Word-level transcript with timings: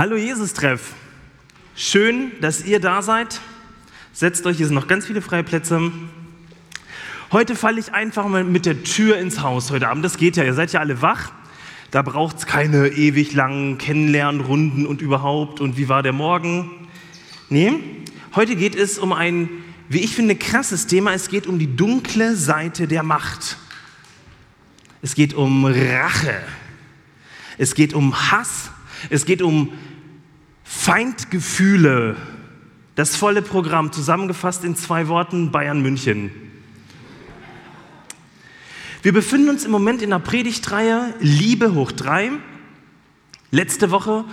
Hallo 0.00 0.16
Jesus-Treff. 0.16 0.94
Schön, 1.76 2.32
dass 2.40 2.64
ihr 2.64 2.80
da 2.80 3.02
seid. 3.02 3.38
Setzt 4.14 4.46
euch, 4.46 4.56
hier 4.56 4.64
sind 4.64 4.74
noch 4.74 4.88
ganz 4.88 5.04
viele 5.04 5.20
freie 5.20 5.44
Plätze. 5.44 5.92
Heute 7.32 7.54
falle 7.54 7.78
ich 7.78 7.92
einfach 7.92 8.26
mal 8.26 8.42
mit 8.42 8.64
der 8.64 8.82
Tür 8.82 9.18
ins 9.18 9.42
Haus 9.42 9.70
heute 9.70 9.88
Abend. 9.88 10.02
Das 10.02 10.16
geht 10.16 10.38
ja, 10.38 10.44
ihr 10.44 10.54
seid 10.54 10.72
ja 10.72 10.80
alle 10.80 11.02
wach. 11.02 11.32
Da 11.90 12.00
braucht 12.00 12.38
es 12.38 12.46
keine 12.46 12.88
ewig 12.88 13.34
langen 13.34 13.76
Kennenlernrunden 13.76 14.86
und 14.86 15.02
überhaupt 15.02 15.60
und 15.60 15.76
wie 15.76 15.90
war 15.90 16.02
der 16.02 16.14
Morgen. 16.14 16.88
Nee, 17.50 17.74
heute 18.34 18.56
geht 18.56 18.76
es 18.76 18.98
um 18.98 19.12
ein, 19.12 19.50
wie 19.90 20.00
ich 20.00 20.14
finde, 20.14 20.34
krasses 20.34 20.86
Thema. 20.86 21.12
Es 21.12 21.28
geht 21.28 21.46
um 21.46 21.58
die 21.58 21.76
dunkle 21.76 22.36
Seite 22.36 22.88
der 22.88 23.02
Macht. 23.02 23.58
Es 25.02 25.14
geht 25.14 25.34
um 25.34 25.66
Rache. 25.66 26.40
Es 27.58 27.74
geht 27.74 27.92
um 27.92 28.30
Hass. 28.30 28.70
Es 29.10 29.24
geht 29.24 29.40
um 29.40 29.72
Feindgefühle. 30.72 32.16
Das 32.94 33.16
volle 33.16 33.42
Programm 33.42 33.92
zusammengefasst 33.92 34.62
in 34.64 34.76
zwei 34.76 35.08
Worten 35.08 35.50
Bayern 35.50 35.82
München. 35.82 36.30
Wir 39.02 39.12
befinden 39.12 39.48
uns 39.48 39.64
im 39.64 39.72
Moment 39.72 40.00
in 40.00 40.10
der 40.10 40.20
Predigtreihe 40.20 41.12
Liebe 41.18 41.74
hoch 41.74 41.90
drei. 41.90 42.30
Letzte 43.50 43.90
Woche 43.90 44.24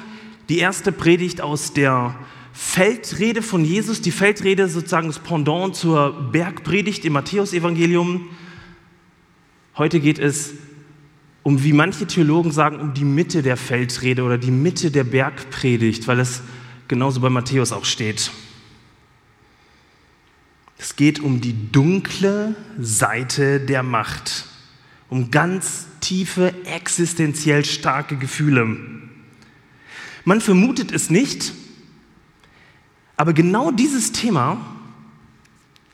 die 0.47 0.59
erste 0.59 0.91
Predigt 0.91 1.41
aus 1.41 1.73
der 1.73 2.15
Feldrede 2.53 3.41
von 3.41 3.65
Jesus, 3.65 4.01
die 4.01 4.11
Feldrede 4.11 4.69
sozusagen 4.69 5.07
das 5.07 5.19
Pendant 5.19 5.75
zur 5.75 6.31
Bergpredigt 6.31 7.03
im 7.03 7.13
Matthäusevangelium. 7.13 8.29
Heute 9.75 9.99
geht 9.99 10.19
es 10.19 10.53
um, 11.47 11.63
wie 11.63 11.71
manche 11.71 12.05
Theologen 12.05 12.51
sagen, 12.51 12.77
um 12.81 12.93
die 12.93 13.05
Mitte 13.05 13.41
der 13.41 13.55
Feldrede 13.55 14.23
oder 14.23 14.37
die 14.37 14.51
Mitte 14.51 14.91
der 14.91 15.05
Bergpredigt, 15.05 16.05
weil 16.05 16.19
es 16.19 16.41
genauso 16.89 17.21
bei 17.21 17.29
Matthäus 17.29 17.71
auch 17.71 17.85
steht. 17.85 18.31
Es 20.77 20.97
geht 20.97 21.21
um 21.21 21.39
die 21.39 21.71
dunkle 21.71 22.53
Seite 22.77 23.61
der 23.61 23.81
Macht, 23.81 24.43
um 25.07 25.31
ganz 25.31 25.85
tiefe, 26.01 26.53
existenziell 26.65 27.63
starke 27.63 28.17
Gefühle. 28.17 28.77
Man 30.25 30.41
vermutet 30.41 30.91
es 30.91 31.09
nicht, 31.09 31.53
aber 33.15 33.31
genau 33.31 33.71
dieses 33.71 34.11
Thema, 34.11 34.57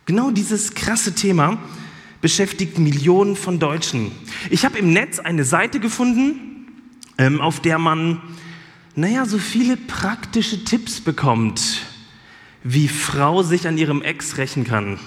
genau 0.07 0.31
dieses 0.31 0.73
krasse 0.73 1.13
Thema, 1.13 1.59
beschäftigt 2.23 2.79
Millionen 2.79 3.35
von 3.35 3.59
Deutschen. 3.59 4.13
Ich 4.49 4.63
habe 4.63 4.79
im 4.79 4.93
Netz 4.93 5.19
eine 5.19 5.43
Seite 5.43 5.81
gefunden, 5.81 6.71
ähm, 7.17 7.41
auf 7.41 7.59
der 7.59 7.77
man, 7.77 8.21
naja, 8.95 9.25
so 9.25 9.37
viele 9.37 9.75
praktische 9.75 10.63
Tipps 10.63 11.01
bekommt, 11.01 11.81
wie 12.63 12.87
Frau 12.87 13.43
sich 13.43 13.67
an 13.67 13.77
ihrem 13.77 14.01
Ex 14.01 14.37
rächen 14.37 14.63
kann. 14.63 14.99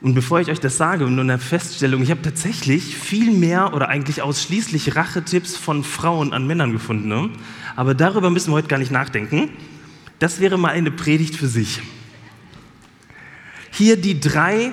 Und 0.00 0.14
bevor 0.14 0.40
ich 0.40 0.48
euch 0.48 0.60
das 0.60 0.76
sage, 0.76 1.06
nur 1.06 1.24
eine 1.24 1.40
Feststellung, 1.40 2.00
ich 2.02 2.12
habe 2.12 2.22
tatsächlich 2.22 2.96
viel 2.96 3.32
mehr 3.32 3.74
oder 3.74 3.88
eigentlich 3.88 4.22
ausschließlich 4.22 4.94
Rachetipps 4.94 5.56
von 5.56 5.82
Frauen 5.82 6.32
an 6.32 6.46
Männern 6.46 6.70
gefunden. 6.70 7.08
Ne? 7.08 7.30
Aber 7.74 7.96
darüber 7.96 8.30
müssen 8.30 8.52
wir 8.52 8.54
heute 8.54 8.68
gar 8.68 8.78
nicht 8.78 8.92
nachdenken. 8.92 9.50
Das 10.20 10.38
wäre 10.38 10.56
mal 10.58 10.70
eine 10.70 10.92
Predigt 10.92 11.34
für 11.34 11.48
sich. 11.48 11.80
Hier 13.70 13.96
die 13.96 14.20
drei, 14.20 14.72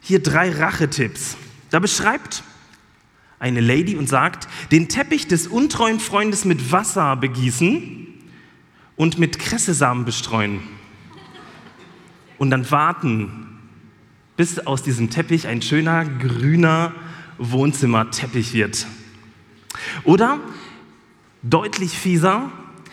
hier 0.00 0.22
drei 0.22 0.50
Rachetipps. 0.50 1.36
Da 1.70 1.78
beschreibt 1.78 2.42
eine 3.38 3.60
Lady 3.60 3.96
und 3.96 4.08
sagt, 4.08 4.48
den 4.70 4.88
Teppich 4.88 5.28
des 5.28 5.46
untreuen 5.46 6.00
Freundes 6.00 6.44
mit 6.44 6.72
Wasser 6.72 7.16
begießen 7.16 8.06
und 8.96 9.18
mit 9.18 9.38
Kressesamen 9.38 10.04
bestreuen. 10.04 10.60
Und 12.36 12.50
dann 12.50 12.70
warten, 12.70 13.58
bis 14.36 14.58
aus 14.60 14.82
diesem 14.82 15.10
Teppich 15.10 15.46
ein 15.46 15.62
schöner 15.62 16.04
grüner 16.04 16.92
Wohnzimmerteppich 17.38 18.52
wird. 18.52 18.86
Oder 20.04 20.40
deutlich 21.42 21.92
fieser, 21.92 22.50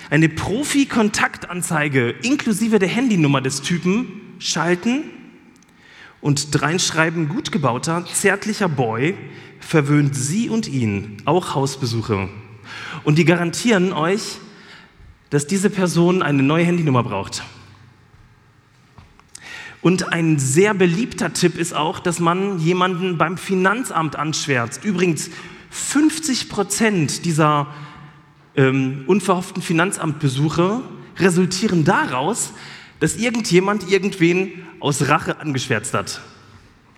eine 0.10 0.30
Profi-Kontaktanzeige 0.30 2.10
inklusive 2.22 2.80
der 2.80 2.90
Handynummer 2.90 3.42
des 3.42 3.62
Typen 3.62 4.22
schalten 4.40 5.04
und 6.22 6.60
dreinschreiben, 6.60 7.30
gut 7.30 7.52
gebauter, 7.52 8.06
zärtlicher 8.12 8.70
Boy 8.70 9.16
verwöhnt 9.60 10.16
sie 10.16 10.50
und 10.50 10.68
ihn, 10.68 11.18
auch 11.26 11.56
Hausbesuche. 11.56 12.30
Und 13.04 13.18
die 13.18 13.26
garantieren 13.26 13.94
euch, 13.94 14.38
dass 15.30 15.48
diese 15.48 15.70
Person 15.70 16.22
eine 16.22 16.44
neue 16.44 16.66
Handynummer 16.66 17.04
braucht. 17.04 17.44
Und 19.82 20.12
ein 20.12 20.40
sehr 20.40 20.74
beliebter 20.74 21.34
Tipp 21.34 21.58
ist 21.60 21.76
auch, 21.76 22.00
dass 22.00 22.20
man 22.20 22.60
jemanden 22.60 23.20
beim 23.20 23.38
Finanzamt 23.38 24.16
anschwärzt. 24.16 24.84
Übrigens, 24.84 25.30
50 25.70 26.50
Prozent 26.50 27.26
dieser 27.26 27.68
ähm, 28.58 29.04
unverhofften 29.08 29.62
Finanzamtbesuche 29.62 30.82
resultieren 31.18 31.84
daraus, 31.84 32.54
dass 33.00 33.18
irgendjemand 33.18 33.90
irgendwen 33.90 34.64
aus 34.80 35.08
Rache 35.08 35.40
angeschwärzt 35.40 35.94
hat. 35.94 36.22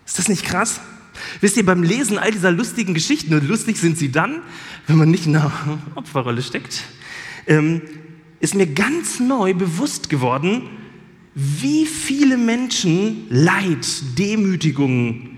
Ist 0.06 0.20
das 0.20 0.30
nicht 0.30 0.46
krass? 0.46 0.80
Wisst 1.42 1.58
ihr, 1.58 1.66
beim 1.66 1.84
Lesen 1.84 2.18
all 2.18 2.32
dieser 2.32 2.52
lustigen 2.52 2.94
Geschichten, 2.94 3.34
und 3.34 3.48
lustig 3.48 3.78
sind 3.78 3.98
sie 3.98 4.12
dann, 4.12 4.42
wenn 4.86 4.98
man 4.98 5.10
nicht 5.10 5.26
in 5.26 5.36
einer 5.36 5.52
Opferrolle 5.96 6.42
steckt, 6.42 6.84
ähm, 7.48 7.82
ist 8.40 8.56
mir 8.56 8.68
ganz 8.68 9.20
neu 9.20 9.54
bewusst 9.54 10.10
geworden, 10.10 10.70
wie 11.34 11.86
viele 11.86 12.38
Menschen 12.38 13.26
Leid, 13.30 13.86
Demütigung, 14.18 15.30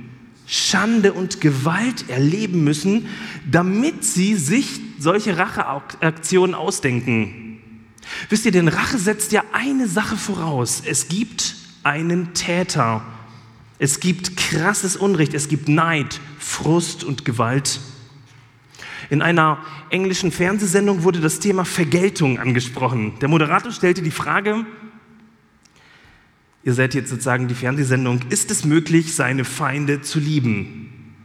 Schande 0.46 1.14
und 1.14 1.42
Gewalt 1.42 2.10
erleben 2.10 2.64
müssen, 2.64 3.08
damit 3.50 4.04
sie 4.04 4.36
sich 4.36 4.82
solche 5.00 5.38
Racheaktionen 5.38 6.56
ausdenken. 6.56 7.60
Wisst 8.30 8.46
ihr, 8.46 8.52
denn 8.52 8.68
Rache 8.68 8.98
setzt 8.98 9.32
ja 9.32 9.44
eine 9.54 9.88
Sache 9.88 10.18
voraus. 10.18 10.84
Es 10.86 11.08
gibt 11.08 11.56
einen 11.84 12.34
Täter. 12.34 13.04
Es 13.78 14.00
gibt 14.00 14.36
krasses 14.36 14.96
Unrecht. 14.98 15.34
Es 15.34 15.48
gibt 15.48 15.70
Neid, 15.70 16.20
Frust 16.38 17.04
und 17.04 17.26
Gewalt. 17.26 17.80
In 19.10 19.22
einer 19.22 19.60
englischen 19.90 20.32
Fernsehsendung 20.32 21.04
wurde 21.04 21.20
das 21.20 21.40
Thema 21.40 21.66
Vergeltung 21.66 22.40
angesprochen. 22.40 23.18
Der 23.20 23.30
Moderator 23.30 23.72
stellte 23.72 24.02
die 24.02 24.12
Frage, 24.12 24.66
ihr 26.64 26.74
seid 26.74 26.94
jetzt 26.94 27.10
sozusagen 27.10 27.48
die 27.48 27.56
Fernsehsendung, 27.56 28.22
ist 28.30 28.52
es 28.52 28.66
möglich, 28.66 29.16
seine 29.16 29.46
Feinde 29.46 30.02
zu 30.02 30.20
lieben? 30.20 31.16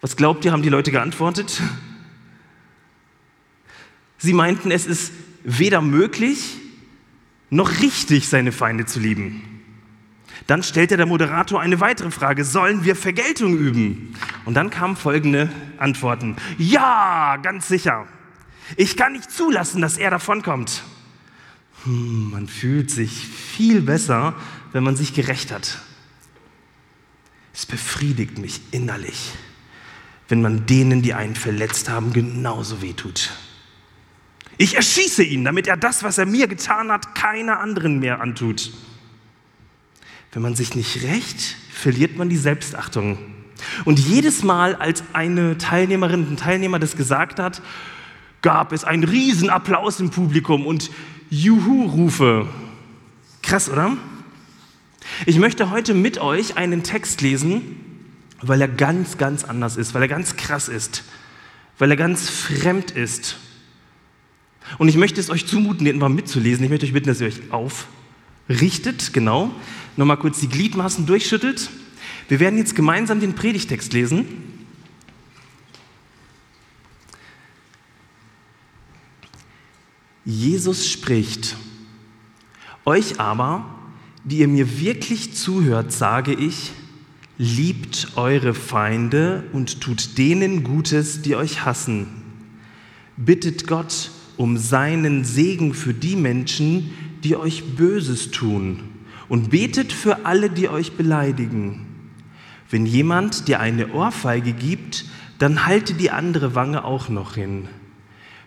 Was 0.00 0.16
glaubt 0.16 0.44
ihr, 0.44 0.52
haben 0.52 0.62
die 0.62 0.68
Leute 0.70 0.90
geantwortet? 0.90 1.62
Sie 4.24 4.32
meinten, 4.32 4.70
es 4.70 4.86
ist 4.86 5.12
weder 5.42 5.82
möglich 5.82 6.56
noch 7.50 7.82
richtig, 7.82 8.26
seine 8.26 8.52
Feinde 8.52 8.86
zu 8.86 8.98
lieben. 8.98 9.42
Dann 10.46 10.62
stellte 10.62 10.96
der 10.96 11.04
Moderator 11.04 11.60
eine 11.60 11.78
weitere 11.80 12.10
Frage, 12.10 12.42
sollen 12.42 12.84
wir 12.84 12.96
Vergeltung 12.96 13.54
üben? 13.54 14.14
Und 14.46 14.54
dann 14.54 14.70
kamen 14.70 14.96
folgende 14.96 15.52
Antworten. 15.76 16.36
Ja, 16.56 17.36
ganz 17.42 17.68
sicher. 17.68 18.06
Ich 18.78 18.96
kann 18.96 19.12
nicht 19.12 19.30
zulassen, 19.30 19.82
dass 19.82 19.98
er 19.98 20.08
davonkommt. 20.08 20.84
Hm, 21.84 22.30
man 22.30 22.48
fühlt 22.48 22.90
sich 22.90 23.26
viel 23.26 23.82
besser, 23.82 24.34
wenn 24.72 24.84
man 24.84 24.96
sich 24.96 25.12
gerecht 25.12 25.52
hat. 25.52 25.82
Es 27.52 27.66
befriedigt 27.66 28.38
mich 28.38 28.62
innerlich, 28.70 29.32
wenn 30.30 30.40
man 30.40 30.64
denen, 30.64 31.02
die 31.02 31.12
einen 31.12 31.36
verletzt 31.36 31.90
haben, 31.90 32.14
genauso 32.14 32.80
wehtut. 32.80 33.28
Ich 34.56 34.76
erschieße 34.76 35.22
ihn, 35.22 35.44
damit 35.44 35.66
er 35.66 35.76
das, 35.76 36.02
was 36.02 36.18
er 36.18 36.26
mir 36.26 36.46
getan 36.46 36.90
hat, 36.92 37.14
keiner 37.14 37.60
anderen 37.60 37.98
mehr 37.98 38.20
antut. 38.20 38.72
Wenn 40.32 40.42
man 40.42 40.54
sich 40.54 40.74
nicht 40.74 41.02
rächt, 41.02 41.56
verliert 41.72 42.16
man 42.16 42.28
die 42.28 42.36
Selbstachtung. 42.36 43.18
Und 43.84 43.98
jedes 43.98 44.42
Mal, 44.42 44.76
als 44.76 45.02
eine 45.12 45.58
Teilnehmerin, 45.58 46.32
ein 46.32 46.36
Teilnehmer 46.36 46.78
das 46.78 46.96
gesagt 46.96 47.38
hat, 47.38 47.62
gab 48.42 48.72
es 48.72 48.84
einen 48.84 49.04
Riesenapplaus 49.04 50.00
im 50.00 50.10
Publikum 50.10 50.66
und 50.66 50.90
Juhu-Rufe. 51.30 52.46
Krass, 53.42 53.68
oder? 53.68 53.96
Ich 55.26 55.38
möchte 55.38 55.70
heute 55.70 55.94
mit 55.94 56.18
euch 56.18 56.56
einen 56.56 56.82
Text 56.82 57.20
lesen, 57.20 57.80
weil 58.40 58.60
er 58.60 58.68
ganz, 58.68 59.18
ganz 59.18 59.44
anders 59.44 59.76
ist, 59.76 59.94
weil 59.94 60.02
er 60.02 60.08
ganz 60.08 60.36
krass 60.36 60.68
ist, 60.68 61.04
weil 61.78 61.90
er 61.90 61.96
ganz 61.96 62.28
fremd 62.28 62.90
ist 62.90 63.36
und 64.78 64.88
ich 64.88 64.96
möchte 64.96 65.20
es 65.20 65.30
euch 65.30 65.46
zumuten, 65.46 65.84
den 65.84 65.98
mal 65.98 66.08
mitzulesen. 66.08 66.64
Ich 66.64 66.70
möchte 66.70 66.86
euch 66.86 66.92
bitten, 66.92 67.08
dass 67.08 67.20
ihr 67.20 67.28
euch 67.28 67.40
aufrichtet, 67.50 69.12
genau. 69.12 69.54
Nochmal 69.96 70.16
kurz 70.16 70.40
die 70.40 70.48
Gliedmaßen 70.48 71.06
durchschüttelt. 71.06 71.70
Wir 72.28 72.40
werden 72.40 72.58
jetzt 72.58 72.74
gemeinsam 72.74 73.20
den 73.20 73.34
Predigtext 73.34 73.92
lesen. 73.92 74.26
Jesus 80.24 80.90
spricht. 80.90 81.56
Euch 82.86 83.20
aber, 83.20 83.66
die 84.24 84.38
ihr 84.38 84.48
mir 84.48 84.80
wirklich 84.80 85.34
zuhört, 85.34 85.92
sage 85.92 86.32
ich, 86.32 86.72
liebt 87.36 88.12
eure 88.16 88.54
Feinde 88.54 89.44
und 89.52 89.80
tut 89.80 90.16
denen 90.18 90.64
Gutes, 90.64 91.22
die 91.22 91.36
euch 91.36 91.64
hassen. 91.64 92.06
Bittet 93.16 93.66
Gott, 93.66 94.10
um 94.36 94.56
seinen 94.56 95.24
Segen 95.24 95.74
für 95.74 95.94
die 95.94 96.16
Menschen, 96.16 96.90
die 97.22 97.36
euch 97.36 97.76
Böses 97.76 98.30
tun 98.30 98.80
und 99.28 99.50
betet 99.50 99.92
für 99.92 100.26
alle, 100.26 100.50
die 100.50 100.68
euch 100.68 100.92
beleidigen. 100.92 101.86
Wenn 102.70 102.86
jemand 102.86 103.48
dir 103.48 103.60
eine 103.60 103.92
Ohrfeige 103.92 104.52
gibt, 104.52 105.06
dann 105.38 105.66
halte 105.66 105.94
die 105.94 106.10
andere 106.10 106.54
Wange 106.54 106.84
auch 106.84 107.08
noch 107.08 107.34
hin. 107.34 107.68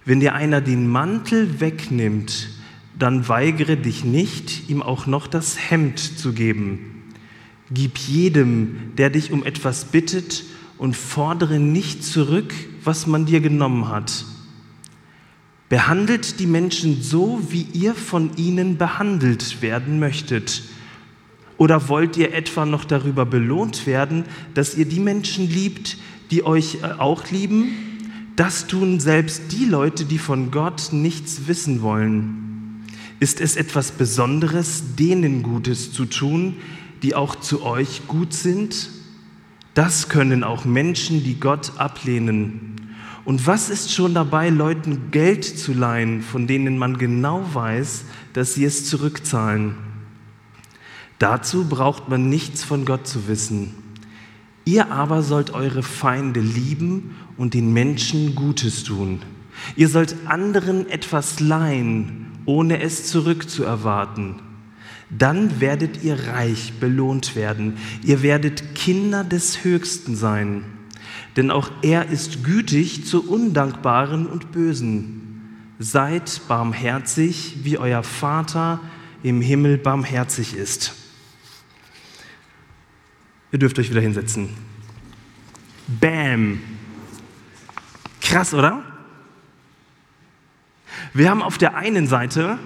Wenn 0.05 0.19
dir 0.19 0.33
einer 0.33 0.61
den 0.61 0.87
Mantel 0.87 1.59
wegnimmt, 1.59 2.49
dann 2.97 3.27
weigere 3.27 3.75
dich 3.75 4.03
nicht, 4.03 4.69
ihm 4.69 4.81
auch 4.81 5.05
noch 5.05 5.27
das 5.27 5.69
Hemd 5.69 5.99
zu 5.99 6.33
geben. 6.33 7.03
Gib 7.69 7.97
jedem, 7.97 8.93
der 8.97 9.09
dich 9.09 9.31
um 9.31 9.43
etwas 9.45 9.85
bittet, 9.85 10.45
und 10.77 10.95
fordere 10.95 11.59
nicht 11.59 12.03
zurück, 12.03 12.53
was 12.83 13.07
man 13.07 13.25
dir 13.25 13.39
genommen 13.39 13.87
hat. 13.89 14.25
Behandelt 15.69 16.39
die 16.39 16.47
Menschen 16.47 17.01
so, 17.01 17.41
wie 17.49 17.67
ihr 17.73 17.93
von 17.93 18.35
ihnen 18.37 18.77
behandelt 18.77 19.61
werden 19.61 19.99
möchtet. 19.99 20.63
Oder 21.57 21.89
wollt 21.89 22.15
ihr 22.15 22.33
etwa 22.33 22.65
noch 22.65 22.85
darüber 22.85 23.25
belohnt 23.25 23.85
werden, 23.85 24.23
dass 24.53 24.75
ihr 24.75 24.85
die 24.85 24.99
Menschen 24.99 25.49
liebt, 25.49 25.97
die 26.31 26.45
euch 26.45 26.75
äh, 26.83 26.93
auch 26.99 27.29
lieben? 27.31 27.69
Das 28.37 28.67
tun 28.67 28.99
selbst 28.99 29.51
die 29.51 29.65
Leute, 29.65 30.05
die 30.05 30.19
von 30.19 30.51
Gott 30.51 30.89
nichts 30.91 31.47
wissen 31.47 31.81
wollen. 31.81 32.85
Ist 33.19 33.41
es 33.41 33.55
etwas 33.55 33.91
Besonderes, 33.91 34.95
denen 34.97 35.41
Gutes 35.41 35.91
zu 35.91 36.05
tun, 36.05 36.55
die 37.01 37.15
auch 37.15 37.35
zu 37.35 37.63
euch 37.63 38.07
gut 38.07 38.33
sind? 38.33 38.89
Das 39.73 40.07
können 40.07 40.43
auch 40.43 40.65
Menschen, 40.65 41.23
die 41.23 41.39
Gott 41.39 41.73
ablehnen. 41.77 42.76
Und 43.27 43.45
was 43.45 43.69
ist 43.69 43.93
schon 43.93 44.13
dabei, 44.13 44.47
Leuten 44.47 45.11
Geld 45.11 45.43
zu 45.43 45.73
leihen, 45.73 46.21
von 46.21 46.47
denen 46.47 46.77
man 46.77 46.97
genau 46.97 47.43
weiß, 47.53 48.05
dass 48.31 48.53
sie 48.53 48.63
es 48.63 48.85
zurückzahlen? 48.87 49.75
Dazu 51.19 51.67
braucht 51.67 52.07
man 52.07 52.29
nichts 52.29 52.63
von 52.63 52.85
Gott 52.85 53.05
zu 53.05 53.27
wissen. 53.27 53.75
Ihr 54.63 54.93
aber 54.93 55.23
sollt 55.23 55.49
eure 55.49 55.83
Feinde 55.83 56.39
lieben 56.39 57.17
und 57.35 57.53
den 57.53 57.73
Menschen 57.73 58.33
Gutes 58.33 58.85
tun. 58.85 59.21
Ihr 59.75 59.89
sollt 59.89 60.15
anderen 60.23 60.89
etwas 60.89 61.41
leihen, 61.41 62.27
ohne 62.45 62.79
es 62.81 63.07
zurückzuerwarten. 63.07 64.35
Dann 65.09 65.59
werdet 65.59 66.01
ihr 66.01 66.29
reich 66.29 66.75
belohnt 66.79 67.35
werden. 67.35 67.75
Ihr 68.05 68.21
werdet 68.21 68.73
Kinder 68.73 69.25
des 69.25 69.65
Höchsten 69.65 70.15
sein. 70.15 70.76
Denn 71.37 71.51
auch 71.51 71.69
er 71.83 72.07
ist 72.07 72.43
gütig 72.43 73.05
zu 73.05 73.29
Undankbaren 73.29 74.25
und 74.25 74.51
Bösen. 74.51 75.71
Seid 75.77 76.41
barmherzig, 76.47 77.59
wie 77.61 77.77
euer 77.77 78.01
Vater 78.01 78.79
im 79.21 79.39
Himmel 79.41 79.77
barmherzig 79.77 80.55
ist. 80.55 80.95
Ihr 83.51 83.59
dürft 83.59 83.77
euch 83.77 83.91
wieder 83.91 84.01
hinsetzen. 84.01 84.49
Bam. 85.87 86.59
Krass, 88.19 88.55
oder? 88.55 88.83
Wir 91.13 91.29
haben 91.29 91.43
auf 91.43 91.59
der 91.59 91.75
einen 91.75 92.07
Seite, 92.07 92.57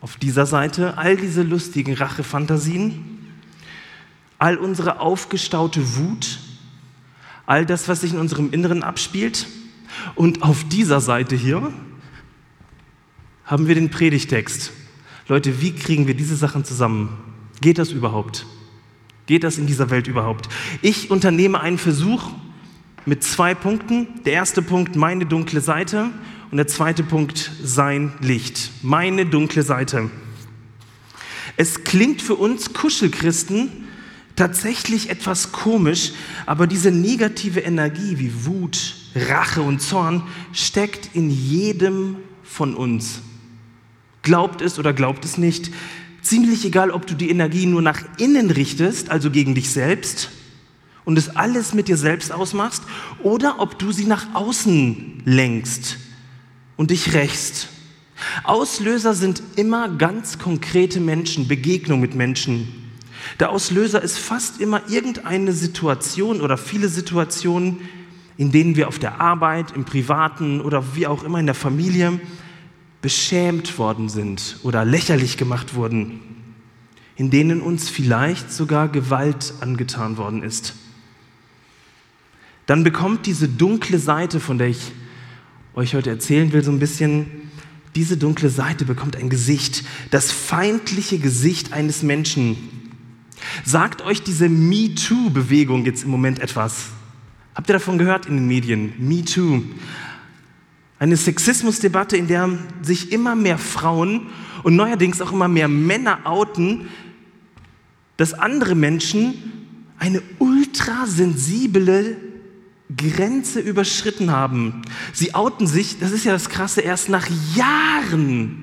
auf 0.00 0.16
dieser 0.16 0.46
Seite, 0.46 0.98
all 0.98 1.16
diese 1.16 1.42
lustigen 1.42 1.94
Rachefantasien, 1.94 3.34
all 4.38 4.56
unsere 4.56 5.00
aufgestaute 5.00 5.96
Wut, 5.96 6.40
all 7.46 7.66
das, 7.66 7.88
was 7.88 8.00
sich 8.00 8.12
in 8.12 8.18
unserem 8.18 8.52
Inneren 8.52 8.82
abspielt. 8.82 9.46
Und 10.14 10.42
auf 10.42 10.64
dieser 10.64 11.00
Seite 11.00 11.36
hier 11.36 11.72
haben 13.44 13.68
wir 13.68 13.74
den 13.74 13.90
Predigtext. 13.90 14.72
Leute, 15.28 15.60
wie 15.60 15.72
kriegen 15.72 16.06
wir 16.06 16.14
diese 16.14 16.36
Sachen 16.36 16.64
zusammen? 16.64 17.16
Geht 17.60 17.78
das 17.78 17.92
überhaupt? 17.92 18.46
Geht 19.26 19.44
das 19.44 19.58
in 19.58 19.66
dieser 19.66 19.90
Welt 19.90 20.06
überhaupt? 20.06 20.48
Ich 20.82 21.10
unternehme 21.10 21.60
einen 21.60 21.78
Versuch 21.78 22.30
mit 23.06 23.22
zwei 23.22 23.54
Punkten. 23.54 24.06
Der 24.24 24.34
erste 24.34 24.60
Punkt, 24.60 24.96
meine 24.96 25.26
dunkle 25.26 25.60
Seite. 25.60 26.10
Und 26.50 26.58
der 26.58 26.66
zweite 26.66 27.02
Punkt, 27.02 27.50
sein 27.62 28.12
Licht. 28.20 28.70
Meine 28.82 29.26
dunkle 29.26 29.62
Seite. 29.62 30.10
Es 31.56 31.84
klingt 31.84 32.20
für 32.20 32.34
uns 32.34 32.72
Kuschelchristen 32.72 33.83
tatsächlich 34.36 35.10
etwas 35.10 35.52
komisch, 35.52 36.12
aber 36.46 36.66
diese 36.66 36.90
negative 36.90 37.60
Energie 37.60 38.18
wie 38.18 38.46
Wut, 38.46 38.96
Rache 39.14 39.62
und 39.62 39.80
Zorn 39.80 40.22
steckt 40.52 41.10
in 41.14 41.30
jedem 41.30 42.16
von 42.42 42.74
uns. 42.74 43.20
Glaubt 44.22 44.60
es 44.60 44.78
oder 44.78 44.92
glaubt 44.92 45.24
es 45.24 45.38
nicht, 45.38 45.70
ziemlich 46.22 46.64
egal, 46.64 46.90
ob 46.90 47.06
du 47.06 47.14
die 47.14 47.30
Energie 47.30 47.66
nur 47.66 47.82
nach 47.82 48.00
innen 48.18 48.50
richtest, 48.50 49.10
also 49.10 49.30
gegen 49.30 49.54
dich 49.54 49.70
selbst, 49.70 50.30
und 51.04 51.18
es 51.18 51.36
alles 51.36 51.74
mit 51.74 51.88
dir 51.88 51.98
selbst 51.98 52.32
ausmachst, 52.32 52.82
oder 53.22 53.60
ob 53.60 53.78
du 53.78 53.92
sie 53.92 54.06
nach 54.06 54.34
außen 54.34 55.22
lenkst 55.26 55.98
und 56.76 56.90
dich 56.90 57.12
rächst. 57.12 57.68
Auslöser 58.44 59.14
sind 59.14 59.42
immer 59.56 59.88
ganz 59.90 60.38
konkrete 60.38 61.00
Menschen, 61.00 61.46
Begegnungen 61.46 62.00
mit 62.00 62.14
Menschen. 62.14 62.83
Der 63.40 63.50
Auslöser 63.50 64.02
ist 64.02 64.18
fast 64.18 64.60
immer 64.60 64.82
irgendeine 64.88 65.52
Situation 65.52 66.40
oder 66.40 66.56
viele 66.56 66.88
Situationen, 66.88 67.80
in 68.36 68.52
denen 68.52 68.76
wir 68.76 68.88
auf 68.88 68.98
der 68.98 69.20
Arbeit, 69.20 69.72
im 69.72 69.84
Privaten 69.84 70.60
oder 70.60 70.94
wie 70.94 71.06
auch 71.06 71.24
immer 71.24 71.38
in 71.38 71.46
der 71.46 71.54
Familie 71.54 72.20
beschämt 73.00 73.78
worden 73.78 74.08
sind 74.08 74.56
oder 74.62 74.84
lächerlich 74.84 75.36
gemacht 75.36 75.74
wurden, 75.74 76.20
in 77.16 77.30
denen 77.30 77.60
uns 77.60 77.90
vielleicht 77.90 78.50
sogar 78.52 78.88
Gewalt 78.88 79.54
angetan 79.60 80.16
worden 80.16 80.42
ist. 80.42 80.74
Dann 82.66 82.82
bekommt 82.82 83.26
diese 83.26 83.46
dunkle 83.46 83.98
Seite, 83.98 84.40
von 84.40 84.58
der 84.58 84.68
ich 84.68 84.92
euch 85.74 85.94
heute 85.94 86.10
erzählen 86.10 86.52
will, 86.52 86.64
so 86.64 86.70
ein 86.70 86.78
bisschen, 86.78 87.50
diese 87.94 88.16
dunkle 88.16 88.48
Seite 88.48 88.84
bekommt 88.84 89.16
ein 89.16 89.28
Gesicht, 89.28 89.84
das 90.10 90.32
feindliche 90.32 91.18
Gesicht 91.18 91.72
eines 91.72 92.02
Menschen. 92.02 92.56
Sagt 93.64 94.02
euch 94.02 94.22
diese 94.22 94.48
MeToo-Bewegung 94.48 95.84
jetzt 95.84 96.04
im 96.04 96.10
Moment 96.10 96.38
etwas? 96.40 96.86
Habt 97.54 97.68
ihr 97.68 97.74
davon 97.74 97.98
gehört 97.98 98.26
in 98.26 98.36
den 98.36 98.46
Medien? 98.46 98.92
MeToo. 98.98 99.62
Eine 100.98 101.16
Sexismusdebatte, 101.16 102.16
in 102.16 102.26
der 102.26 102.48
sich 102.82 103.12
immer 103.12 103.34
mehr 103.34 103.58
Frauen 103.58 104.28
und 104.62 104.76
neuerdings 104.76 105.20
auch 105.20 105.32
immer 105.32 105.48
mehr 105.48 105.68
Männer 105.68 106.20
outen, 106.24 106.88
dass 108.16 108.32
andere 108.32 108.74
Menschen 108.74 109.34
eine 109.98 110.22
ultrasensible 110.38 112.16
Grenze 112.96 113.60
überschritten 113.60 114.30
haben. 114.30 114.82
Sie 115.12 115.34
outen 115.34 115.66
sich, 115.66 115.98
das 115.98 116.12
ist 116.12 116.24
ja 116.24 116.32
das 116.32 116.48
Krasse, 116.48 116.80
erst 116.80 117.08
nach 117.08 117.26
Jahren. 117.54 118.60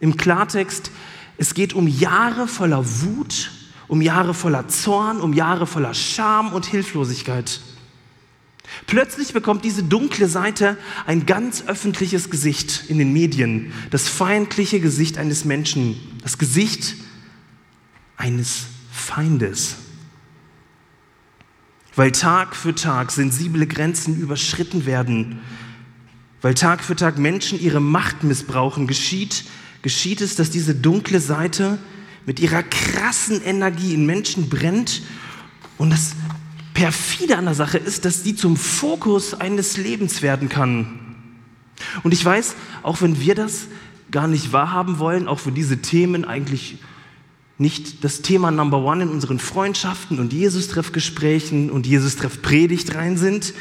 Im 0.00 0.16
Klartext, 0.16 0.90
es 1.38 1.54
geht 1.54 1.74
um 1.74 1.86
Jahre 1.86 2.48
voller 2.48 2.84
Wut, 3.02 3.50
um 3.88 4.00
Jahre 4.00 4.34
voller 4.34 4.68
Zorn, 4.68 5.20
um 5.20 5.32
Jahre 5.32 5.66
voller 5.66 5.94
Scham 5.94 6.52
und 6.52 6.66
Hilflosigkeit. 6.66 7.60
Plötzlich 8.86 9.32
bekommt 9.32 9.64
diese 9.64 9.82
dunkle 9.82 10.28
Seite 10.28 10.76
ein 11.06 11.26
ganz 11.26 11.64
öffentliches 11.66 12.30
Gesicht 12.30 12.84
in 12.88 12.98
den 12.98 13.12
Medien, 13.12 13.72
das 13.90 14.08
feindliche 14.08 14.80
Gesicht 14.80 15.18
eines 15.18 15.44
Menschen, 15.44 15.96
das 16.22 16.38
Gesicht 16.38 16.94
eines 18.16 18.66
Feindes. 18.90 19.76
Weil 21.94 22.12
Tag 22.12 22.56
für 22.56 22.74
Tag 22.74 23.10
sensible 23.10 23.66
Grenzen 23.66 24.20
überschritten 24.20 24.84
werden, 24.84 25.40
weil 26.42 26.54
Tag 26.54 26.84
für 26.84 26.96
Tag 26.96 27.18
Menschen 27.18 27.58
ihre 27.60 27.80
Macht 27.80 28.22
missbrauchen, 28.22 28.86
geschieht, 28.86 29.44
geschieht 29.82 30.20
es, 30.20 30.34
dass 30.34 30.50
diese 30.50 30.74
dunkle 30.74 31.20
Seite 31.20 31.78
mit 32.26 32.40
ihrer 32.40 32.62
krassen 32.62 33.42
Energie 33.42 33.94
in 33.94 34.04
Menschen 34.04 34.48
brennt 34.48 35.02
und 35.78 35.90
das 35.90 36.12
perfide 36.74 37.38
an 37.38 37.46
der 37.46 37.54
Sache 37.54 37.78
ist, 37.78 38.04
dass 38.04 38.22
sie 38.22 38.34
zum 38.34 38.56
Fokus 38.56 39.32
eines 39.34 39.76
Lebens 39.76 40.22
werden 40.22 40.48
kann. 40.48 40.98
Und 42.02 42.12
ich 42.12 42.24
weiß, 42.24 42.54
auch 42.82 43.00
wenn 43.00 43.20
wir 43.20 43.34
das 43.34 43.68
gar 44.10 44.28
nicht 44.28 44.52
wahrhaben 44.52 44.98
wollen, 44.98 45.28
auch 45.28 45.46
wenn 45.46 45.54
diese 45.54 45.78
Themen 45.78 46.24
eigentlich 46.24 46.78
nicht 47.58 48.04
das 48.04 48.22
Thema 48.22 48.50
Number 48.50 48.78
One 48.78 49.04
in 49.04 49.08
unseren 49.08 49.38
Freundschaften 49.38 50.18
und 50.18 50.32
Jesus-Treff-Gesprächen 50.32 51.70
und 51.70 51.86
Jesus-Treff-Predigt 51.86 52.94
rein 52.94 53.16
sind, 53.16 53.54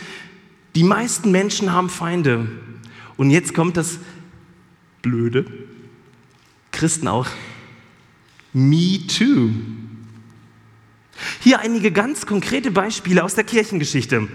die 0.75 0.83
meisten 0.83 1.31
Menschen 1.31 1.71
haben 1.71 1.89
Feinde. 1.89 2.47
Und 3.15 3.29
jetzt 3.29 3.53
kommt 3.53 3.77
das 3.77 3.99
blöde. 5.01 5.45
Christen 6.75 7.07
auch. 7.07 7.27
Me 8.53 8.99
too. 9.07 9.49
Hier 11.39 11.59
einige 11.59 11.91
ganz 11.91 12.25
konkrete 12.25 12.71
Beispiele 12.71 13.23
aus 13.23 13.35
der 13.35 13.43
Kirchengeschichte. 13.43 14.27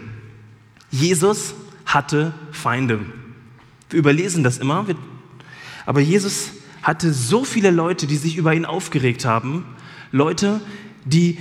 Jesus 0.91 1.55
hatte 1.87 2.35
Feinde. 2.53 3.01
Wir 3.91 3.99
überlesen 3.99 4.43
das 4.43 4.59
immer, 4.59 4.87
aber 5.87 6.01
Jesus 6.01 6.51
hatte 6.83 7.13
so 7.13 7.45
viele 7.45 7.71
Leute, 7.71 8.07
die 8.07 8.17
sich 8.17 8.37
über 8.37 8.55
ihn 8.55 8.65
aufgeregt 8.65 9.25
haben. 9.25 9.65
Leute, 10.13 10.61
die 11.05 11.39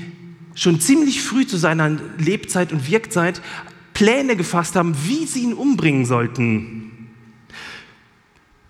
schon 0.55 0.81
ziemlich 0.81 1.21
früh 1.21 1.47
zu 1.47 1.57
seiner 1.57 1.89
Lebzeit 2.17 2.73
und 2.73 2.89
Wirkzeit 2.89 3.41
Pläne 3.93 4.35
gefasst 4.35 4.75
haben, 4.75 4.95
wie 5.05 5.25
sie 5.25 5.43
ihn 5.43 5.53
umbringen 5.53 6.05
sollten. 6.05 7.09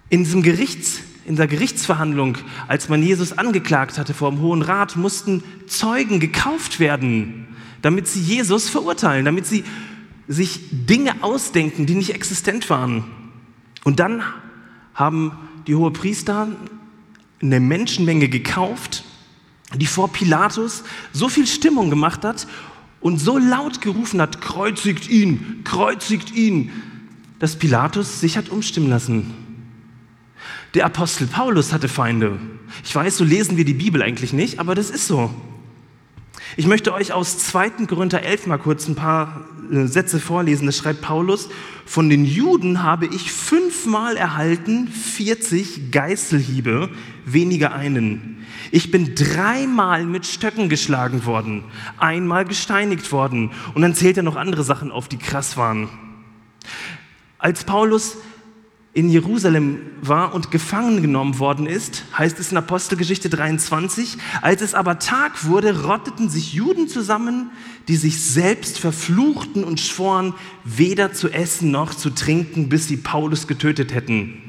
In, 0.09 0.23
diesem 0.23 0.41
Gerichts, 0.41 1.01
in 1.29 1.35
der 1.35 1.45
Gerichtsverhandlung, 1.45 2.39
als 2.67 2.89
man 2.89 3.03
Jesus 3.03 3.37
angeklagt 3.37 3.99
hatte 3.99 4.15
vor 4.15 4.31
dem 4.31 4.41
Hohen 4.41 4.63
Rat, 4.63 4.95
mussten 4.95 5.43
Zeugen 5.67 6.19
gekauft 6.19 6.79
werden, 6.79 7.45
damit 7.83 8.07
sie 8.07 8.19
Jesus 8.19 8.67
verurteilen, 8.67 9.25
damit 9.25 9.45
sie 9.45 9.63
sich 10.27 10.59
Dinge 10.71 11.21
ausdenken, 11.21 11.85
die 11.85 11.93
nicht 11.93 12.15
existent 12.15 12.67
waren. 12.71 13.03
Und 13.83 13.99
dann 13.99 14.23
haben 14.95 15.33
die 15.67 15.75
Hohepriester 15.75 16.47
eine 17.39 17.59
Menschenmenge 17.59 18.27
gekauft, 18.27 19.03
die 19.75 19.85
vor 19.85 20.11
Pilatus 20.11 20.83
so 21.13 21.29
viel 21.29 21.45
Stimmung 21.45 21.91
gemacht 21.91 22.23
hat 22.23 22.47
und 23.01 23.19
so 23.19 23.37
laut 23.37 23.81
gerufen 23.81 24.19
hat, 24.19 24.41
kreuzigt 24.41 25.07
ihn, 25.07 25.61
kreuzigt 25.63 26.33
ihn, 26.33 26.71
dass 27.37 27.55
Pilatus 27.55 28.19
sich 28.19 28.35
hat 28.35 28.49
umstimmen 28.49 28.89
lassen. 28.89 29.48
Der 30.75 30.85
Apostel 30.85 31.25
Paulus 31.25 31.73
hatte 31.73 31.87
Feinde. 31.87 32.39
Ich 32.83 32.93
weiß, 32.93 33.17
so 33.17 33.23
lesen 33.23 33.57
wir 33.57 33.65
die 33.65 33.73
Bibel 33.73 34.03
eigentlich 34.03 34.33
nicht, 34.33 34.59
aber 34.59 34.75
das 34.75 34.91
ist 34.91 35.07
so. 35.07 35.33
Ich 36.57 36.67
möchte 36.67 36.93
euch 36.93 37.11
aus 37.11 37.39
2. 37.39 37.87
Korinther 37.87 38.21
11 38.21 38.47
mal 38.47 38.57
kurz 38.57 38.87
ein 38.87 38.95
paar 38.95 39.47
äh, 39.71 39.85
Sätze 39.85 40.19
vorlesen. 40.19 40.67
Das 40.67 40.77
schreibt 40.77 41.01
Paulus, 41.01 41.49
von 41.85 42.09
den 42.09 42.23
Juden 42.23 42.83
habe 42.83 43.07
ich 43.07 43.31
fünfmal 43.31 44.15
erhalten 44.15 44.87
40 44.87 45.91
Geißelhiebe, 45.91 46.89
weniger 47.25 47.73
einen. 47.73 48.45
Ich 48.71 48.91
bin 48.91 49.15
dreimal 49.15 50.05
mit 50.05 50.27
Stöcken 50.27 50.69
geschlagen 50.69 51.25
worden, 51.25 51.63
einmal 51.97 52.45
gesteinigt 52.45 53.11
worden. 53.11 53.51
Und 53.73 53.81
dann 53.81 53.95
zählt 53.95 54.17
er 54.17 54.23
noch 54.23 54.35
andere 54.35 54.63
Sachen 54.63 54.91
auf, 54.91 55.07
die 55.07 55.17
krass 55.17 55.57
waren. 55.57 55.89
Als 57.39 57.63
Paulus 57.63 58.17
in 58.93 59.09
Jerusalem 59.09 59.81
war 60.01 60.33
und 60.33 60.49
gefangen 60.49 61.01
genommen 61.01 61.37
worden 61.37 61.67
ist, 61.67 62.05
heißt 62.17 62.39
es 62.39 62.51
in 62.51 62.57
Apostelgeschichte 62.57 63.29
23, 63.29 64.17
als 64.41 64.61
es 64.61 64.73
aber 64.73 64.97
Tag 64.97 65.45
wurde, 65.45 65.83
rotteten 65.83 66.29
sich 66.29 66.53
Juden 66.53 66.87
zusammen, 66.87 67.51
die 67.87 67.95
sich 67.95 68.19
selbst 68.19 68.79
verfluchten 68.79 69.63
und 69.63 69.79
schworen, 69.79 70.33
weder 70.63 71.13
zu 71.13 71.29
essen 71.29 71.69
noch 71.69 71.93
zu 71.93 72.09
trinken, 72.09 72.67
bis 72.69 72.87
sie 72.87 72.97
Paulus 72.97 73.47
getötet 73.47 73.93
hätten. 73.93 74.41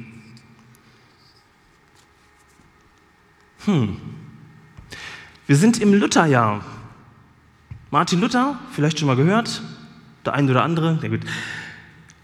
Hm. 3.67 3.97
Wir 5.47 5.57
sind 5.57 5.81
im 5.81 5.93
Lutherjahr. 5.93 6.65
Martin 7.91 8.21
Luther, 8.21 8.59
vielleicht 8.73 8.99
schon 8.99 9.09
mal 9.09 9.17
gehört, 9.17 9.63
der 10.25 10.33
eine 10.33 10.51
oder 10.51 10.63
andere, 10.63 10.99
ja 11.03 11.09
gut. 11.09 11.21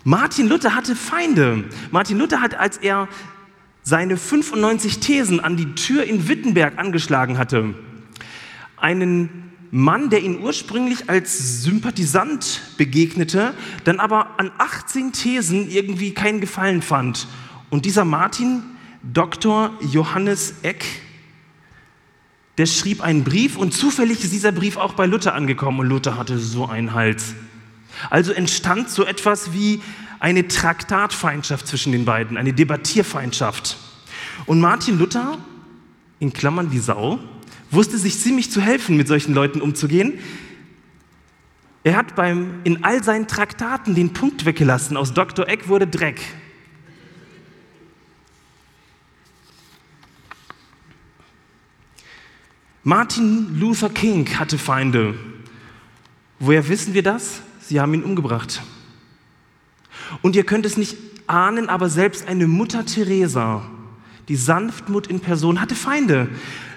Martin 0.07 0.47
Luther 0.47 0.77
hatte 0.77 0.95
Feinde. 0.95 1.65
Martin 1.91 2.17
Luther 2.17 2.41
hat, 2.41 2.55
als 2.55 2.77
er 2.77 3.09
seine 3.83 4.17
95 4.17 5.01
Thesen 5.01 5.41
an 5.41 5.57
die 5.57 5.75
Tür 5.75 6.05
in 6.05 6.29
Wittenberg 6.29 6.79
angeschlagen 6.79 7.39
hatte, 7.39 7.75
einen 8.77 9.51
Mann, 9.73 10.09
der 10.09 10.23
ihn 10.23 10.39
ursprünglich 10.39 11.11
als 11.11 11.65
Sympathisant 11.65 12.61
begegnete, 12.77 13.53
dann 13.83 13.99
aber 13.99 14.39
an 14.39 14.53
18 14.59 15.11
Thesen 15.11 15.69
irgendwie 15.69 16.15
keinen 16.15 16.41
Gefallen 16.41 16.83
fand. 16.83 17.27
Und 17.71 17.85
dieser 17.85 18.05
Martin, 18.05 18.63
Dr. 19.03 19.77
Johannes 19.81 20.55
Eck, 20.63 20.85
der 22.59 22.67
schrieb 22.67 23.01
einen 23.01 23.25
Brief 23.25 23.57
und 23.57 23.75
zufällig 23.75 24.23
ist 24.23 24.33
dieser 24.33 24.53
Brief 24.53 24.77
auch 24.77 24.93
bei 24.93 25.07
Luther 25.07 25.35
angekommen 25.35 25.81
und 25.81 25.89
Luther 25.89 26.17
hatte 26.17 26.39
so 26.39 26.65
einen 26.67 26.95
Hals. 26.95 27.35
Also 28.11 28.33
entstand 28.33 28.91
so 28.91 29.05
etwas 29.05 29.53
wie 29.53 29.83
eine 30.19 30.49
Traktatfeindschaft 30.49 31.67
zwischen 31.67 31.93
den 31.93 32.05
beiden, 32.05 32.37
eine 32.37 32.53
Debattierfeindschaft. 32.53 33.77
Und 34.47 34.61
Martin 34.61 34.99
Luther, 34.99 35.39
in 36.19 36.33
Klammern 36.33 36.73
wie 36.73 36.79
Sau, 36.79 37.19
wusste 37.71 37.99
sich 37.99 38.19
ziemlich 38.19 38.51
zu 38.51 38.61
helfen, 38.61 38.97
mit 38.97 39.09
solchen 39.09 39.35
Leuten 39.35 39.61
umzugehen. 39.61 40.19
Er 41.85 41.97
hat 41.97 42.17
beim, 42.17 42.61
in 42.65 42.85
all 42.85 43.03
seinen 43.05 43.29
Traktaten 43.29 43.95
den 43.95 44.13
Punkt 44.13 44.45
weggelassen, 44.45 44.97
aus 44.97 45.15
Dr. 45.15 45.49
Eck 45.49 45.69
wurde 45.69 45.87
Dreck. 45.87 46.21
Martin 52.83 53.59
Luther 53.59 53.91
King 53.91 54.29
hatte 54.39 54.59
Feinde. 54.59 55.15
Woher 56.39 56.69
wissen 56.69 56.95
wir 56.95 57.03
das? 57.03 57.43
Sie 57.69 57.81
haben 57.81 57.95
ihn 57.95 58.05
umgebracht. 58.05 58.63
Und 60.23 60.37
ihr 60.37 60.45
könnt 60.45 60.67
es 60.67 60.77
nicht 60.77 60.97
ahnen, 61.27 61.69
aber 61.69 61.89
selbst 61.89 62.29
eine 62.29 62.47
Mutter 62.47 62.87
Teresa, 62.87 63.63
die 64.29 64.37
Sanftmut 64.37 65.09
in 65.09 65.19
Person, 65.19 65.61
hatte 65.61 65.75
Feinde. 65.75 66.29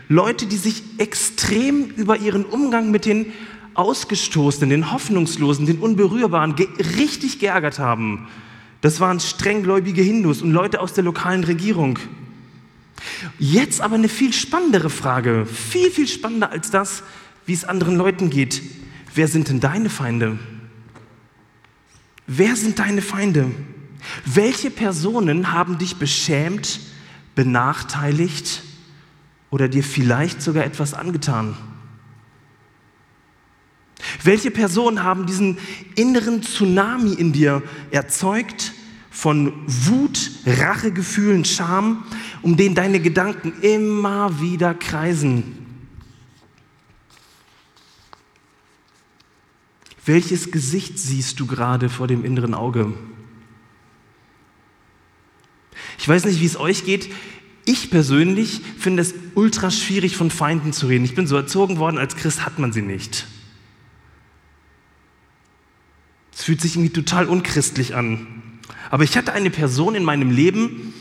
Leute, 0.08 0.48
die 0.48 0.58
sich 0.58 0.81
extrem 0.98 1.86
über 1.91 2.17
ihren 2.17 2.43
Umgang 2.43 2.89
mit 2.89 3.05
den 3.05 3.27
Ausgestoßenen, 3.75 4.72
den 4.72 4.91
Hoffnungslosen, 4.91 5.67
den 5.67 5.77
Unberührbaren 5.77 6.55
ge 6.55 6.67
richtig 6.98 7.38
geärgert 7.38 7.77
haben. 7.77 8.27
Das 8.81 9.00
waren 9.00 9.19
strenggläubige 9.19 10.01
Hindus 10.01 10.41
und 10.41 10.51
Leute 10.51 10.81
aus 10.81 10.93
der 10.93 11.03
lokalen 11.03 11.43
Regierung. 11.43 12.00
Jetzt 13.38 13.79
aber 13.79 13.96
eine 13.96 14.10
viel 14.10 14.34
spannendere 14.34 14.89
Frage, 14.89 15.46
viel, 15.46 15.91
viel 15.91 16.08
spannender 16.08 16.50
als 16.50 16.72
das, 16.72 17.03
wie 17.46 17.53
es 17.53 17.63
anderen 17.63 17.96
Leuten 17.96 18.31
geht. 18.31 18.63
Wer 19.13 19.27
sind 19.27 19.50
denn 19.50 19.60
deine 19.60 19.91
Feinde? 19.91 20.39
Wer 22.31 22.55
sind 22.55 22.77
deine 22.77 23.01
Feinde? 23.01 23.50
Welche 24.24 24.69
Personen 24.69 25.51
haben 25.51 25.79
dich 25.79 25.95
beschämt, 25.95 26.79
benachteiligt 27.33 28.62
oder 29.50 29.67
dir 29.67 29.83
vielleicht 29.83 30.39
sogar 30.39 30.63
etwas 30.63 30.93
angetan? 30.93 31.57
Welche 34.24 34.51
Personen 34.51 35.03
haben 35.03 35.25
diesen 35.25 35.57
inneren 35.95 36.43
Tsunami 36.43 37.13
in 37.13 37.33
dir 37.33 37.63
erzeugt 37.89 38.74
von 39.09 39.51
Wut, 39.65 40.29
Rachegefühlen, 40.45 41.45
Scham, 41.45 42.03
um 42.43 42.55
den 42.55 42.75
deine 42.75 43.00
Gedanken 43.00 43.53
immer 43.63 44.39
wieder 44.39 44.75
kreisen. 44.75 45.65
Welches 50.09 50.49
Gesicht 50.49 50.97
siehst 50.97 51.39
du 51.39 51.45
gerade 51.45 51.87
vor 51.87 52.07
dem 52.07 52.25
inneren 52.25 52.55
Auge? 52.55 52.91
Ich 55.99 56.09
weiß 56.09 56.25
nicht, 56.25 56.41
wie 56.41 56.47
es 56.47 56.59
euch 56.59 56.83
geht. 56.83 57.13
Ich 57.63 57.91
persönlich 57.91 58.61
finde 58.79 59.03
es 59.03 59.13
ultra 59.35 59.69
schwierig, 59.69 60.17
von 60.17 60.31
Feinden 60.31 60.73
zu 60.73 60.87
reden. 60.87 61.05
Ich 61.05 61.13
bin 61.13 61.27
so 61.27 61.35
erzogen 61.35 61.77
worden, 61.77 61.99
als 61.99 62.15
Christ 62.15 62.43
hat 62.43 62.57
man 62.57 62.73
sie 62.73 62.81
nicht. 62.81 63.27
Es 66.33 66.41
fühlt 66.41 66.59
sich 66.59 66.75
irgendwie 66.75 66.91
total 66.91 67.27
unchristlich 67.27 67.93
an. 67.93 68.25
Aber 68.89 69.03
ich 69.03 69.15
hatte 69.15 69.33
eine 69.33 69.51
Person 69.51 69.93
in 69.93 70.03
meinem 70.03 70.31
Leben, 70.31 70.91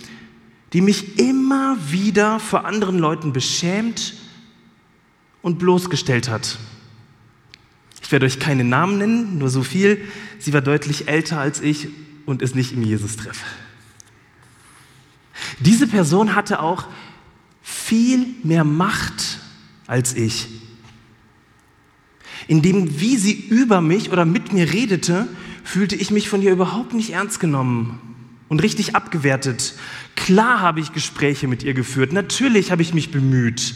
die 0.75 0.83
mich 0.83 1.19
immer 1.19 1.79
wieder 1.91 2.41
vor 2.41 2.67
anderen 2.67 2.99
Leuten 2.99 3.33
beschämt 3.33 4.13
und 5.41 5.59
bloßgestellt 5.59 6.29
hat. 6.29 6.59
Ich 8.03 8.13
werde 8.13 8.27
euch 8.27 8.39
keine 8.39 8.65
Namen 8.65 8.99
nennen, 8.99 9.39
nur 9.39 9.51
so 9.51 9.63
viel. 9.63 10.01
Sie 10.39 10.53
war 10.53 10.61
deutlich 10.61 11.09
älter 11.09 11.41
als 11.41 11.61
ich 11.61 11.89
und 12.27 12.43
ist 12.43 12.55
nicht 12.55 12.73
im 12.73 12.83
Jesus-Treff. 12.83 13.43
Diese 15.61 15.87
Person 15.87 16.35
hatte 16.35 16.61
auch 16.61 16.87
viel 17.63 18.27
mehr 18.43 18.65
Macht 18.65 19.41
als 19.87 20.15
ich. 20.15 20.49
Indem, 22.47 23.01
wie 23.01 23.17
sie 23.17 23.33
über 23.35 23.81
mich 23.81 24.11
oder 24.11 24.25
mit 24.25 24.53
mir 24.53 24.73
redete, 24.73 25.29
fühlte 25.65 25.97
ich 25.97 26.11
mich 26.11 26.29
von 26.29 26.41
ihr 26.41 26.53
überhaupt 26.53 26.95
nicht 26.95 27.11
ernst 27.11 27.41
genommen 27.41 27.99
und 28.49 28.63
richtig 28.63 28.97
abgewertet. 28.97 29.75
Klar 30.17 30.61
habe 30.61 30.81
ich 30.81 30.93
Gespräche 30.93 31.47
mit 31.47 31.63
ihr 31.63 31.75
geführt, 31.75 32.13
natürlich 32.13 32.71
habe 32.71 32.83
ich 32.83 32.95
mich 32.95 33.11
bemüht 33.11 33.75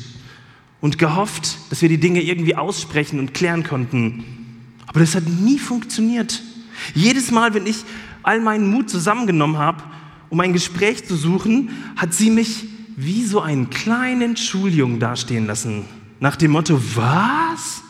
und 0.82 0.98
gehofft, 0.98 1.56
dass 1.70 1.80
wir 1.80 1.88
die 1.88 1.98
Dinge 1.98 2.20
irgendwie 2.20 2.56
aussprechen 2.56 3.18
und 3.18 3.32
klären 3.32 3.64
konnten. 3.64 4.24
Aber 4.86 5.00
das 5.00 5.14
hat 5.14 5.26
nie 5.26 5.58
funktioniert. 5.58 6.42
Jedes 6.94 7.30
Mal, 7.30 7.54
wenn 7.54 7.66
ich 7.66 7.84
all 8.22 8.40
meinen 8.40 8.70
Mut 8.70 8.90
zusammengenommen 8.90 9.56
habe 9.56 9.82
um 10.32 10.40
ein 10.40 10.54
Gespräch 10.54 11.06
zu 11.06 11.14
suchen, 11.14 11.68
hat 11.94 12.14
sie 12.14 12.30
mich 12.30 12.64
wie 12.96 13.22
so 13.22 13.42
einen 13.42 13.68
kleinen 13.68 14.38
Schuljungen 14.38 14.98
dastehen 14.98 15.44
lassen. 15.44 15.84
Nach 16.20 16.36
dem 16.36 16.52
Motto, 16.52 16.80
was? 16.94 17.82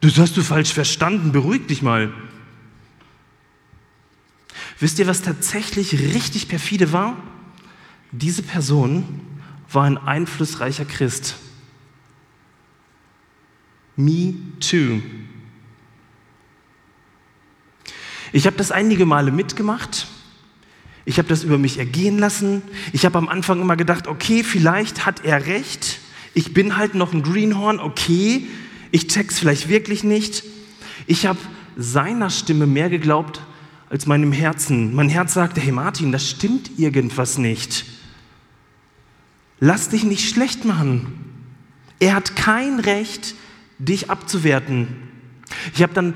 Das 0.00 0.16
hast 0.16 0.36
du 0.36 0.42
falsch 0.42 0.72
verstanden, 0.72 1.32
beruhig 1.32 1.66
dich 1.66 1.82
mal. 1.82 2.12
Wisst 4.78 5.00
ihr, 5.00 5.08
was 5.08 5.22
tatsächlich 5.22 5.92
richtig 6.14 6.46
perfide 6.46 6.92
war? 6.92 7.16
Diese 8.12 8.44
Person 8.44 9.02
war 9.72 9.82
ein 9.82 9.98
einflussreicher 9.98 10.84
Christ. 10.84 11.34
Me 14.04 14.34
too. 14.60 15.00
Ich 18.32 18.46
habe 18.46 18.56
das 18.56 18.70
einige 18.70 19.06
Male 19.06 19.32
mitgemacht. 19.32 20.06
Ich 21.04 21.18
habe 21.18 21.28
das 21.28 21.42
über 21.42 21.58
mich 21.58 21.78
ergehen 21.78 22.18
lassen. 22.18 22.62
Ich 22.92 23.04
habe 23.04 23.18
am 23.18 23.28
Anfang 23.28 23.60
immer 23.60 23.76
gedacht, 23.76 24.06
okay, 24.06 24.44
vielleicht 24.44 25.06
hat 25.06 25.24
er 25.24 25.46
recht. 25.46 25.98
Ich 26.34 26.54
bin 26.54 26.76
halt 26.76 26.94
noch 26.94 27.12
ein 27.12 27.22
Greenhorn, 27.22 27.80
okay. 27.80 28.46
Ich 28.90 29.08
check's 29.08 29.38
vielleicht 29.38 29.68
wirklich 29.68 30.04
nicht. 30.04 30.44
Ich 31.06 31.26
habe 31.26 31.38
seiner 31.76 32.30
Stimme 32.30 32.66
mehr 32.66 32.90
geglaubt 32.90 33.40
als 33.88 34.06
meinem 34.06 34.32
Herzen. 34.32 34.94
Mein 34.94 35.08
Herz 35.08 35.34
sagte, 35.34 35.60
hey 35.60 35.72
Martin, 35.72 36.12
das 36.12 36.28
stimmt 36.28 36.78
irgendwas 36.78 37.38
nicht. 37.38 37.84
Lass 39.58 39.88
dich 39.88 40.04
nicht 40.04 40.28
schlecht 40.30 40.64
machen. 40.64 41.12
Er 41.98 42.14
hat 42.14 42.36
kein 42.36 42.78
Recht, 42.80 43.34
dich 43.80 44.10
abzuwerten. 44.10 44.88
Ich 45.74 45.82
habe 45.82 45.92
dann 45.92 46.14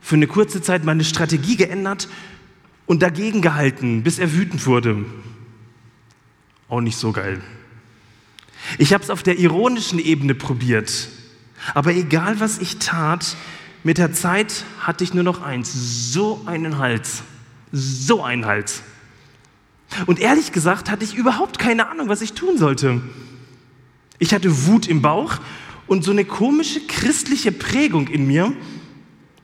für 0.00 0.16
eine 0.16 0.26
kurze 0.26 0.62
Zeit 0.62 0.84
meine 0.84 1.04
Strategie 1.04 1.56
geändert 1.56 2.08
und 2.86 3.02
dagegen 3.02 3.42
gehalten, 3.42 4.02
bis 4.02 4.18
er 4.18 4.32
wütend 4.32 4.66
wurde. 4.66 5.04
Auch 6.68 6.80
nicht 6.80 6.96
so 6.96 7.12
geil. 7.12 7.40
Ich 8.78 8.92
habe 8.92 9.02
es 9.02 9.10
auf 9.10 9.22
der 9.22 9.38
ironischen 9.38 9.98
Ebene 9.98 10.34
probiert. 10.34 11.08
Aber 11.74 11.94
egal, 11.94 12.40
was 12.40 12.58
ich 12.58 12.78
tat, 12.78 13.36
mit 13.84 13.98
der 13.98 14.12
Zeit 14.12 14.64
hatte 14.80 15.04
ich 15.04 15.14
nur 15.14 15.24
noch 15.24 15.42
eins, 15.42 15.72
so 16.12 16.42
einen 16.46 16.78
Hals, 16.78 17.22
so 17.72 18.22
einen 18.22 18.46
Hals. 18.46 18.82
Und 20.06 20.20
ehrlich 20.20 20.52
gesagt 20.52 20.90
hatte 20.90 21.04
ich 21.04 21.14
überhaupt 21.14 21.58
keine 21.58 21.88
Ahnung, 21.88 22.08
was 22.08 22.22
ich 22.22 22.32
tun 22.32 22.56
sollte. 22.58 23.02
Ich 24.18 24.32
hatte 24.32 24.66
Wut 24.66 24.86
im 24.86 25.02
Bauch 25.02 25.38
und 25.86 26.04
so 26.04 26.10
eine 26.10 26.24
komische 26.24 26.80
christliche 26.86 27.52
Prägung 27.52 28.08
in 28.08 28.26
mir, 28.26 28.52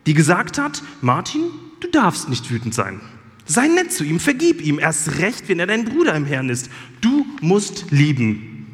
die 0.06 0.14
gesagt 0.14 0.58
hat, 0.58 0.82
Martin, 1.00 1.42
du 1.80 1.88
darfst 1.88 2.28
nicht 2.28 2.50
wütend 2.50 2.74
sein. 2.74 3.00
Sei 3.44 3.66
nett 3.66 3.92
zu 3.92 4.04
ihm, 4.04 4.20
vergib 4.20 4.60
ihm, 4.60 4.78
erst 4.78 5.18
recht, 5.18 5.48
wenn 5.48 5.58
er 5.58 5.66
dein 5.66 5.84
Bruder 5.84 6.14
im 6.14 6.26
Herrn 6.26 6.50
ist. 6.50 6.70
Du 7.00 7.26
musst 7.40 7.90
lieben. 7.90 8.66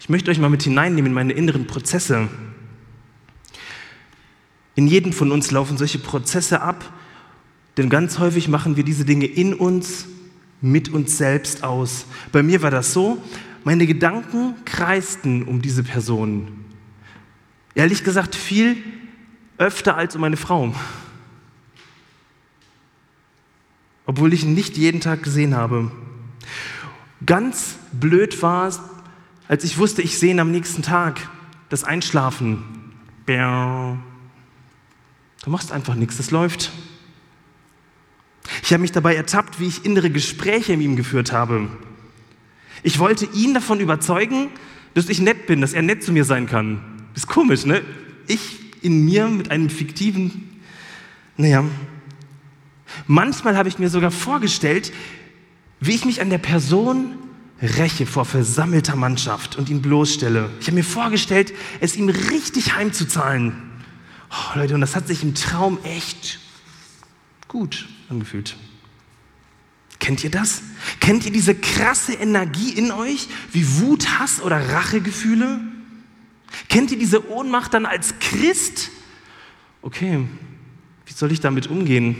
Ich 0.00 0.08
möchte 0.08 0.30
euch 0.30 0.38
mal 0.38 0.50
mit 0.50 0.62
hineinnehmen 0.62 1.06
in 1.06 1.14
meine 1.14 1.32
inneren 1.32 1.66
Prozesse. 1.66 2.28
In 4.74 4.86
jedem 4.86 5.12
von 5.12 5.32
uns 5.32 5.50
laufen 5.50 5.78
solche 5.78 5.98
Prozesse 5.98 6.60
ab, 6.60 6.92
denn 7.76 7.88
ganz 7.88 8.18
häufig 8.18 8.48
machen 8.48 8.76
wir 8.76 8.84
diese 8.84 9.04
Dinge 9.04 9.26
in 9.26 9.54
uns, 9.54 10.06
mit 10.60 10.88
uns 10.88 11.18
selbst 11.18 11.62
aus. 11.62 12.06
Bei 12.32 12.42
mir 12.42 12.62
war 12.62 12.70
das 12.70 12.92
so, 12.92 13.22
meine 13.64 13.86
Gedanken 13.86 14.54
kreisten 14.64 15.42
um 15.44 15.60
diese 15.62 15.82
Person. 15.82 16.64
Ehrlich 17.74 18.04
gesagt, 18.04 18.34
viel 18.34 18.76
öfter 19.58 19.96
als 19.96 20.14
um 20.14 20.20
meine 20.20 20.36
Frau. 20.36 20.74
Obwohl 24.06 24.32
ich 24.32 24.44
ihn 24.44 24.54
nicht 24.54 24.76
jeden 24.76 25.00
Tag 25.00 25.22
gesehen 25.22 25.56
habe. 25.56 25.90
Ganz 27.24 27.76
blöd 27.92 28.42
war 28.42 28.68
es, 28.68 28.80
als 29.48 29.64
ich 29.64 29.78
wusste, 29.78 30.02
ich 30.02 30.18
sehe 30.18 30.30
ihn 30.32 30.40
am 30.40 30.50
nächsten 30.50 30.82
Tag. 30.82 31.28
Das 31.70 31.84
Einschlafen. 31.84 32.62
Du 33.26 33.96
machst 35.46 35.72
einfach 35.72 35.94
nichts, 35.94 36.18
das 36.18 36.30
läuft. 36.30 36.70
Ich 38.62 38.72
habe 38.72 38.82
mich 38.82 38.92
dabei 38.92 39.16
ertappt, 39.16 39.58
wie 39.58 39.66
ich 39.66 39.84
innere 39.84 40.10
Gespräche 40.10 40.76
mit 40.76 40.84
ihm 40.84 40.96
geführt 40.96 41.32
habe. 41.32 41.68
Ich 42.84 42.98
wollte 42.98 43.26
ihn 43.34 43.54
davon 43.54 43.80
überzeugen, 43.80 44.50
dass 44.92 45.08
ich 45.08 45.18
nett 45.18 45.46
bin, 45.46 45.62
dass 45.62 45.72
er 45.72 45.82
nett 45.82 46.04
zu 46.04 46.12
mir 46.12 46.24
sein 46.24 46.46
kann. 46.46 46.80
ist 47.16 47.26
komisch, 47.26 47.64
ne? 47.64 47.82
Ich 48.28 48.60
in 48.82 49.04
mir 49.04 49.26
mit 49.28 49.50
einem 49.50 49.70
fiktiven, 49.70 50.60
naja. 51.38 51.64
Manchmal 53.06 53.56
habe 53.56 53.70
ich 53.70 53.78
mir 53.78 53.88
sogar 53.88 54.10
vorgestellt, 54.10 54.92
wie 55.80 55.94
ich 55.94 56.04
mich 56.04 56.20
an 56.20 56.28
der 56.28 56.38
Person 56.38 57.16
räche 57.62 58.04
vor 58.04 58.26
versammelter 58.26 58.96
Mannschaft 58.96 59.56
und 59.56 59.70
ihn 59.70 59.80
bloßstelle. 59.80 60.50
Ich 60.60 60.66
habe 60.66 60.76
mir 60.76 60.84
vorgestellt, 60.84 61.54
es 61.80 61.96
ihm 61.96 62.10
richtig 62.10 62.74
heimzuzahlen. 62.76 63.54
Oh, 64.30 64.58
Leute, 64.58 64.74
und 64.74 64.82
das 64.82 64.94
hat 64.94 65.06
sich 65.06 65.22
im 65.22 65.34
Traum 65.34 65.78
echt 65.84 66.38
gut 67.48 67.88
angefühlt. 68.10 68.56
Kennt 70.00 70.22
ihr 70.22 70.30
das? 70.30 70.62
Kennt 71.04 71.26
ihr 71.26 71.32
diese 71.32 71.54
krasse 71.54 72.14
Energie 72.14 72.70
in 72.70 72.90
euch, 72.90 73.28
wie 73.52 73.78
Wut, 73.80 74.18
Hass 74.18 74.40
oder 74.40 74.70
Rachegefühle? 74.70 75.60
Kennt 76.70 76.92
ihr 76.92 76.98
diese 76.98 77.30
Ohnmacht 77.30 77.74
dann 77.74 77.84
als 77.84 78.18
Christ? 78.20 78.90
Okay, 79.82 80.26
wie 81.04 81.12
soll 81.12 81.30
ich 81.30 81.40
damit 81.40 81.66
umgehen? 81.66 82.16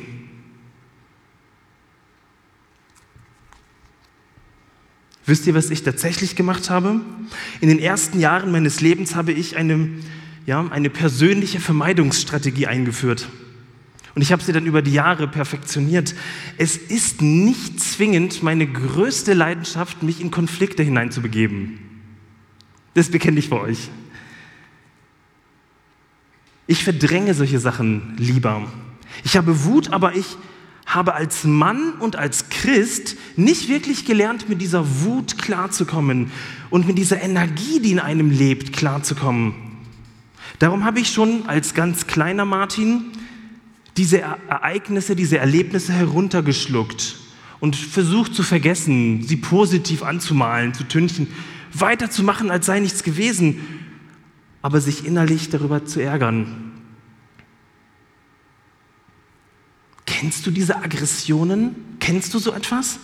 Wisst 5.24 5.46
ihr, 5.46 5.54
was 5.54 5.70
ich 5.70 5.82
tatsächlich 5.82 6.36
gemacht 6.36 6.68
habe? 6.68 7.00
In 7.62 7.70
den 7.70 7.78
ersten 7.78 8.20
Jahren 8.20 8.52
meines 8.52 8.82
Lebens 8.82 9.14
habe 9.14 9.32
ich 9.32 9.56
eine, 9.56 9.88
ja, 10.44 10.60
eine 10.68 10.90
persönliche 10.90 11.58
Vermeidungsstrategie 11.58 12.66
eingeführt. 12.66 13.30
Und 14.14 14.22
ich 14.22 14.30
habe 14.30 14.42
sie 14.42 14.52
dann 14.52 14.66
über 14.66 14.80
die 14.80 14.92
Jahre 14.92 15.26
perfektioniert. 15.26 16.14
Es 16.56 16.76
ist 16.76 17.20
nicht 17.20 17.80
zwingend 17.80 18.42
meine 18.42 18.66
größte 18.66 19.34
Leidenschaft, 19.34 20.02
mich 20.02 20.20
in 20.20 20.30
Konflikte 20.30 20.82
hineinzubegeben. 20.82 21.78
Das 22.94 23.10
bekenne 23.10 23.40
ich 23.40 23.48
vor 23.48 23.62
euch. 23.62 23.90
Ich 26.66 26.84
verdränge 26.84 27.34
solche 27.34 27.58
Sachen 27.58 28.14
lieber. 28.16 28.62
Ich 29.24 29.36
habe 29.36 29.64
Wut, 29.64 29.92
aber 29.92 30.14
ich 30.14 30.36
habe 30.86 31.14
als 31.14 31.44
Mann 31.44 31.94
und 31.94 32.16
als 32.16 32.50
Christ 32.50 33.16
nicht 33.36 33.68
wirklich 33.68 34.04
gelernt, 34.04 34.48
mit 34.48 34.60
dieser 34.60 35.02
Wut 35.02 35.38
klarzukommen 35.38 36.30
und 36.70 36.86
mit 36.86 36.98
dieser 36.98 37.20
Energie, 37.20 37.80
die 37.80 37.92
in 37.92 37.98
einem 37.98 38.30
lebt, 38.30 38.72
klarzukommen. 38.72 39.54
Darum 40.58 40.84
habe 40.84 41.00
ich 41.00 41.08
schon 41.08 41.46
als 41.48 41.74
ganz 41.74 42.06
kleiner 42.06 42.44
Martin 42.44 43.06
diese 43.96 44.20
Ereignisse, 44.20 45.14
diese 45.14 45.38
Erlebnisse 45.38 45.92
heruntergeschluckt 45.92 47.16
und 47.60 47.76
versucht 47.76 48.34
zu 48.34 48.42
vergessen, 48.42 49.22
sie 49.22 49.36
positiv 49.36 50.02
anzumalen, 50.02 50.74
zu 50.74 50.84
tünchen, 50.84 51.28
weiterzumachen, 51.72 52.50
als 52.50 52.66
sei 52.66 52.80
nichts 52.80 53.02
gewesen, 53.02 53.60
aber 54.62 54.80
sich 54.80 55.06
innerlich 55.06 55.50
darüber 55.50 55.84
zu 55.84 56.00
ärgern. 56.00 56.72
Kennst 60.06 60.46
du 60.46 60.50
diese 60.50 60.76
Aggressionen? 60.76 61.74
Kennst 62.00 62.34
du 62.34 62.38
so 62.38 62.52
etwas? 62.52 62.98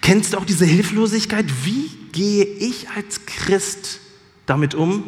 Kennst 0.00 0.32
du 0.32 0.38
auch 0.38 0.44
diese 0.44 0.64
Hilflosigkeit? 0.64 1.46
Wie 1.64 1.90
gehe 2.12 2.44
ich 2.44 2.88
als 2.90 3.26
Christ 3.26 4.00
damit 4.46 4.74
um? 4.74 5.04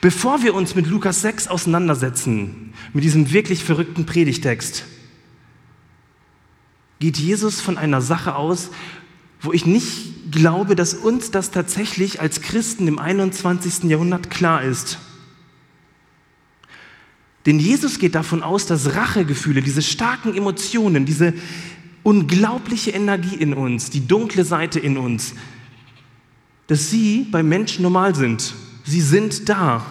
Bevor 0.00 0.42
wir 0.42 0.54
uns 0.54 0.74
mit 0.74 0.86
Lukas 0.86 1.20
6 1.20 1.48
auseinandersetzen, 1.48 2.72
mit 2.94 3.04
diesem 3.04 3.32
wirklich 3.32 3.64
verrückten 3.64 4.06
Predigtext, 4.06 4.84
geht 7.00 7.18
Jesus 7.18 7.60
von 7.60 7.76
einer 7.76 8.00
Sache 8.00 8.34
aus, 8.34 8.70
wo 9.42 9.52
ich 9.52 9.66
nicht 9.66 10.32
glaube, 10.32 10.76
dass 10.76 10.94
uns 10.94 11.30
das 11.30 11.50
tatsächlich 11.50 12.20
als 12.20 12.40
Christen 12.40 12.86
im 12.88 12.98
21. 12.98 13.84
Jahrhundert 13.84 14.30
klar 14.30 14.62
ist. 14.62 14.98
Denn 17.46 17.58
Jesus 17.58 17.98
geht 17.98 18.14
davon 18.14 18.42
aus, 18.42 18.66
dass 18.66 18.94
Rachegefühle, 18.94 19.62
diese 19.62 19.82
starken 19.82 20.34
Emotionen, 20.34 21.06
diese 21.06 21.32
unglaubliche 22.02 22.90
Energie 22.90 23.36
in 23.36 23.54
uns, 23.54 23.90
die 23.90 24.06
dunkle 24.06 24.44
Seite 24.44 24.78
in 24.78 24.98
uns, 24.98 25.34
dass 26.66 26.90
sie 26.90 27.26
bei 27.30 27.42
Menschen 27.42 27.82
normal 27.82 28.14
sind. 28.14 28.54
Sie 28.84 29.00
sind 29.00 29.48
da. 29.48 29.84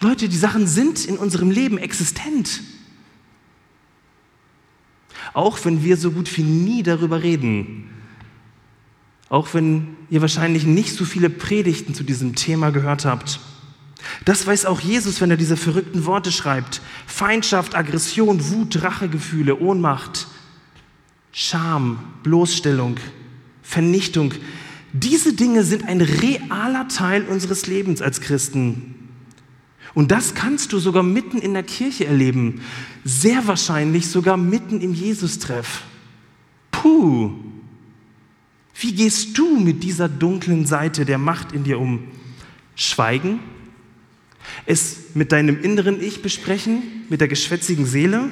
Leute, 0.00 0.28
die 0.28 0.36
Sachen 0.36 0.66
sind 0.66 1.04
in 1.04 1.16
unserem 1.16 1.50
Leben 1.50 1.78
existent. 1.78 2.62
Auch 5.34 5.64
wenn 5.64 5.82
wir 5.82 5.96
so 5.96 6.10
gut 6.10 6.36
wie 6.36 6.42
nie 6.42 6.82
darüber 6.82 7.22
reden. 7.22 7.90
Auch 9.28 9.52
wenn 9.54 9.96
ihr 10.10 10.20
wahrscheinlich 10.20 10.64
nicht 10.64 10.94
so 10.94 11.04
viele 11.04 11.28
Predigten 11.28 11.94
zu 11.94 12.02
diesem 12.02 12.34
Thema 12.34 12.70
gehört 12.70 13.04
habt. 13.04 13.40
Das 14.24 14.46
weiß 14.46 14.66
auch 14.66 14.80
Jesus, 14.80 15.20
wenn 15.20 15.30
er 15.30 15.36
diese 15.36 15.56
verrückten 15.56 16.06
Worte 16.06 16.32
schreibt. 16.32 16.80
Feindschaft, 17.06 17.74
Aggression, 17.74 18.50
Wut, 18.50 18.82
Rachegefühle, 18.82 19.58
Ohnmacht. 19.58 20.28
Scham, 21.32 21.98
Bloßstellung, 22.22 22.96
Vernichtung. 23.62 24.32
Diese 24.92 25.34
Dinge 25.34 25.64
sind 25.64 25.86
ein 25.86 26.00
realer 26.00 26.88
Teil 26.88 27.24
unseres 27.24 27.66
Lebens 27.66 28.00
als 28.00 28.20
Christen. 28.20 28.94
Und 29.94 30.10
das 30.10 30.34
kannst 30.34 30.72
du 30.72 30.78
sogar 30.78 31.02
mitten 31.02 31.38
in 31.38 31.54
der 31.54 31.62
Kirche 31.62 32.06
erleben. 32.06 32.60
Sehr 33.04 33.46
wahrscheinlich 33.46 34.08
sogar 34.08 34.36
mitten 34.36 34.80
im 34.80 34.94
Jesus-Treff. 34.94 35.82
Puh. 36.70 37.32
Wie 38.80 38.92
gehst 38.92 39.36
du 39.36 39.58
mit 39.58 39.82
dieser 39.82 40.08
dunklen 40.08 40.66
Seite 40.66 41.04
der 41.04 41.18
Macht 41.18 41.52
in 41.52 41.64
dir 41.64 41.80
um? 41.80 42.04
Schweigen? 42.76 43.40
Es 44.66 45.14
mit 45.14 45.32
deinem 45.32 45.60
inneren 45.60 46.00
Ich 46.00 46.22
besprechen? 46.22 46.82
Mit 47.08 47.20
der 47.20 47.28
geschwätzigen 47.28 47.86
Seele? 47.86 48.30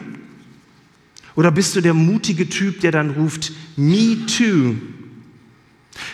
Oder 1.35 1.51
bist 1.51 1.75
du 1.77 1.81
der 1.81 1.95
mutige 1.95 2.49
Typ, 2.49 2.81
der 2.81 2.93
dann 2.93 3.11
ruft, 3.11 3.53
Me 3.77 4.17
too? 4.27 4.77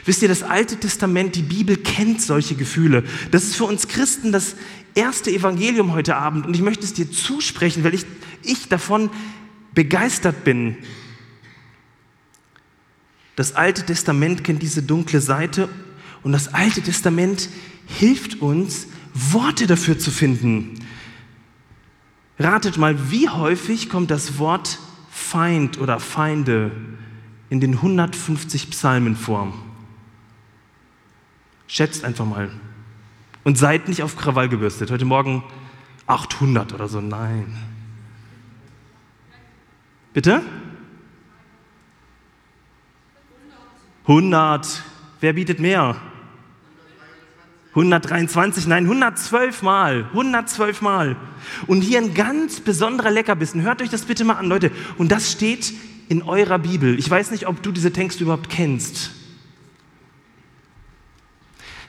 Wisst 0.04 0.22
ihr, 0.22 0.28
das 0.28 0.42
Alte 0.42 0.78
Testament, 0.78 1.36
die 1.36 1.42
Bibel 1.42 1.76
kennt 1.76 2.20
solche 2.22 2.54
Gefühle. 2.54 3.04
Das 3.30 3.44
ist 3.44 3.56
für 3.56 3.64
uns 3.64 3.88
Christen 3.88 4.32
das 4.32 4.56
erste 4.94 5.30
Evangelium 5.30 5.92
heute 5.92 6.16
Abend 6.16 6.46
und 6.46 6.54
ich 6.54 6.62
möchte 6.62 6.84
es 6.84 6.92
dir 6.92 7.10
zusprechen, 7.10 7.84
weil 7.84 7.94
ich, 7.94 8.04
ich 8.42 8.68
davon 8.68 9.10
begeistert 9.74 10.44
bin. 10.44 10.76
Das 13.36 13.54
Alte 13.54 13.84
Testament 13.84 14.44
kennt 14.44 14.62
diese 14.62 14.82
dunkle 14.82 15.20
Seite 15.20 15.68
und 16.22 16.32
das 16.32 16.52
Alte 16.52 16.82
Testament 16.82 17.48
hilft 17.86 18.40
uns, 18.40 18.86
Worte 19.14 19.66
dafür 19.66 19.98
zu 19.98 20.10
finden. 20.10 20.74
Ratet 22.38 22.76
mal, 22.76 23.10
wie 23.10 23.28
häufig 23.28 23.88
kommt 23.88 24.10
das 24.10 24.38
Wort 24.38 24.78
Feind 25.10 25.78
oder 25.78 26.00
Feinde 26.00 26.72
in 27.50 27.60
den 27.60 27.74
150 27.74 28.70
Psalmen 28.70 29.16
vor? 29.16 29.52
Schätzt 31.72 32.04
einfach 32.04 32.26
mal. 32.26 32.50
Und 33.44 33.56
seid 33.56 33.88
nicht 33.88 34.02
auf 34.02 34.18
Krawall 34.18 34.50
gebürstet. 34.50 34.90
Heute 34.90 35.06
Morgen 35.06 35.42
800 36.06 36.74
oder 36.74 36.86
so. 36.86 37.00
Nein. 37.00 37.56
Bitte? 40.12 40.42
100. 44.02 44.82
Wer 45.20 45.32
bietet 45.32 45.60
mehr? 45.60 45.96
123, 47.70 48.66
nein, 48.66 48.84
112 48.84 49.62
Mal, 49.62 50.04
112 50.12 50.82
Mal. 50.82 51.16
Und 51.66 51.80
hier 51.80 52.00
ein 52.00 52.12
ganz 52.12 52.60
besonderer 52.60 53.10
Leckerbissen. 53.10 53.62
Hört 53.62 53.80
euch 53.80 53.88
das 53.88 54.02
bitte 54.02 54.24
mal 54.24 54.34
an, 54.34 54.44
Leute. 54.44 54.72
Und 54.98 55.10
das 55.10 55.32
steht 55.32 55.72
in 56.10 56.22
eurer 56.22 56.58
Bibel. 56.58 56.98
Ich 56.98 57.08
weiß 57.08 57.30
nicht, 57.30 57.46
ob 57.46 57.62
du 57.62 57.72
diese 57.72 57.94
Texte 57.94 58.24
überhaupt 58.24 58.50
kennst. 58.50 59.21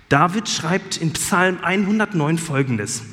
David 0.10 0.50
schreibt 0.50 0.98
in 0.98 1.14
Psalm 1.14 1.60
109 1.62 2.38
folgendes. 2.38 3.04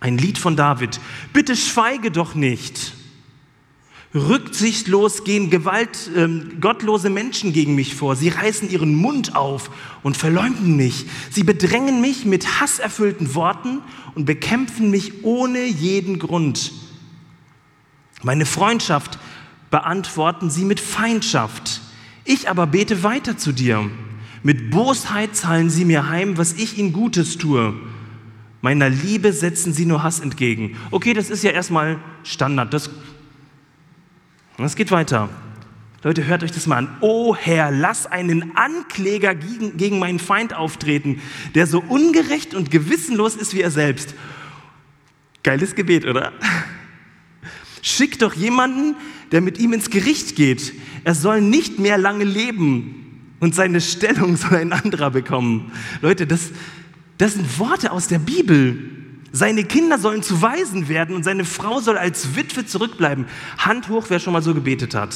Ein 0.00 0.18
Lied 0.18 0.38
von 0.38 0.56
David. 0.56 1.00
Bitte 1.32 1.56
schweige 1.56 2.10
doch 2.10 2.34
nicht. 2.34 2.94
Rücksichtslos 4.14 5.24
gehen 5.24 5.50
Gewalt, 5.50 6.10
äh, 6.14 6.28
gottlose 6.60 7.10
Menschen 7.10 7.52
gegen 7.52 7.74
mich 7.74 7.96
vor. 7.96 8.14
Sie 8.14 8.28
reißen 8.28 8.70
ihren 8.70 8.94
Mund 8.94 9.34
auf 9.34 9.70
und 10.04 10.16
verleumden 10.16 10.76
mich. 10.76 11.06
Sie 11.30 11.42
bedrängen 11.42 12.00
mich 12.00 12.24
mit 12.24 12.60
hasserfüllten 12.60 13.34
Worten 13.34 13.80
und 14.14 14.24
bekämpfen 14.24 14.90
mich 14.90 15.24
ohne 15.24 15.64
jeden 15.64 16.20
Grund. 16.20 16.70
Meine 18.22 18.46
Freundschaft 18.46 19.18
beantworten 19.70 20.48
sie 20.48 20.64
mit 20.64 20.78
Feindschaft. 20.78 21.80
Ich 22.24 22.48
aber 22.48 22.68
bete 22.68 23.02
weiter 23.02 23.36
zu 23.36 23.50
dir. 23.50 23.90
Mit 24.44 24.70
Bosheit 24.70 25.34
zahlen 25.34 25.70
sie 25.70 25.86
mir 25.86 26.10
heim, 26.10 26.36
was 26.36 26.52
ich 26.52 26.76
ihnen 26.78 26.92
Gutes 26.92 27.38
tue. 27.38 27.74
Meiner 28.60 28.90
Liebe 28.90 29.32
setzen 29.32 29.72
sie 29.72 29.86
nur 29.86 30.02
Hass 30.02 30.20
entgegen. 30.20 30.76
Okay, 30.90 31.14
das 31.14 31.30
ist 31.30 31.42
ja 31.42 31.50
erstmal 31.50 31.98
Standard. 32.24 32.72
Das 32.74 32.90
es 34.58 34.76
geht 34.76 34.90
weiter. 34.90 35.30
Leute, 36.02 36.26
hört 36.26 36.42
euch 36.42 36.52
das 36.52 36.66
mal 36.66 36.76
an. 36.76 36.88
Oh 37.00 37.34
Herr, 37.34 37.70
lass 37.70 38.04
einen 38.06 38.54
Ankläger 38.54 39.34
gegen, 39.34 39.78
gegen 39.78 39.98
meinen 39.98 40.18
Feind 40.18 40.52
auftreten, 40.52 41.22
der 41.54 41.66
so 41.66 41.80
ungerecht 41.80 42.54
und 42.54 42.70
gewissenlos 42.70 43.36
ist 43.36 43.54
wie 43.54 43.62
er 43.62 43.70
selbst. 43.70 44.14
Geiles 45.42 45.74
Gebet, 45.74 46.04
oder? 46.04 46.32
Schick 47.80 48.18
doch 48.18 48.34
jemanden, 48.34 48.94
der 49.32 49.40
mit 49.40 49.58
ihm 49.58 49.72
ins 49.72 49.88
Gericht 49.88 50.36
geht. 50.36 50.74
Er 51.04 51.14
soll 51.14 51.40
nicht 51.40 51.78
mehr 51.78 51.96
lange 51.96 52.24
leben 52.24 53.03
und 53.40 53.54
seine 53.54 53.80
Stellung 53.80 54.36
soll 54.38 54.56
ein 54.56 54.72
anderer 54.72 55.10
bekommen. 55.10 55.72
Leute, 56.00 56.26
das, 56.26 56.50
das 57.18 57.34
sind 57.34 57.58
Worte 57.58 57.92
aus 57.92 58.08
der 58.08 58.18
Bibel. 58.18 58.90
Seine 59.32 59.64
Kinder 59.64 59.98
sollen 59.98 60.22
zu 60.22 60.42
Waisen 60.42 60.88
werden 60.88 61.16
und 61.16 61.24
seine 61.24 61.44
Frau 61.44 61.80
soll 61.80 61.98
als 61.98 62.36
Witwe 62.36 62.66
zurückbleiben. 62.66 63.26
Hand 63.58 63.88
hoch, 63.88 64.06
wer 64.08 64.20
schon 64.20 64.32
mal 64.32 64.42
so 64.42 64.54
gebetet 64.54 64.94
hat. 64.94 65.14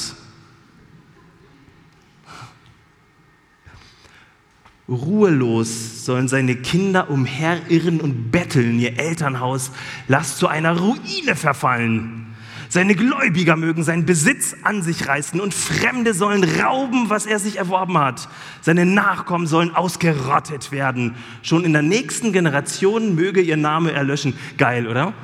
Ruhelos 4.89 6.05
sollen 6.07 6.29
seine 6.29 6.57
Kinder 6.57 7.11
umherirren 7.11 8.01
und 8.01 8.31
betteln. 8.31 8.79
Ihr 8.79 8.99
Elternhaus 8.99 9.71
lasst 10.09 10.39
zu 10.39 10.49
einer 10.49 10.79
Ruine 10.79 11.37
verfallen. 11.37 12.27
Seine 12.71 12.95
Gläubiger 12.95 13.57
mögen 13.57 13.83
seinen 13.83 14.05
Besitz 14.05 14.55
an 14.63 14.83
sich 14.83 15.09
reißen 15.09 15.41
und 15.41 15.55
Fremde 15.55 16.13
sollen 16.13 16.45
rauben, 16.45 17.09
was 17.09 17.25
er 17.25 17.39
sich 17.39 17.57
erworben 17.57 17.97
hat. 17.97 18.29
Seine 18.61 18.85
Nachkommen 18.85 19.47
sollen 19.47 19.75
ausgerottet 19.75 20.71
werden. 20.71 21.15
Schon 21.43 21.65
in 21.65 21.73
der 21.73 21.83
nächsten 21.83 22.33
Generation 22.33 23.15
möge 23.15 23.41
ihr 23.41 23.57
Name 23.57 23.93
erlöschen. 23.93 24.35
Geil, 24.59 24.87
oder? 24.87 25.15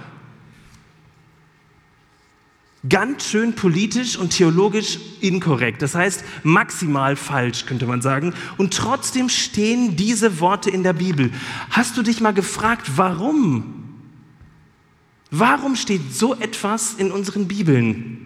Ganz 2.88 3.30
schön 3.30 3.54
politisch 3.54 4.18
und 4.18 4.30
theologisch 4.30 4.98
inkorrekt. 5.20 5.80
Das 5.80 5.94
heißt, 5.94 6.22
maximal 6.42 7.16
falsch, 7.16 7.64
könnte 7.64 7.87
man 7.87 8.02
sagen. 8.02 8.35
Und 8.59 8.74
trotzdem 8.74 9.30
stehen 9.30 9.96
diese 9.96 10.40
Worte 10.40 10.70
in 10.70 10.83
der 10.83 10.92
Bibel. 10.92 11.30
Hast 11.70 11.96
du 11.96 12.02
dich 12.02 12.20
mal 12.20 12.35
gefragt, 12.35 12.92
warum? 12.96 13.84
Warum 15.37 15.75
steht 15.75 16.14
so 16.14 16.37
etwas 16.37 16.94
in 16.94 17.11
unseren 17.11 17.49
Bibeln? 17.49 18.25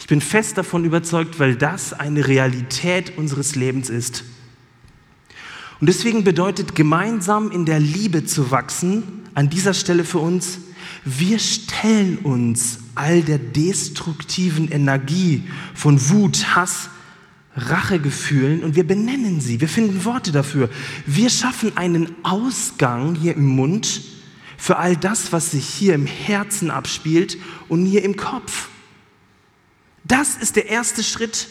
Ich 0.00 0.08
bin 0.08 0.20
fest 0.20 0.58
davon 0.58 0.84
überzeugt, 0.84 1.38
weil 1.38 1.54
das 1.54 1.92
eine 1.92 2.26
Realität 2.26 3.16
unseres 3.16 3.54
Lebens 3.54 3.88
ist. 3.88 4.24
Und 5.80 5.86
deswegen 5.86 6.24
bedeutet 6.24 6.74
gemeinsam 6.74 7.52
in 7.52 7.66
der 7.66 7.78
Liebe 7.78 8.24
zu 8.24 8.50
wachsen 8.50 9.04
an 9.34 9.48
dieser 9.48 9.72
Stelle 9.72 10.02
für 10.02 10.18
uns, 10.18 10.58
wir 11.04 11.38
stellen 11.38 12.18
uns 12.18 12.80
all 12.96 13.22
der 13.22 13.38
destruktiven 13.38 14.72
Energie 14.72 15.44
von 15.74 16.10
Wut, 16.10 16.56
Hass, 16.56 16.90
Rachegefühlen 17.68 18.64
und 18.64 18.74
wir 18.76 18.86
benennen 18.86 19.40
sie, 19.40 19.60
wir 19.60 19.68
finden 19.68 20.04
Worte 20.04 20.32
dafür. 20.32 20.70
Wir 21.06 21.30
schaffen 21.30 21.76
einen 21.76 22.14
Ausgang 22.24 23.14
hier 23.14 23.34
im 23.36 23.46
Mund 23.46 24.02
für 24.56 24.76
all 24.76 24.96
das, 24.96 25.32
was 25.32 25.52
sich 25.52 25.66
hier 25.66 25.94
im 25.94 26.06
Herzen 26.06 26.70
abspielt 26.70 27.38
und 27.68 27.86
hier 27.86 28.04
im 28.04 28.16
Kopf. 28.16 28.68
Das 30.04 30.36
ist 30.36 30.56
der 30.56 30.68
erste 30.68 31.02
Schritt. 31.02 31.48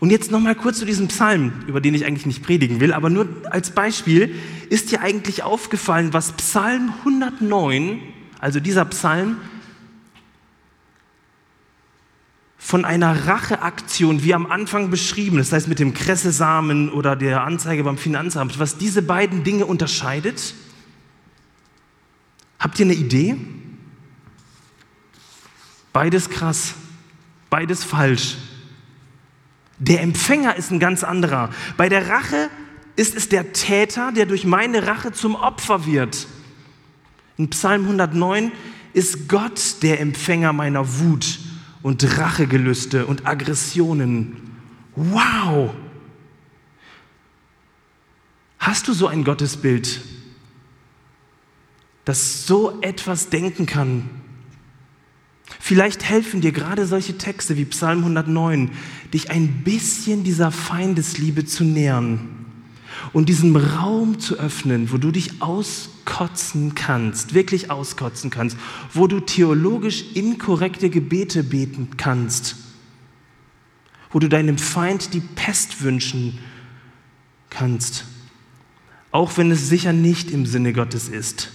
Und 0.00 0.10
jetzt 0.10 0.30
noch 0.30 0.40
mal 0.40 0.54
kurz 0.54 0.78
zu 0.78 0.84
diesem 0.84 1.08
Psalm, 1.08 1.52
über 1.66 1.80
den 1.80 1.94
ich 1.94 2.04
eigentlich 2.06 2.26
nicht 2.26 2.44
predigen 2.44 2.80
will, 2.80 2.92
aber 2.92 3.10
nur 3.10 3.28
als 3.50 3.70
Beispiel, 3.70 4.34
ist 4.68 4.92
dir 4.92 5.00
eigentlich 5.00 5.42
aufgefallen, 5.42 6.12
was 6.12 6.32
Psalm 6.32 6.92
109, 7.00 8.00
also 8.38 8.60
dieser 8.60 8.84
Psalm, 8.84 9.38
von 12.58 12.84
einer 12.84 13.26
Racheaktion, 13.26 14.24
wie 14.24 14.34
am 14.34 14.44
Anfang 14.44 14.90
beschrieben, 14.90 15.38
das 15.38 15.52
heißt 15.52 15.68
mit 15.68 15.78
dem 15.78 15.94
Kressesamen 15.94 16.90
oder 16.90 17.14
der 17.14 17.44
Anzeige 17.44 17.84
beim 17.84 17.96
Finanzamt, 17.96 18.58
was 18.58 18.76
diese 18.76 19.00
beiden 19.00 19.44
Dinge 19.44 19.64
unterscheidet? 19.64 20.54
Habt 22.58 22.80
ihr 22.80 22.86
eine 22.86 22.94
Idee? 22.94 23.36
Beides 25.92 26.28
krass, 26.28 26.74
beides 27.48 27.84
falsch. 27.84 28.36
Der 29.78 30.02
Empfänger 30.02 30.56
ist 30.56 30.72
ein 30.72 30.80
ganz 30.80 31.04
anderer. 31.04 31.50
Bei 31.76 31.88
der 31.88 32.08
Rache 32.08 32.50
ist 32.96 33.16
es 33.16 33.28
der 33.28 33.52
Täter, 33.52 34.10
der 34.10 34.26
durch 34.26 34.44
meine 34.44 34.88
Rache 34.88 35.12
zum 35.12 35.36
Opfer 35.36 35.86
wird. 35.86 36.26
In 37.36 37.48
Psalm 37.50 37.84
109 37.84 38.50
ist 38.92 39.28
Gott 39.28 39.76
der 39.82 40.00
Empfänger 40.00 40.52
meiner 40.52 40.98
Wut 40.98 41.38
und 41.82 42.18
Rachegelüste 42.18 43.06
und 43.06 43.26
Aggressionen. 43.26 44.36
Wow! 44.96 45.74
Hast 48.58 48.88
du 48.88 48.92
so 48.92 49.06
ein 49.06 49.24
Gottesbild, 49.24 50.00
das 52.04 52.46
so 52.46 52.80
etwas 52.80 53.28
denken 53.28 53.66
kann. 53.66 54.08
Vielleicht 55.60 56.04
helfen 56.04 56.40
dir 56.40 56.52
gerade 56.52 56.86
solche 56.86 57.16
Texte 57.16 57.56
wie 57.56 57.64
Psalm 57.66 58.00
109, 58.00 58.70
dich 59.12 59.30
ein 59.30 59.62
bisschen 59.64 60.24
dieser 60.24 60.50
Feindesliebe 60.50 61.44
zu 61.44 61.64
nähern 61.64 62.37
und 63.12 63.28
diesen 63.28 63.56
Raum 63.56 64.18
zu 64.18 64.38
öffnen, 64.38 64.92
wo 64.92 64.98
du 64.98 65.10
dich 65.10 65.40
auskotzen 65.40 66.74
kannst, 66.74 67.34
wirklich 67.34 67.70
auskotzen 67.70 68.30
kannst, 68.30 68.56
wo 68.92 69.06
du 69.06 69.20
theologisch 69.20 70.04
inkorrekte 70.14 70.90
Gebete 70.90 71.42
beten 71.42 71.90
kannst, 71.96 72.56
wo 74.10 74.18
du 74.18 74.28
deinem 74.28 74.58
Feind 74.58 75.14
die 75.14 75.20
Pest 75.20 75.82
wünschen 75.82 76.38
kannst, 77.50 78.04
auch 79.10 79.36
wenn 79.36 79.50
es 79.50 79.68
sicher 79.68 79.92
nicht 79.92 80.30
im 80.30 80.46
Sinne 80.46 80.72
Gottes 80.72 81.08
ist, 81.08 81.50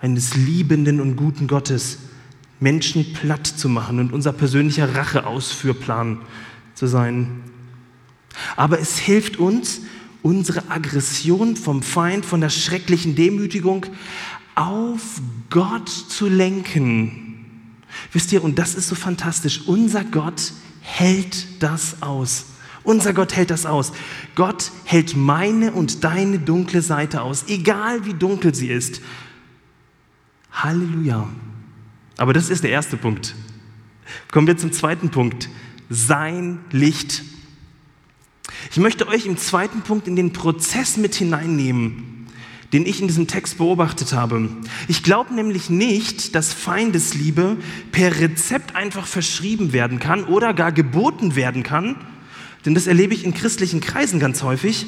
eines 0.00 0.34
liebenden 0.34 1.00
und 1.00 1.16
guten 1.16 1.46
Gottes, 1.46 1.98
Menschen 2.60 3.12
platt 3.12 3.46
zu 3.46 3.68
machen 3.68 4.00
und 4.00 4.12
unser 4.12 4.32
persönlicher 4.32 4.94
Racheausführplan 4.94 6.18
zu 6.74 6.86
sein. 6.86 7.42
Aber 8.56 8.80
es 8.80 8.98
hilft 8.98 9.36
uns, 9.36 9.82
unsere 10.22 10.70
Aggression 10.70 11.56
vom 11.56 11.82
Feind, 11.82 12.24
von 12.26 12.40
der 12.40 12.50
schrecklichen 12.50 13.14
Demütigung 13.14 13.86
auf 14.54 15.20
Gott 15.50 15.88
zu 15.88 16.28
lenken. 16.28 17.28
Wisst 18.12 18.32
ihr, 18.32 18.42
und 18.42 18.58
das 18.58 18.74
ist 18.74 18.88
so 18.88 18.94
fantastisch, 18.94 19.62
unser 19.66 20.04
Gott 20.04 20.52
hält 20.80 21.62
das 21.62 22.02
aus. 22.02 22.46
Unser 22.84 23.12
Gott 23.12 23.36
hält 23.36 23.50
das 23.50 23.66
aus. 23.66 23.92
Gott 24.34 24.70
hält 24.84 25.16
meine 25.16 25.72
und 25.72 26.04
deine 26.04 26.38
dunkle 26.38 26.80
Seite 26.80 27.22
aus, 27.22 27.44
egal 27.48 28.06
wie 28.06 28.14
dunkel 28.14 28.54
sie 28.54 28.68
ist. 28.68 29.00
Halleluja. 30.52 31.28
Aber 32.16 32.32
das 32.32 32.50
ist 32.50 32.64
der 32.64 32.70
erste 32.70 32.96
Punkt. 32.96 33.34
Kommen 34.32 34.46
wir 34.46 34.56
zum 34.56 34.72
zweiten 34.72 35.10
Punkt. 35.10 35.48
Sein 35.90 36.60
Licht. 36.70 37.22
Ich 38.70 38.78
möchte 38.78 39.08
euch 39.08 39.26
im 39.26 39.36
zweiten 39.36 39.82
Punkt 39.82 40.06
in 40.08 40.16
den 40.16 40.32
Prozess 40.32 40.96
mit 40.96 41.14
hineinnehmen, 41.14 42.26
den 42.72 42.84
ich 42.84 43.00
in 43.00 43.08
diesem 43.08 43.26
Text 43.26 43.58
beobachtet 43.58 44.12
habe. 44.12 44.50
Ich 44.88 45.02
glaube 45.02 45.34
nämlich 45.34 45.70
nicht, 45.70 46.34
dass 46.34 46.52
Feindesliebe 46.52 47.56
per 47.92 48.20
Rezept 48.20 48.76
einfach 48.76 49.06
verschrieben 49.06 49.72
werden 49.72 49.98
kann 49.98 50.24
oder 50.24 50.52
gar 50.52 50.72
geboten 50.72 51.34
werden 51.34 51.62
kann, 51.62 51.96
denn 52.64 52.74
das 52.74 52.86
erlebe 52.86 53.14
ich 53.14 53.24
in 53.24 53.32
christlichen 53.32 53.80
Kreisen 53.80 54.20
ganz 54.20 54.42
häufig, 54.42 54.86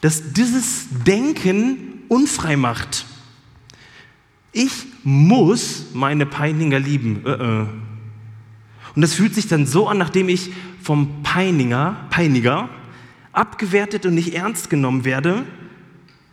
dass 0.00 0.32
dieses 0.32 0.86
Denken 1.06 2.02
unfrei 2.08 2.56
macht. 2.56 3.06
Ich 4.52 4.72
muss 5.02 5.86
meine 5.94 6.26
Peiniger 6.26 6.78
lieben. 6.78 7.24
Äh, 7.24 7.30
äh. 7.30 7.66
Und 8.94 9.02
das 9.02 9.14
fühlt 9.14 9.34
sich 9.34 9.48
dann 9.48 9.66
so 9.66 9.88
an, 9.88 9.98
nachdem 9.98 10.28
ich 10.28 10.52
vom 10.82 11.22
Peiniger, 11.22 11.96
Peiniger 12.10 12.68
abgewertet 13.32 14.06
und 14.06 14.14
nicht 14.14 14.34
ernst 14.34 14.70
genommen 14.70 15.04
werde, 15.04 15.44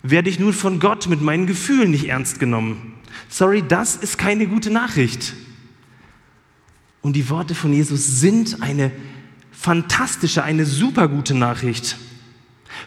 werde 0.03 0.29
ich 0.29 0.39
nun 0.39 0.53
von 0.53 0.79
Gott 0.79 1.07
mit 1.07 1.21
meinen 1.21 1.47
Gefühlen 1.47 1.91
nicht 1.91 2.07
ernst 2.07 2.39
genommen. 2.39 2.93
Sorry, 3.29 3.63
das 3.67 3.95
ist 3.95 4.17
keine 4.17 4.47
gute 4.47 4.71
Nachricht. 4.71 5.33
Und 7.01 7.15
die 7.15 7.29
Worte 7.29 7.55
von 7.55 7.73
Jesus 7.73 8.19
sind 8.19 8.61
eine 8.61 8.91
fantastische, 9.51 10.43
eine 10.43 10.65
super 10.65 11.07
gute 11.07 11.33
Nachricht. 11.33 11.97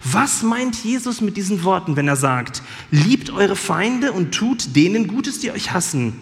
Was 0.02 0.42
meint 0.42 0.84
Jesus 0.84 1.20
mit 1.20 1.37
diesen 1.37 1.64
Worten, 1.64 1.96
wenn 1.96 2.08
er 2.08 2.16
sagt, 2.16 2.62
liebt 2.90 3.30
eure 3.30 3.56
Feinde 3.56 4.12
und 4.12 4.34
tut 4.34 4.76
denen 4.76 5.08
Gutes, 5.08 5.40
die 5.40 5.50
euch 5.50 5.72
hassen? 5.72 6.14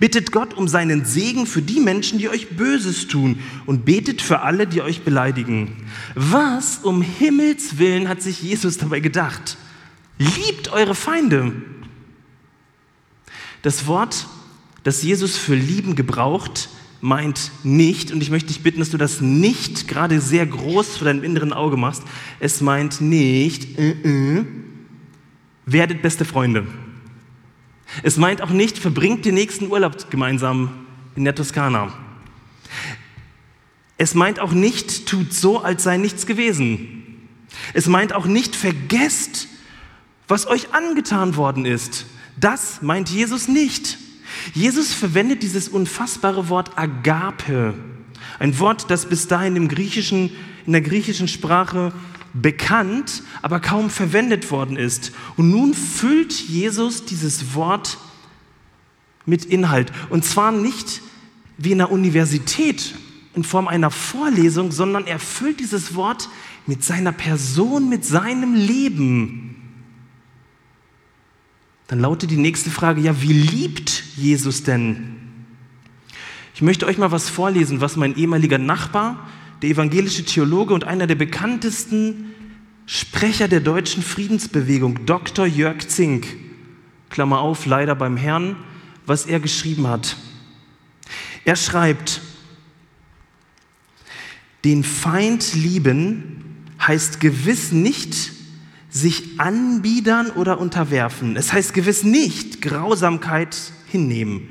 Bittet 0.00 0.32
Gott 0.32 0.54
um 0.54 0.66
seinen 0.66 1.04
Segen 1.04 1.46
für 1.46 1.60
die 1.60 1.78
Menschen, 1.78 2.18
die 2.18 2.30
euch 2.30 2.56
Böses 2.56 3.06
tun 3.06 3.38
und 3.66 3.84
betet 3.84 4.22
für 4.22 4.40
alle, 4.40 4.66
die 4.66 4.80
euch 4.80 5.02
beleidigen. 5.02 5.76
Was 6.14 6.78
um 6.78 7.02
Himmels 7.02 7.76
willen 7.76 8.08
hat 8.08 8.22
sich 8.22 8.42
Jesus 8.42 8.78
dabei 8.78 9.00
gedacht? 9.00 9.58
Liebt 10.18 10.72
eure 10.72 10.94
Feinde. 10.94 11.52
Das 13.60 13.86
Wort, 13.86 14.26
das 14.84 15.02
Jesus 15.02 15.36
für 15.36 15.54
lieben 15.54 15.94
gebraucht, 15.96 16.70
meint 17.02 17.50
nicht, 17.62 18.10
und 18.10 18.22
ich 18.22 18.30
möchte 18.30 18.48
dich 18.48 18.62
bitten, 18.62 18.80
dass 18.80 18.90
du 18.90 18.96
das 18.96 19.20
nicht 19.20 19.86
gerade 19.86 20.22
sehr 20.22 20.46
groß 20.46 20.96
vor 20.96 21.06
deinem 21.06 21.24
inneren 21.24 21.52
Auge 21.52 21.76
machst, 21.76 22.02
es 22.40 22.62
meint 22.62 23.02
nicht, 23.02 23.78
äh, 23.78 23.90
äh, 23.90 24.46
werdet 25.66 26.00
beste 26.00 26.24
Freunde. 26.24 26.66
Es 28.02 28.16
meint 28.16 28.42
auch 28.42 28.50
nicht, 28.50 28.78
verbringt 28.78 29.24
den 29.24 29.34
nächsten 29.34 29.68
Urlaub 29.70 30.10
gemeinsam 30.10 30.70
in 31.16 31.24
der 31.24 31.34
Toskana. 31.34 31.92
Es 33.98 34.14
meint 34.14 34.40
auch 34.40 34.52
nicht, 34.52 35.06
tut 35.06 35.34
so, 35.34 35.60
als 35.60 35.82
sei 35.82 35.96
nichts 35.96 36.26
gewesen. 36.26 37.28
Es 37.74 37.86
meint 37.86 38.12
auch 38.12 38.26
nicht, 38.26 38.56
vergesst, 38.56 39.48
was 40.28 40.46
euch 40.46 40.72
angetan 40.72 41.36
worden 41.36 41.66
ist. 41.66 42.06
Das 42.38 42.80
meint 42.80 43.10
Jesus 43.10 43.48
nicht. 43.48 43.98
Jesus 44.54 44.94
verwendet 44.94 45.42
dieses 45.42 45.68
unfassbare 45.68 46.48
Wort 46.48 46.78
Agape, 46.78 47.74
ein 48.38 48.58
Wort, 48.58 48.90
das 48.90 49.06
bis 49.06 49.26
dahin 49.26 49.56
im 49.56 49.68
griechischen, 49.68 50.30
in 50.64 50.72
der 50.72 50.80
griechischen 50.80 51.28
Sprache 51.28 51.92
bekannt, 52.32 53.22
aber 53.42 53.60
kaum 53.60 53.90
verwendet 53.90 54.50
worden 54.50 54.76
ist. 54.76 55.12
Und 55.36 55.50
nun 55.50 55.74
füllt 55.74 56.32
Jesus 56.32 57.04
dieses 57.04 57.54
Wort 57.54 57.98
mit 59.26 59.44
Inhalt. 59.44 59.92
Und 60.08 60.24
zwar 60.24 60.52
nicht 60.52 61.02
wie 61.58 61.72
in 61.72 61.80
einer 61.80 61.90
Universität 61.90 62.94
in 63.34 63.44
Form 63.44 63.68
einer 63.68 63.90
Vorlesung, 63.90 64.72
sondern 64.72 65.06
er 65.06 65.18
füllt 65.18 65.60
dieses 65.60 65.94
Wort 65.94 66.28
mit 66.66 66.82
seiner 66.84 67.12
Person, 67.12 67.88
mit 67.88 68.04
seinem 68.04 68.54
Leben. 68.54 69.56
Dann 71.86 72.00
lautet 72.00 72.30
die 72.30 72.36
nächste 72.36 72.70
Frage, 72.70 73.00
ja, 73.00 73.20
wie 73.22 73.32
liebt 73.32 74.04
Jesus 74.16 74.62
denn? 74.62 75.16
Ich 76.54 76.62
möchte 76.62 76.86
euch 76.86 76.98
mal 76.98 77.10
was 77.10 77.28
vorlesen, 77.28 77.80
was 77.80 77.96
mein 77.96 78.16
ehemaliger 78.16 78.58
Nachbar, 78.58 79.28
der 79.62 79.70
evangelische 79.70 80.24
Theologe 80.24 80.74
und 80.74 80.84
einer 80.84 81.06
der 81.06 81.14
bekanntesten 81.14 82.32
Sprecher 82.86 83.46
der 83.46 83.60
deutschen 83.60 84.02
Friedensbewegung, 84.02 85.06
Dr. 85.06 85.46
Jörg 85.46 85.86
Zink, 85.88 86.26
Klammer 87.08 87.40
auf, 87.40 87.66
leider 87.66 87.94
beim 87.94 88.16
Herrn, 88.16 88.56
was 89.06 89.26
er 89.26 89.40
geschrieben 89.40 89.86
hat. 89.86 90.16
Er 91.44 91.56
schreibt, 91.56 92.20
den 94.64 94.84
Feind 94.84 95.54
lieben 95.54 96.66
heißt 96.80 97.20
gewiss 97.20 97.72
nicht, 97.72 98.32
sich 98.90 99.38
anbiedern 99.38 100.30
oder 100.30 100.58
unterwerfen. 100.58 101.36
Es 101.36 101.52
heißt 101.52 101.74
gewiss 101.74 102.02
nicht 102.02 102.60
Grausamkeit 102.60 103.56
hinnehmen, 103.86 104.48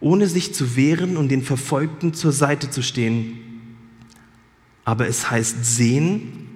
ohne 0.00 0.26
sich 0.26 0.54
zu 0.54 0.76
wehren 0.76 1.16
und 1.16 1.28
den 1.28 1.42
Verfolgten 1.42 2.12
zur 2.12 2.32
Seite 2.32 2.70
zu 2.70 2.82
stehen. 2.82 3.47
Aber 4.88 5.06
es 5.06 5.30
heißt 5.30 5.66
sehen, 5.66 6.48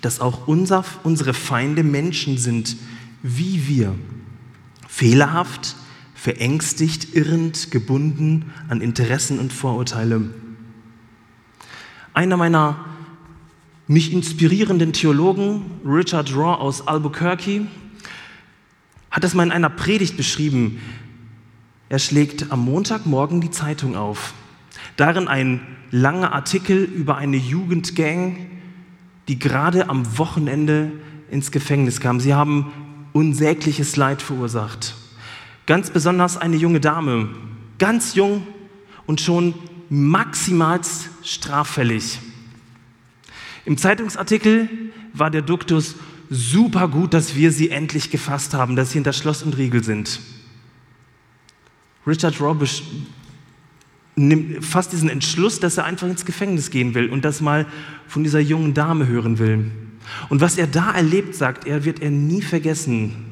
dass 0.00 0.18
auch 0.18 0.48
unser, 0.48 0.82
unsere 1.04 1.34
Feinde 1.34 1.84
Menschen 1.84 2.38
sind, 2.38 2.74
wie 3.22 3.68
wir. 3.68 3.94
Fehlerhaft, 4.88 5.76
verängstigt, 6.14 7.14
irrend, 7.14 7.70
gebunden 7.70 8.50
an 8.70 8.80
Interessen 8.80 9.38
und 9.38 9.52
Vorurteile. 9.52 10.22
Einer 12.14 12.38
meiner 12.38 12.82
mich 13.88 14.10
inspirierenden 14.10 14.94
Theologen, 14.94 15.60
Richard 15.84 16.34
Raw 16.34 16.58
aus 16.58 16.88
Albuquerque, 16.88 17.66
hat 19.10 19.22
das 19.22 19.34
mal 19.34 19.42
in 19.44 19.52
einer 19.52 19.68
Predigt 19.68 20.16
beschrieben. 20.16 20.80
Er 21.90 21.98
schlägt 21.98 22.50
am 22.50 22.64
Montagmorgen 22.64 23.42
die 23.42 23.50
Zeitung 23.50 23.96
auf. 23.96 24.32
Darin 24.96 25.28
ein 25.28 25.60
langer 25.90 26.32
Artikel 26.32 26.84
über 26.84 27.16
eine 27.16 27.36
Jugendgang, 27.36 28.36
die 29.28 29.38
gerade 29.38 29.88
am 29.88 30.18
Wochenende 30.18 30.92
ins 31.30 31.50
Gefängnis 31.50 32.00
kam. 32.00 32.20
Sie 32.20 32.34
haben 32.34 32.72
unsägliches 33.12 33.96
Leid 33.96 34.22
verursacht. 34.22 34.94
Ganz 35.66 35.90
besonders 35.90 36.36
eine 36.36 36.56
junge 36.56 36.80
Dame, 36.80 37.28
ganz 37.78 38.14
jung 38.14 38.46
und 39.06 39.20
schon 39.20 39.54
maximal 39.88 40.80
straffällig. 41.22 42.18
Im 43.64 43.76
Zeitungsartikel 43.76 44.68
war 45.12 45.30
der 45.30 45.42
Duktus 45.42 45.96
super 46.30 46.88
gut, 46.88 47.14
dass 47.14 47.34
wir 47.34 47.52
sie 47.52 47.70
endlich 47.70 48.10
gefasst 48.10 48.54
haben, 48.54 48.76
dass 48.76 48.90
sie 48.90 48.94
hinter 48.94 49.12
Schloss 49.12 49.42
und 49.42 49.56
Riegel 49.56 49.82
sind. 49.82 50.20
Richard 52.06 52.40
Robisch 52.40 52.82
nimmt 54.16 54.64
fast 54.64 54.92
diesen 54.92 55.10
Entschluss, 55.10 55.60
dass 55.60 55.76
er 55.76 55.84
einfach 55.84 56.08
ins 56.08 56.24
Gefängnis 56.24 56.70
gehen 56.70 56.94
will 56.94 57.10
und 57.10 57.24
das 57.24 57.40
mal 57.40 57.66
von 58.08 58.24
dieser 58.24 58.40
jungen 58.40 58.72
Dame 58.74 59.06
hören 59.06 59.38
will. 59.38 59.70
Und 60.28 60.40
was 60.40 60.56
er 60.56 60.66
da 60.66 60.92
erlebt, 60.92 61.34
sagt 61.34 61.66
er, 61.66 61.84
wird 61.84 62.00
er 62.00 62.10
nie 62.10 62.42
vergessen. 62.42 63.26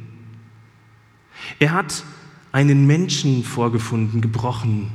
Er 1.58 1.72
hat 1.72 2.04
einen 2.52 2.86
Menschen 2.86 3.44
vorgefunden, 3.44 4.20
gebrochen. 4.20 4.90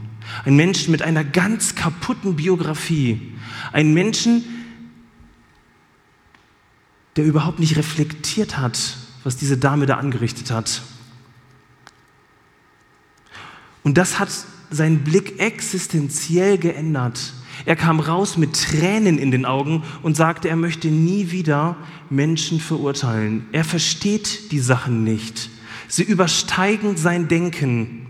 Ein 0.46 0.56
Menschen 0.56 0.92
mit 0.92 1.02
einer 1.02 1.24
ganz 1.24 1.76
kaputten 1.76 2.36
Biografie. 2.36 3.34
Ein 3.72 3.94
Menschen, 3.94 4.44
der 7.16 7.26
überhaupt 7.26 7.60
nicht 7.60 7.78
reflektiert 7.78 8.58
hat, 8.58 8.98
was 9.24 9.38
diese 9.38 9.58
Dame 9.58 9.86
da 9.86 9.98
angerichtet 9.98 10.52
hat. 10.52 10.84
Und 13.84 13.98
das 13.98 14.20
hat 14.20 14.30
seinen 14.70 15.04
Blick 15.04 15.40
existenziell 15.40 16.58
geändert. 16.58 17.34
Er 17.66 17.76
kam 17.76 18.00
raus 18.00 18.38
mit 18.38 18.54
Tränen 18.54 19.18
in 19.18 19.32
den 19.32 19.46
Augen 19.46 19.84
und 20.02 20.16
sagte, 20.16 20.50
er 20.50 20.56
möchte 20.56 20.88
nie 20.88 21.32
wieder 21.32 21.76
Menschen 22.10 22.60
verurteilen. 22.60 23.46
Er 23.52 23.66
versteht 23.66 24.52
die 24.52 24.60
Sachen 24.60 25.04
nicht. 25.04 25.50
Sie 25.88 26.04
übersteigen 26.04 26.98
sein 26.98 27.28
Denken. 27.28 28.06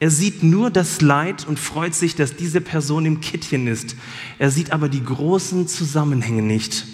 Er 0.00 0.10
sieht 0.10 0.42
nur 0.42 0.70
das 0.70 1.00
Leid 1.00 1.46
und 1.46 1.58
freut 1.58 1.94
sich, 1.94 2.16
dass 2.16 2.36
diese 2.36 2.60
Person 2.60 3.06
im 3.06 3.20
Kittchen 3.20 3.66
ist. 3.66 3.96
Er 4.38 4.50
sieht 4.50 4.72
aber 4.72 4.88
die 4.88 5.04
großen 5.04 5.68
Zusammenhänge 5.68 6.42
nicht. 6.42 6.86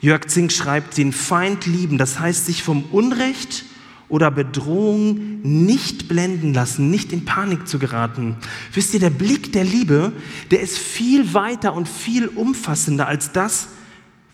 Jörg 0.00 0.26
Zink 0.28 0.50
schreibt, 0.50 0.96
den 0.96 1.12
Feind 1.12 1.66
lieben, 1.66 1.98
das 1.98 2.18
heißt 2.18 2.46
sich 2.46 2.62
vom 2.62 2.84
Unrecht 2.84 3.66
oder 4.10 4.30
Bedrohung 4.30 5.40
nicht 5.42 6.08
blenden 6.08 6.52
lassen, 6.52 6.90
nicht 6.90 7.12
in 7.12 7.24
Panik 7.24 7.66
zu 7.66 7.78
geraten. 7.78 8.36
Wisst 8.74 8.92
ihr, 8.92 9.00
der 9.00 9.10
Blick 9.10 9.52
der 9.52 9.64
Liebe, 9.64 10.12
der 10.50 10.60
ist 10.60 10.78
viel 10.78 11.32
weiter 11.32 11.72
und 11.74 11.88
viel 11.88 12.26
umfassender 12.26 13.06
als 13.06 13.32
das, 13.32 13.68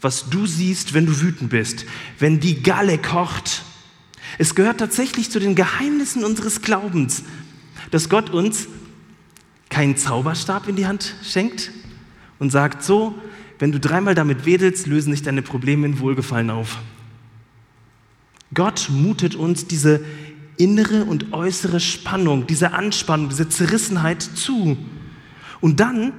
was 0.00 0.28
du 0.28 0.46
siehst, 0.46 0.94
wenn 0.94 1.06
du 1.06 1.20
wütend 1.20 1.50
bist, 1.50 1.86
wenn 2.18 2.40
die 2.40 2.62
Galle 2.62 2.98
kocht. 2.98 3.62
Es 4.38 4.54
gehört 4.54 4.78
tatsächlich 4.78 5.30
zu 5.30 5.38
den 5.38 5.54
Geheimnissen 5.54 6.24
unseres 6.24 6.62
Glaubens, 6.62 7.22
dass 7.90 8.08
Gott 8.08 8.30
uns 8.30 8.66
keinen 9.68 9.96
Zauberstab 9.96 10.68
in 10.68 10.76
die 10.76 10.86
Hand 10.86 11.14
schenkt 11.22 11.70
und 12.38 12.50
sagt, 12.50 12.82
so, 12.82 13.14
wenn 13.58 13.72
du 13.72 13.80
dreimal 13.80 14.14
damit 14.14 14.46
wedelst, 14.46 14.86
lösen 14.86 15.12
sich 15.12 15.22
deine 15.22 15.42
Probleme 15.42 15.86
in 15.86 15.98
Wohlgefallen 15.98 16.50
auf. 16.50 16.78
Gott 18.54 18.88
mutet 18.90 19.34
uns 19.34 19.66
diese 19.66 20.04
innere 20.56 21.04
und 21.04 21.32
äußere 21.32 21.80
Spannung, 21.80 22.46
diese 22.46 22.72
Anspannung, 22.72 23.28
diese 23.28 23.48
Zerrissenheit 23.48 24.22
zu. 24.22 24.76
Und 25.60 25.80
dann 25.80 26.12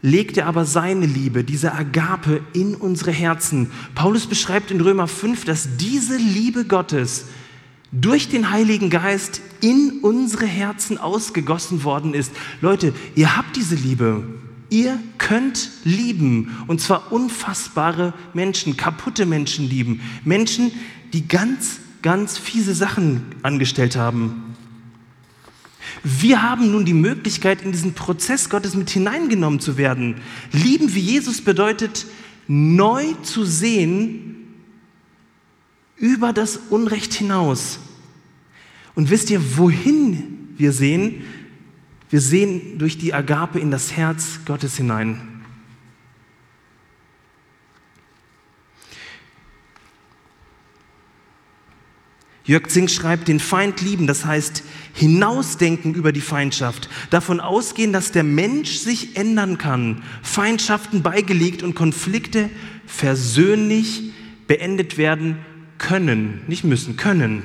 legt 0.00 0.36
er 0.36 0.46
aber 0.46 0.64
seine 0.64 1.06
Liebe, 1.06 1.44
diese 1.44 1.72
Agape 1.72 2.40
in 2.52 2.74
unsere 2.74 3.12
Herzen. 3.12 3.70
Paulus 3.94 4.26
beschreibt 4.26 4.70
in 4.70 4.80
Römer 4.80 5.06
5, 5.06 5.44
dass 5.44 5.76
diese 5.76 6.16
Liebe 6.16 6.64
Gottes 6.64 7.26
durch 7.92 8.28
den 8.28 8.50
Heiligen 8.50 8.90
Geist 8.90 9.42
in 9.60 10.00
unsere 10.02 10.46
Herzen 10.46 10.98
ausgegossen 10.98 11.84
worden 11.84 12.14
ist. 12.14 12.32
Leute, 12.60 12.92
ihr 13.14 13.36
habt 13.36 13.56
diese 13.56 13.76
Liebe. 13.76 14.24
Ihr 14.70 14.98
könnt 15.18 15.68
lieben, 15.84 16.56
und 16.66 16.80
zwar 16.80 17.12
unfassbare 17.12 18.14
Menschen, 18.32 18.78
kaputte 18.78 19.26
Menschen 19.26 19.68
lieben. 19.68 20.00
Menschen, 20.24 20.72
die 21.12 21.28
ganz, 21.28 21.80
ganz 22.02 22.38
fiese 22.38 22.74
Sachen 22.74 23.22
angestellt 23.42 23.96
haben. 23.96 24.54
Wir 26.02 26.42
haben 26.42 26.72
nun 26.72 26.84
die 26.84 26.94
Möglichkeit, 26.94 27.62
in 27.62 27.72
diesen 27.72 27.94
Prozess 27.94 28.48
Gottes 28.48 28.74
mit 28.74 28.90
hineingenommen 28.90 29.60
zu 29.60 29.76
werden. 29.76 30.16
Lieben 30.52 30.94
wie 30.94 31.00
Jesus 31.00 31.40
bedeutet, 31.42 32.06
neu 32.48 33.12
zu 33.22 33.44
sehen 33.44 34.36
über 35.96 36.32
das 36.32 36.58
Unrecht 36.70 37.14
hinaus. 37.14 37.78
Und 38.94 39.10
wisst 39.10 39.30
ihr, 39.30 39.56
wohin 39.56 40.48
wir 40.56 40.72
sehen? 40.72 41.22
Wir 42.10 42.20
sehen 42.20 42.78
durch 42.78 42.98
die 42.98 43.14
Agape 43.14 43.58
in 43.58 43.70
das 43.70 43.92
Herz 43.92 44.40
Gottes 44.44 44.76
hinein. 44.76 45.31
Jörg 52.44 52.68
Zink 52.68 52.90
schreibt, 52.90 53.28
den 53.28 53.38
Feind 53.38 53.80
lieben, 53.80 54.06
das 54.06 54.24
heißt 54.24 54.64
hinausdenken 54.94 55.94
über 55.94 56.12
die 56.12 56.20
Feindschaft, 56.20 56.88
davon 57.10 57.38
ausgehen, 57.38 57.92
dass 57.92 58.10
der 58.10 58.24
Mensch 58.24 58.78
sich 58.78 59.16
ändern 59.16 59.58
kann, 59.58 60.02
Feindschaften 60.22 61.02
beigelegt 61.02 61.62
und 61.62 61.74
Konflikte 61.74 62.50
versöhnlich 62.86 64.12
beendet 64.48 64.98
werden 64.98 65.38
können, 65.78 66.42
nicht 66.48 66.64
müssen, 66.64 66.96
können. 66.96 67.42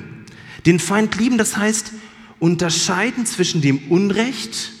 Den 0.66 0.80
Feind 0.80 1.16
lieben, 1.16 1.38
das 1.38 1.56
heißt 1.56 1.92
unterscheiden 2.40 3.26
zwischen 3.26 3.60
dem 3.60 3.78
Unrecht 3.88 4.72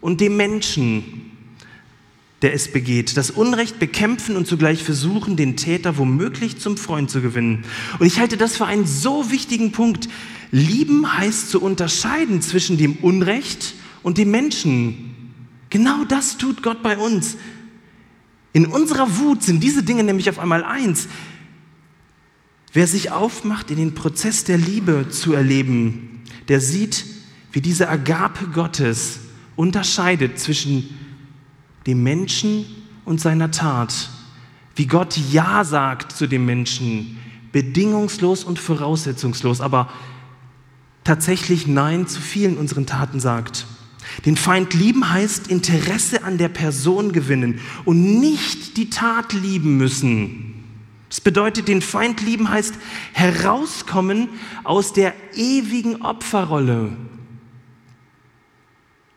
und 0.00 0.20
dem 0.20 0.36
Menschen, 0.36 1.23
der 2.44 2.52
es 2.52 2.68
begeht. 2.68 3.16
Das 3.16 3.30
Unrecht 3.30 3.78
bekämpfen 3.78 4.36
und 4.36 4.46
zugleich 4.46 4.84
versuchen, 4.84 5.34
den 5.34 5.56
Täter 5.56 5.96
womöglich 5.96 6.58
zum 6.58 6.76
Freund 6.76 7.10
zu 7.10 7.22
gewinnen. 7.22 7.64
Und 7.98 8.06
ich 8.06 8.18
halte 8.20 8.36
das 8.36 8.58
für 8.58 8.66
einen 8.66 8.86
so 8.86 9.30
wichtigen 9.30 9.72
Punkt. 9.72 10.10
Lieben 10.50 11.16
heißt 11.16 11.48
zu 11.48 11.62
unterscheiden 11.62 12.42
zwischen 12.42 12.76
dem 12.76 12.96
Unrecht 12.96 13.74
und 14.02 14.18
dem 14.18 14.30
Menschen. 14.30 15.14
Genau 15.70 16.04
das 16.04 16.36
tut 16.36 16.62
Gott 16.62 16.82
bei 16.82 16.98
uns. 16.98 17.38
In 18.52 18.66
unserer 18.66 19.16
Wut 19.18 19.42
sind 19.42 19.62
diese 19.62 19.82
Dinge 19.82 20.04
nämlich 20.04 20.28
auf 20.28 20.38
einmal 20.38 20.64
eins. 20.64 21.08
Wer 22.74 22.86
sich 22.86 23.10
aufmacht, 23.10 23.70
in 23.70 23.78
den 23.78 23.94
Prozess 23.94 24.44
der 24.44 24.58
Liebe 24.58 25.06
zu 25.08 25.32
erleben, 25.32 26.20
der 26.48 26.60
sieht, 26.60 27.06
wie 27.52 27.62
diese 27.62 27.88
Agape 27.88 28.48
Gottes 28.48 29.20
unterscheidet 29.56 30.38
zwischen 30.38 30.90
dem 31.86 32.02
Menschen 32.02 32.64
und 33.04 33.20
seiner 33.20 33.50
Tat. 33.50 34.10
Wie 34.76 34.86
Gott 34.86 35.16
Ja 35.30 35.64
sagt 35.64 36.12
zu 36.12 36.26
dem 36.26 36.46
Menschen, 36.46 37.18
bedingungslos 37.52 38.44
und 38.44 38.58
voraussetzungslos, 38.58 39.60
aber 39.60 39.88
tatsächlich 41.04 41.66
Nein 41.66 42.06
zu 42.06 42.20
vielen 42.20 42.56
unseren 42.56 42.86
Taten 42.86 43.20
sagt. 43.20 43.66
Den 44.26 44.36
Feind 44.36 44.74
lieben 44.74 45.10
heißt 45.10 45.48
Interesse 45.48 46.24
an 46.24 46.38
der 46.38 46.48
Person 46.48 47.12
gewinnen 47.12 47.60
und 47.84 48.20
nicht 48.20 48.76
die 48.76 48.90
Tat 48.90 49.32
lieben 49.32 49.76
müssen. 49.76 50.54
Das 51.08 51.20
bedeutet, 51.20 51.68
den 51.68 51.80
Feind 51.80 52.20
lieben 52.22 52.50
heißt 52.50 52.74
herauskommen 53.12 54.28
aus 54.64 54.92
der 54.92 55.14
ewigen 55.36 56.02
Opferrolle 56.02 56.90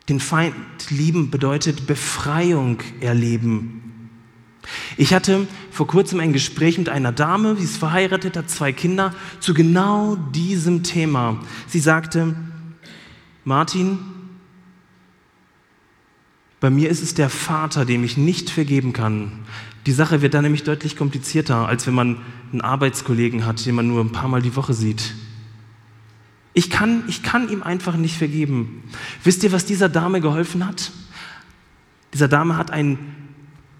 den 0.08 0.20
Feind 0.20 0.54
lieben 0.90 1.30
bedeutet 1.30 1.86
Befreiung 1.86 2.78
erleben. 3.00 4.10
Ich 4.96 5.14
hatte 5.14 5.46
vor 5.70 5.86
kurzem 5.86 6.20
ein 6.20 6.32
Gespräch 6.32 6.78
mit 6.78 6.88
einer 6.88 7.12
Dame, 7.12 7.56
sie 7.56 7.64
ist 7.64 7.76
verheiratet, 7.76 8.36
hat 8.36 8.50
zwei 8.50 8.72
Kinder, 8.72 9.14
zu 9.40 9.54
genau 9.54 10.16
diesem 10.16 10.82
Thema. 10.82 11.40
Sie 11.66 11.80
sagte, 11.80 12.34
Martin, 13.44 13.98
bei 16.60 16.70
mir 16.70 16.90
ist 16.90 17.02
es 17.02 17.14
der 17.14 17.30
Vater, 17.30 17.84
dem 17.84 18.02
ich 18.02 18.16
nicht 18.16 18.50
vergeben 18.50 18.92
kann. 18.92 19.32
Die 19.86 19.92
Sache 19.92 20.22
wird 20.22 20.34
dann 20.34 20.42
nämlich 20.42 20.64
deutlich 20.64 20.96
komplizierter, 20.96 21.68
als 21.68 21.86
wenn 21.86 21.94
man 21.94 22.18
einen 22.52 22.60
Arbeitskollegen 22.60 23.46
hat, 23.46 23.64
den 23.64 23.74
man 23.74 23.88
nur 23.88 24.02
ein 24.02 24.12
paar 24.12 24.28
Mal 24.28 24.42
die 24.42 24.56
Woche 24.56 24.74
sieht. 24.74 25.14
Ich 26.58 26.70
kann, 26.70 27.04
ich 27.06 27.22
kann 27.22 27.48
ihm 27.50 27.62
einfach 27.62 27.96
nicht 27.96 28.16
vergeben. 28.16 28.82
Wisst 29.22 29.44
ihr, 29.44 29.52
was 29.52 29.64
dieser 29.64 29.88
Dame 29.88 30.20
geholfen 30.20 30.66
hat? 30.66 30.90
Dieser 32.12 32.26
Dame 32.26 32.56
hat 32.56 32.72
ein 32.72 32.98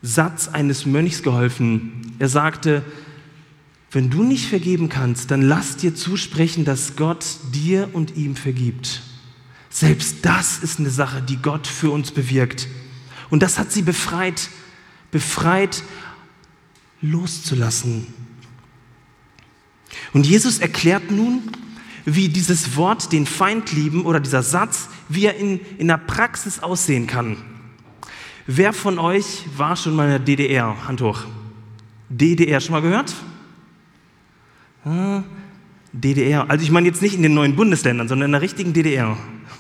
Satz 0.01 0.47
eines 0.47 0.87
Mönchs 0.87 1.25
geholfen. 1.25 2.15
Er 2.21 2.29
sagte, 2.29 2.85
wenn 3.91 4.11
du 4.11 4.23
nicht 4.23 4.47
vergeben 4.47 4.89
kannst, 4.89 5.33
dann 5.33 5.43
lass 5.43 5.77
dir 5.77 5.97
zusprechen, 5.97 6.65
dass 6.65 6.95
Gott 6.95 7.27
dir 7.53 7.89
und 7.95 8.17
ihm 8.17 8.37
vergibt. 8.37 9.03
Selbst 9.71 10.19
das 10.23 10.61
ist 10.61 10.79
eine 10.79 10.91
Sache, 10.91 11.21
die 11.21 11.39
Gott 11.39 11.67
für 11.67 11.91
uns 11.91 12.13
bewirkt. 12.13 12.69
Und 13.29 13.43
das 13.43 13.59
hat 13.59 13.73
sie 13.73 13.83
befreit, 13.83 14.51
befreit 15.11 15.83
loszulassen. 17.03 18.07
Und 20.13 20.29
Jesus 20.29 20.61
erklärt 20.61 21.11
nun, 21.11 21.43
wie 22.05 22.29
dieses 22.29 22.77
Wort 22.77 23.13
den 23.13 23.27
Feind 23.27 23.73
lieben 23.73 24.05
oder 24.05 24.21
dieser 24.21 24.43
Satz, 24.43 24.89
wie 25.09 25.27
er 25.27 25.37
in, 25.37 25.61
in 25.79 25.89
der 25.89 25.99
Praxis 25.99 26.61
aussehen 26.61 27.07
kann. 27.07 27.37
Wer 28.47 28.73
von 28.73 28.99
euch 28.99 29.45
war 29.57 29.77
schon 29.77 29.95
mal 29.95 30.05
in 30.05 30.11
der 30.11 30.19
DDR? 30.21 30.77
Hand 30.87 31.03
hoch. 31.03 31.25
DDR, 32.09 32.61
schon 32.61 32.73
mal 32.73 32.81
gehört? 32.81 33.15
Hm, 34.85 35.25
DDR, 35.93 36.49
also 36.49 36.63
ich 36.65 36.71
meine 36.71 36.87
jetzt 36.87 37.03
nicht 37.03 37.15
in 37.15 37.23
den 37.23 37.35
neuen 37.35 37.57
Bundesländern, 37.57 38.09
sondern 38.09 38.29
in 38.29 38.33
der 38.33 38.41
richtigen 38.41 38.73
DDR. 38.73 39.17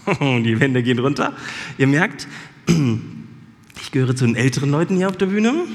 Die 0.20 0.58
Wände 0.58 0.82
gehen 0.82 0.98
runter. 0.98 1.34
Ihr 1.76 1.86
merkt, 1.86 2.26
ich 3.80 3.92
gehöre 3.92 4.16
zu 4.16 4.26
den 4.26 4.36
älteren 4.36 4.70
Leuten 4.70 4.96
hier 4.96 5.08
auf 5.08 5.16
der 5.16 5.26
Bühne. 5.26 5.66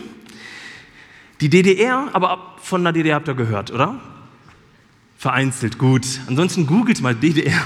Die 1.42 1.50
DDR, 1.50 2.10
aber 2.14 2.56
von 2.62 2.84
der 2.84 2.94
DDR 2.94 3.16
habt 3.16 3.28
ihr 3.28 3.36
gehört, 3.36 3.72
oder? 3.72 4.00
Vereinzelt, 5.24 5.78
gut. 5.78 6.06
Ansonsten 6.28 6.68
googelt 6.68 7.00
mal 7.00 7.16
DDR. 7.16 7.64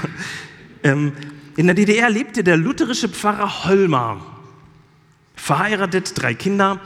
Ähm, 0.84 1.10
in 1.56 1.66
der 1.66 1.74
DDR 1.74 2.08
lebte 2.08 2.44
der 2.44 2.56
lutherische 2.56 3.08
Pfarrer 3.08 3.64
Holmer, 3.64 4.24
verheiratet, 5.34 6.12
drei 6.14 6.34
Kinder. 6.34 6.80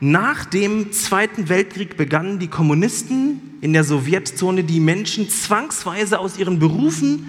Nach 0.00 0.44
dem 0.44 0.92
Zweiten 0.92 1.48
Weltkrieg 1.48 1.96
begannen 1.96 2.38
die 2.38 2.48
Kommunisten 2.48 3.40
in 3.62 3.72
der 3.72 3.84
Sowjetzone 3.84 4.64
die 4.64 4.80
Menschen 4.80 5.30
zwangsweise 5.30 6.18
aus 6.18 6.38
ihren 6.38 6.58
Berufen 6.58 7.24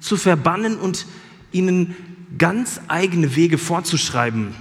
zu 0.00 0.16
verbannen 0.16 0.78
und 0.78 1.04
ihnen 1.52 1.94
ganz 2.38 2.80
eigene 2.88 3.36
Wege 3.36 3.58
vorzuschreiben. 3.58 4.54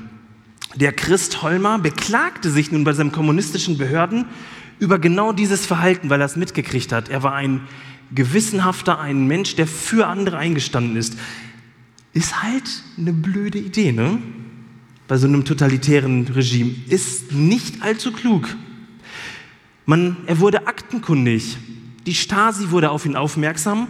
Der 0.75 0.91
Christ 0.91 1.41
Holmer 1.41 1.79
beklagte 1.79 2.51
sich 2.51 2.69
nun 2.73 2.83
bei 2.83 2.91
seinen 2.91 3.13
kommunistischen 3.13 3.77
Behörden 3.77 4.25
über 4.81 4.97
genau 4.97 5.31
dieses 5.31 5.67
Verhalten, 5.67 6.09
weil 6.09 6.19
er 6.21 6.25
es 6.25 6.35
mitgekriegt 6.35 6.91
hat. 6.91 7.07
Er 7.07 7.21
war 7.21 7.35
ein 7.35 7.61
gewissenhafter, 8.13 8.99
ein 8.99 9.27
Mensch, 9.27 9.55
der 9.55 9.67
für 9.67 10.07
andere 10.07 10.39
eingestanden 10.39 10.97
ist. 10.97 11.17
Ist 12.13 12.41
halt 12.41 12.63
eine 12.97 13.13
blöde 13.13 13.59
Idee, 13.59 13.91
ne? 13.91 14.17
Bei 15.07 15.17
so 15.17 15.27
einem 15.27 15.45
totalitären 15.45 16.27
Regime. 16.27 16.73
Ist 16.89 17.31
nicht 17.31 17.83
allzu 17.83 18.11
klug. 18.11 18.49
Man, 19.85 20.17
er 20.25 20.39
wurde 20.39 20.65
aktenkundig. 20.65 21.57
Die 22.07 22.15
Stasi 22.15 22.71
wurde 22.71 22.89
auf 22.89 23.05
ihn 23.05 23.15
aufmerksam 23.15 23.87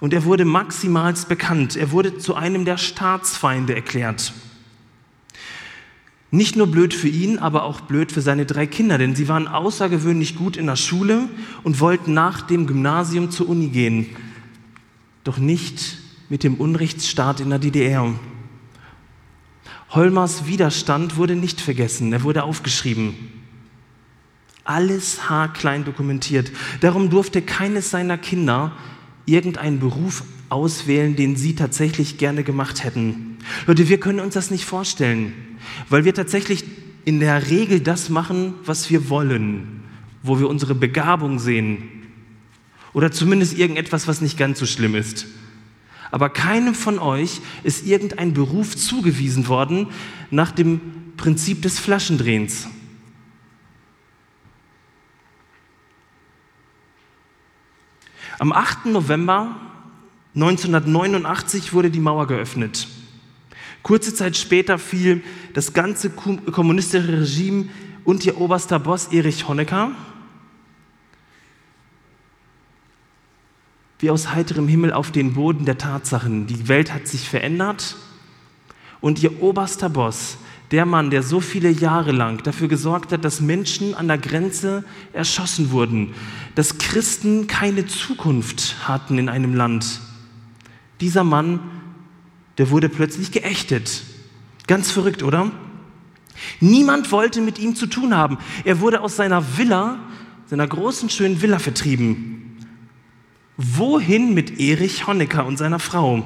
und 0.00 0.12
er 0.12 0.24
wurde 0.24 0.44
maximalst 0.44 1.28
bekannt. 1.28 1.76
Er 1.76 1.92
wurde 1.92 2.18
zu 2.18 2.34
einem 2.34 2.64
der 2.64 2.78
Staatsfeinde 2.78 3.76
erklärt. 3.76 4.32
Nicht 6.34 6.56
nur 6.56 6.66
blöd 6.66 6.94
für 6.94 7.08
ihn, 7.08 7.38
aber 7.38 7.64
auch 7.64 7.82
blöd 7.82 8.10
für 8.10 8.22
seine 8.22 8.46
drei 8.46 8.66
Kinder, 8.66 8.96
denn 8.96 9.14
sie 9.14 9.28
waren 9.28 9.46
außergewöhnlich 9.46 10.34
gut 10.34 10.56
in 10.56 10.64
der 10.64 10.76
Schule 10.76 11.28
und 11.62 11.78
wollten 11.78 12.14
nach 12.14 12.40
dem 12.40 12.66
Gymnasium 12.66 13.30
zur 13.30 13.50
Uni 13.50 13.68
gehen. 13.68 14.06
Doch 15.24 15.36
nicht 15.36 15.98
mit 16.30 16.42
dem 16.42 16.54
Unrechtsstaat 16.54 17.40
in 17.40 17.50
der 17.50 17.58
DDR. 17.58 18.14
Holmers 19.90 20.46
Widerstand 20.46 21.18
wurde 21.18 21.36
nicht 21.36 21.60
vergessen, 21.60 22.14
er 22.14 22.22
wurde 22.22 22.44
aufgeschrieben. 22.44 23.14
Alles 24.64 25.28
haarklein 25.28 25.84
dokumentiert. 25.84 26.50
Darum 26.80 27.10
durfte 27.10 27.42
keines 27.42 27.90
seiner 27.90 28.16
Kinder 28.16 28.72
irgendeinen 29.26 29.80
Beruf 29.80 30.24
auswählen, 30.48 31.14
den 31.14 31.36
sie 31.36 31.54
tatsächlich 31.54 32.16
gerne 32.16 32.42
gemacht 32.42 32.84
hätten. 32.84 33.36
Leute, 33.66 33.90
wir 33.90 34.00
können 34.00 34.20
uns 34.20 34.32
das 34.32 34.50
nicht 34.50 34.64
vorstellen, 34.64 35.34
weil 35.88 36.04
wir 36.04 36.14
tatsächlich 36.14 36.64
in 37.04 37.20
der 37.20 37.50
Regel 37.50 37.80
das 37.80 38.08
machen, 38.08 38.54
was 38.64 38.90
wir 38.90 39.08
wollen, 39.08 39.82
wo 40.22 40.38
wir 40.38 40.48
unsere 40.48 40.74
Begabung 40.74 41.38
sehen 41.38 41.88
oder 42.92 43.10
zumindest 43.10 43.58
irgendetwas, 43.58 44.06
was 44.06 44.20
nicht 44.20 44.38
ganz 44.38 44.58
so 44.58 44.66
schlimm 44.66 44.94
ist. 44.94 45.26
Aber 46.10 46.28
keinem 46.28 46.74
von 46.74 46.98
euch 46.98 47.40
ist 47.62 47.86
irgendein 47.86 48.34
Beruf 48.34 48.76
zugewiesen 48.76 49.48
worden 49.48 49.88
nach 50.30 50.52
dem 50.52 50.80
Prinzip 51.16 51.62
des 51.62 51.78
Flaschendrehens. 51.78 52.68
Am 58.38 58.52
8. 58.52 58.86
November 58.86 59.56
1989 60.34 61.72
wurde 61.72 61.90
die 61.90 62.00
Mauer 62.00 62.26
geöffnet. 62.26 62.88
Kurze 63.82 64.14
Zeit 64.14 64.36
später 64.36 64.78
fiel 64.78 65.22
das 65.54 65.72
ganze 65.72 66.10
kommunistische 66.10 67.20
Regime 67.20 67.68
und 68.04 68.24
ihr 68.24 68.40
oberster 68.40 68.78
Boss 68.78 69.08
Erich 69.08 69.48
Honecker 69.48 69.92
wie 74.02 74.10
aus 74.10 74.34
heiterem 74.34 74.66
Himmel 74.66 74.92
auf 74.92 75.12
den 75.12 75.34
Boden 75.34 75.64
der 75.64 75.78
Tatsachen. 75.78 76.48
Die 76.48 76.66
Welt 76.66 76.92
hat 76.92 77.06
sich 77.06 77.28
verändert 77.28 77.96
und 79.00 79.22
ihr 79.22 79.40
oberster 79.40 79.88
Boss, 79.88 80.38
der 80.72 80.86
Mann, 80.86 81.10
der 81.10 81.22
so 81.22 81.40
viele 81.40 81.70
Jahre 81.70 82.10
lang 82.10 82.42
dafür 82.42 82.66
gesorgt 82.66 83.12
hat, 83.12 83.24
dass 83.24 83.40
Menschen 83.40 83.94
an 83.94 84.08
der 84.08 84.18
Grenze 84.18 84.84
erschossen 85.12 85.70
wurden, 85.70 86.14
dass 86.56 86.78
Christen 86.78 87.46
keine 87.46 87.86
Zukunft 87.86 88.88
hatten 88.88 89.18
in 89.18 89.28
einem 89.28 89.54
Land, 89.54 90.00
dieser 91.00 91.22
Mann, 91.22 91.60
der 92.62 92.70
wurde 92.70 92.88
plötzlich 92.88 93.32
geächtet. 93.32 94.04
Ganz 94.68 94.92
verrückt, 94.92 95.24
oder? 95.24 95.50
Niemand 96.60 97.10
wollte 97.10 97.40
mit 97.40 97.58
ihm 97.58 97.74
zu 97.74 97.88
tun 97.88 98.16
haben. 98.16 98.38
Er 98.64 98.78
wurde 98.78 99.00
aus 99.00 99.16
seiner 99.16 99.58
Villa, 99.58 99.98
seiner 100.46 100.68
großen, 100.68 101.10
schönen 101.10 101.42
Villa 101.42 101.58
vertrieben. 101.58 102.56
Wohin 103.56 104.32
mit 104.32 104.60
Erich 104.60 105.08
Honecker 105.08 105.44
und 105.44 105.56
seiner 105.56 105.80
Frau? 105.80 106.24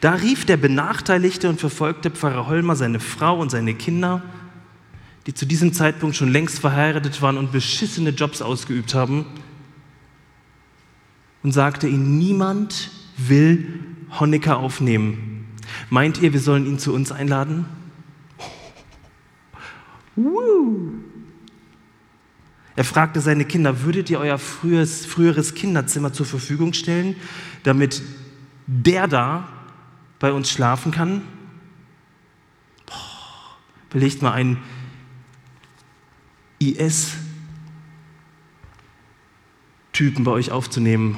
Da 0.00 0.12
rief 0.12 0.46
der 0.46 0.56
benachteiligte 0.56 1.50
und 1.50 1.60
verfolgte 1.60 2.10
Pfarrer 2.10 2.46
Holmer 2.46 2.74
seine 2.74 2.98
Frau 2.98 3.38
und 3.38 3.50
seine 3.50 3.74
Kinder, 3.74 4.22
die 5.26 5.34
zu 5.34 5.44
diesem 5.44 5.74
Zeitpunkt 5.74 6.16
schon 6.16 6.32
längst 6.32 6.60
verheiratet 6.60 7.20
waren 7.20 7.36
und 7.36 7.52
beschissene 7.52 8.08
Jobs 8.08 8.40
ausgeübt 8.40 8.94
haben, 8.94 9.26
und 11.42 11.52
sagte 11.52 11.88
ihnen, 11.88 12.16
niemand 12.16 12.90
will 13.18 13.89
Honecker 14.18 14.58
aufnehmen. 14.58 15.46
Meint 15.88 16.20
ihr, 16.20 16.32
wir 16.32 16.40
sollen 16.40 16.66
ihn 16.66 16.78
zu 16.78 16.92
uns 16.92 17.12
einladen? 17.12 17.66
Er 22.76 22.84
fragte 22.84 23.20
seine 23.20 23.44
Kinder, 23.44 23.82
würdet 23.82 24.08
ihr 24.10 24.18
euer 24.18 24.38
frühes, 24.38 25.04
früheres 25.04 25.54
Kinderzimmer 25.54 26.12
zur 26.12 26.26
Verfügung 26.26 26.72
stellen, 26.72 27.14
damit 27.62 28.02
der 28.66 29.06
da 29.06 29.48
bei 30.18 30.32
uns 30.32 30.50
schlafen 30.50 30.92
kann? 30.92 31.22
Boah, 32.86 33.58
belegt 33.90 34.22
mal 34.22 34.32
einen 34.32 34.58
IS-Typen 36.58 37.14
bei 40.24 40.30
euch 40.30 40.50
aufzunehmen 40.50 41.16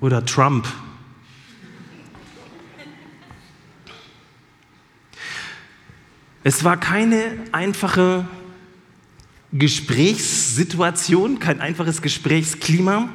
oder 0.00 0.24
Trump 0.24 0.66
Es 6.46 6.62
war 6.62 6.78
keine 6.78 7.22
einfache 7.52 8.28
Gesprächssituation, 9.50 11.38
kein 11.38 11.62
einfaches 11.62 12.02
Gesprächsklima. 12.02 13.08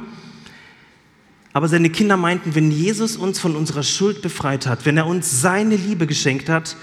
Aber 1.54 1.68
seine 1.68 1.92
Kinder 1.92 2.18
meinten, 2.18 2.56
wenn 2.56 2.72
Jesus 2.72 3.18
uns 3.18 3.38
von 3.40 3.56
unserer 3.56 3.84
Schuld 3.84 4.24
befreit 4.24 4.66
hat, 4.66 4.88
wenn 4.88 4.98
er 4.98 5.06
uns 5.06 5.42
seine 5.42 5.76
Liebe 5.76 6.08
geschenkt 6.08 6.50
hat, 6.50 6.76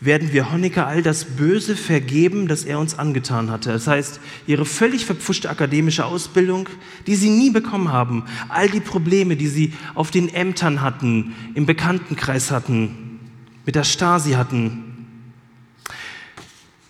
werden 0.00 0.32
wir 0.32 0.50
Honecker 0.50 0.86
all 0.86 1.02
das 1.02 1.26
Böse 1.26 1.76
vergeben, 1.76 2.48
das 2.48 2.64
er 2.64 2.78
uns 2.78 2.98
angetan 2.98 3.50
hatte. 3.50 3.70
Das 3.70 3.86
heißt, 3.86 4.20
ihre 4.46 4.64
völlig 4.64 5.04
verpfuschte 5.04 5.50
akademische 5.50 6.06
Ausbildung, 6.06 6.70
die 7.06 7.14
sie 7.14 7.28
nie 7.28 7.50
bekommen 7.50 7.92
haben, 7.92 8.24
all 8.48 8.70
die 8.70 8.80
Probleme, 8.80 9.36
die 9.36 9.48
sie 9.48 9.74
auf 9.94 10.10
den 10.10 10.32
Ämtern 10.32 10.80
hatten, 10.80 11.34
im 11.54 11.66
Bekanntenkreis 11.66 12.50
hatten, 12.50 13.20
mit 13.66 13.74
der 13.74 13.84
Stasi 13.84 14.32
hatten, 14.32 14.87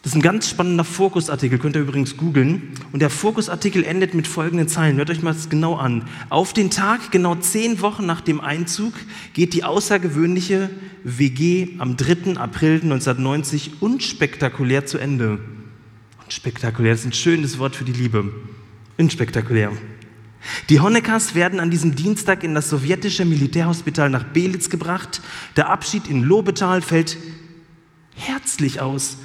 das 0.09 0.15
ist 0.15 0.21
ein 0.21 0.23
ganz 0.23 0.49
spannender 0.49 0.85
Fokusartikel, 0.85 1.59
könnt 1.59 1.77
ihr 1.77 1.83
übrigens 1.83 2.17
googeln. 2.17 2.73
Und 2.93 3.03
der 3.03 3.11
Fokusartikel 3.11 3.85
endet 3.85 4.15
mit 4.15 4.27
folgenden 4.27 4.67
Zeilen. 4.67 4.97
Hört 4.97 5.11
euch 5.11 5.21
mal 5.21 5.35
das 5.35 5.51
genau 5.51 5.77
an. 5.77 6.05
Auf 6.31 6.55
den 6.55 6.71
Tag, 6.71 7.11
genau 7.11 7.35
zehn 7.35 7.83
Wochen 7.83 8.07
nach 8.07 8.23
dem 8.23 8.41
Einzug, 8.41 8.95
geht 9.35 9.53
die 9.53 9.65
außergewöhnliche 9.65 10.71
WG 11.05 11.75
am 11.77 11.99
3. 11.99 12.39
April 12.39 12.77
1990 12.77 13.83
unspektakulär 13.83 14.87
zu 14.87 14.97
Ende. 14.97 15.41
Unspektakulär, 16.25 16.93
das 16.93 17.01
ist 17.01 17.07
ein 17.09 17.13
schönes 17.13 17.59
Wort 17.59 17.77
für 17.77 17.85
die 17.85 17.93
Liebe. 17.93 18.33
Unspektakulär. 18.97 19.73
Die 20.71 20.81
Honeckers 20.81 21.35
werden 21.35 21.61
an 21.61 21.71
diesem 21.71 21.97
Dienstag 21.97 22.45
in 22.45 22.55
das 22.55 22.71
sowjetische 22.71 23.27
Militärhospital 23.27 24.09
nach 24.09 24.25
Belitz 24.25 24.71
gebracht. 24.71 25.21
Der 25.57 25.69
Abschied 25.69 26.09
in 26.09 26.23
Lobetal 26.23 26.81
fällt 26.81 27.19
herzlich 28.15 28.81
aus 28.81 29.19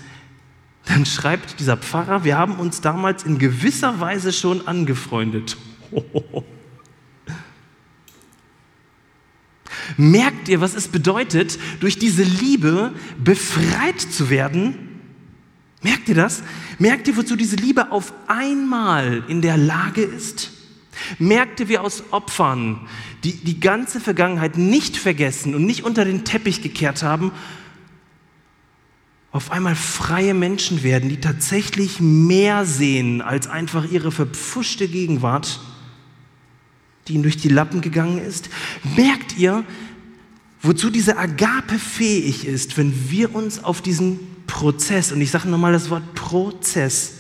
dann 0.86 1.06
schreibt 1.06 1.60
dieser 1.60 1.78
Pfarrer, 1.78 2.24
wir 2.24 2.38
haben 2.38 2.56
uns 2.56 2.82
damals 2.82 3.24
in 3.24 3.40
gewisser 3.40 4.00
Weise 4.00 4.34
schon 4.34 4.68
angefreundet. 4.68 5.58
Merkt 9.98 10.50
ihr, 10.50 10.62
was 10.62 10.76
es 10.76 10.88
bedeutet, 10.88 11.60
durch 11.80 12.00
diese 12.00 12.24
Liebe 12.24 12.94
befreit 13.24 14.00
zu 14.02 14.30
werden? 14.30 15.02
Merkt 15.82 16.10
ihr 16.10 16.16
das? 16.16 16.44
Merkt 16.80 17.08
ihr, 17.08 17.18
wozu 17.18 17.36
diese 17.36 17.58
Liebe 17.58 17.92
auf 17.92 18.14
einmal 18.28 19.24
in 19.28 19.42
der 19.42 19.58
Lage 19.58 20.02
ist? 20.02 20.52
Merkt 21.20 21.60
ihr, 21.60 21.70
wie 21.70 21.78
aus 21.78 22.04
Opfern, 22.12 22.88
die 23.24 23.34
die 23.34 23.60
ganze 23.60 24.00
Vergangenheit 24.00 24.58
nicht 24.58 24.96
vergessen 24.98 25.56
und 25.56 25.66
nicht 25.66 25.84
unter 25.84 26.06
den 26.06 26.24
Teppich 26.24 26.62
gekehrt 26.62 27.04
haben, 27.04 27.32
auf 29.34 29.52
einmal 29.52 29.76
freie 29.76 30.36
Menschen 30.36 30.84
werden, 30.84 31.10
die 31.10 31.20
tatsächlich 31.20 32.00
mehr 32.00 32.66
sehen 32.66 33.22
als 33.22 33.48
einfach 33.48 33.92
ihre 33.92 34.12
verpfuschte 34.12 34.88
Gegenwart, 34.88 35.60
die 37.08 37.16
ihnen 37.16 37.24
durch 37.24 37.38
die 37.38 37.50
Lappen 37.50 37.82
gegangen 37.82 38.20
ist? 38.20 38.50
Merkt 38.96 39.36
ihr, 39.36 39.66
wozu 40.62 40.92
diese 40.92 41.18
Agape 41.18 41.80
fähig 41.80 42.46
ist, 42.46 42.78
wenn 42.78 43.10
wir 43.10 43.34
uns 43.34 43.64
auf 43.64 43.82
diesen 43.82 44.20
Prozess, 44.46 45.12
und 45.12 45.20
ich 45.20 45.32
sage 45.32 45.50
nochmal 45.50 45.74
das 45.74 45.90
Wort 45.90 46.14
Prozess, 46.14 47.14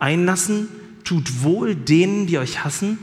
einlassen, 0.00 0.66
tut 1.04 1.44
wohl 1.44 1.76
denen, 1.76 2.26
die 2.26 2.38
euch 2.38 2.64
hassen? 2.64 2.98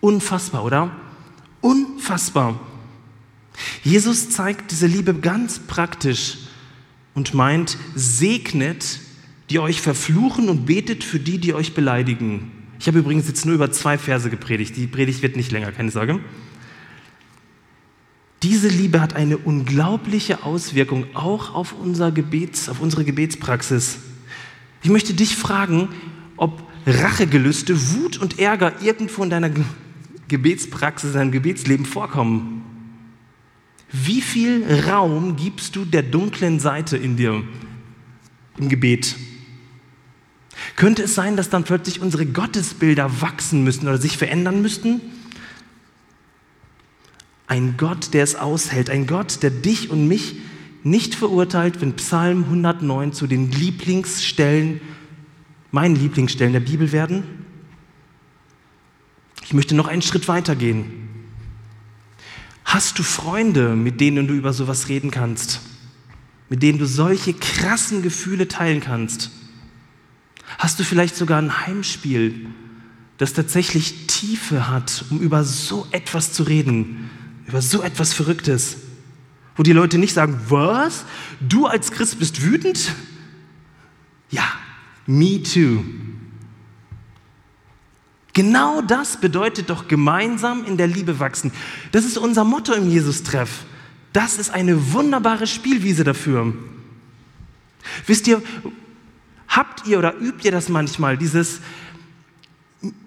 Unfassbar, 0.00 0.64
oder? 0.64 0.90
Unfassbar. 1.60 2.58
Jesus 3.84 4.30
zeigt 4.30 4.72
diese 4.72 4.88
Liebe 4.88 5.14
ganz 5.14 5.60
praktisch 5.60 6.38
und 7.16 7.34
meint, 7.34 7.76
segnet, 7.96 9.00
die 9.50 9.58
euch 9.58 9.80
verfluchen 9.80 10.48
und 10.48 10.66
betet 10.66 11.02
für 11.02 11.18
die, 11.18 11.38
die 11.38 11.54
euch 11.54 11.74
beleidigen. 11.74 12.52
Ich 12.78 12.86
habe 12.86 12.98
übrigens 12.98 13.26
jetzt 13.26 13.46
nur 13.46 13.54
über 13.54 13.72
zwei 13.72 13.96
Verse 13.96 14.28
gepredigt. 14.28 14.76
Die 14.76 14.86
Predigt 14.86 15.22
wird 15.22 15.34
nicht 15.34 15.50
länger, 15.50 15.72
keine 15.72 15.90
Sorge. 15.90 16.20
Diese 18.42 18.68
Liebe 18.68 19.00
hat 19.00 19.16
eine 19.16 19.38
unglaubliche 19.38 20.44
Auswirkung 20.44 21.06
auch 21.14 21.54
auf, 21.54 21.72
unser 21.72 22.12
Gebets, 22.12 22.68
auf 22.68 22.80
unsere 22.80 23.04
Gebetspraxis. 23.04 23.98
Ich 24.82 24.90
möchte 24.90 25.14
dich 25.14 25.36
fragen, 25.36 25.88
ob 26.36 26.62
Rachegelüste, 26.86 27.74
Wut 27.94 28.18
und 28.18 28.38
Ärger 28.38 28.74
irgendwo 28.82 29.24
in 29.24 29.30
deiner 29.30 29.50
Gebetspraxis, 30.28 31.12
in 31.12 31.16
deinem 31.16 31.32
Gebetsleben 31.32 31.86
vorkommen. 31.86 32.65
Wie 34.04 34.20
viel 34.20 34.64
Raum 34.88 35.36
gibst 35.36 35.74
du 35.74 35.84
der 35.84 36.02
dunklen 36.02 36.60
Seite 36.60 36.96
in 36.96 37.16
dir 37.16 37.42
im 38.58 38.68
Gebet? 38.68 39.16
Könnte 40.74 41.04
es 41.04 41.14
sein, 41.14 41.36
dass 41.36 41.48
dann 41.48 41.64
plötzlich 41.64 42.02
unsere 42.02 42.26
Gottesbilder 42.26 43.22
wachsen 43.22 43.64
müssten 43.64 43.88
oder 43.88 43.98
sich 43.98 44.18
verändern 44.18 44.60
müssten? 44.60 45.00
Ein 47.46 47.76
Gott, 47.78 48.12
der 48.12 48.24
es 48.24 48.34
aushält, 48.34 48.90
ein 48.90 49.06
Gott, 49.06 49.42
der 49.42 49.50
dich 49.50 49.88
und 49.88 50.08
mich 50.08 50.36
nicht 50.82 51.14
verurteilt, 51.14 51.80
wenn 51.80 51.94
Psalm 51.94 52.44
109 52.44 53.12
zu 53.12 53.26
den 53.26 53.50
Lieblingsstellen, 53.50 54.80
meinen 55.70 55.96
Lieblingsstellen 55.96 56.52
der 56.52 56.60
Bibel 56.60 56.92
werden? 56.92 57.22
Ich 59.44 59.54
möchte 59.54 59.74
noch 59.74 59.86
einen 59.86 60.02
Schritt 60.02 60.28
weiter 60.28 60.56
gehen. 60.56 61.05
Hast 62.66 62.98
du 62.98 63.04
Freunde, 63.04 63.76
mit 63.76 64.00
denen 64.00 64.26
du 64.26 64.34
über 64.34 64.52
sowas 64.52 64.88
reden 64.88 65.12
kannst? 65.12 65.60
Mit 66.48 66.64
denen 66.64 66.80
du 66.80 66.86
solche 66.86 67.32
krassen 67.32 68.02
Gefühle 68.02 68.48
teilen 68.48 68.80
kannst? 68.80 69.30
Hast 70.58 70.80
du 70.80 70.84
vielleicht 70.84 71.14
sogar 71.14 71.40
ein 71.40 71.66
Heimspiel, 71.66 72.48
das 73.18 73.34
tatsächlich 73.34 74.08
Tiefe 74.08 74.68
hat, 74.68 75.04
um 75.10 75.20
über 75.20 75.44
so 75.44 75.86
etwas 75.92 76.32
zu 76.32 76.42
reden, 76.42 77.08
über 77.46 77.62
so 77.62 77.82
etwas 77.82 78.12
Verrücktes? 78.12 78.78
Wo 79.54 79.62
die 79.62 79.72
Leute 79.72 79.96
nicht 79.96 80.12
sagen, 80.12 80.38
was? 80.48 81.04
Du 81.40 81.66
als 81.66 81.92
Christ 81.92 82.18
bist 82.18 82.42
wütend? 82.42 82.92
Ja, 84.28 84.44
me 85.06 85.40
too. 85.40 85.84
Genau 88.36 88.82
das 88.82 89.18
bedeutet 89.18 89.70
doch 89.70 89.88
gemeinsam 89.88 90.66
in 90.66 90.76
der 90.76 90.86
Liebe 90.86 91.20
wachsen. 91.20 91.52
Das 91.92 92.04
ist 92.04 92.18
unser 92.18 92.44
Motto 92.44 92.74
im 92.74 92.86
Jesus-Treff. 92.86 93.64
Das 94.12 94.36
ist 94.36 94.50
eine 94.50 94.92
wunderbare 94.92 95.46
Spielwiese 95.46 96.04
dafür. 96.04 96.52
Wisst 98.04 98.26
ihr, 98.26 98.42
habt 99.48 99.86
ihr 99.86 99.98
oder 99.98 100.18
übt 100.18 100.44
ihr 100.44 100.52
das 100.52 100.68
manchmal, 100.68 101.16
dieses, 101.16 101.60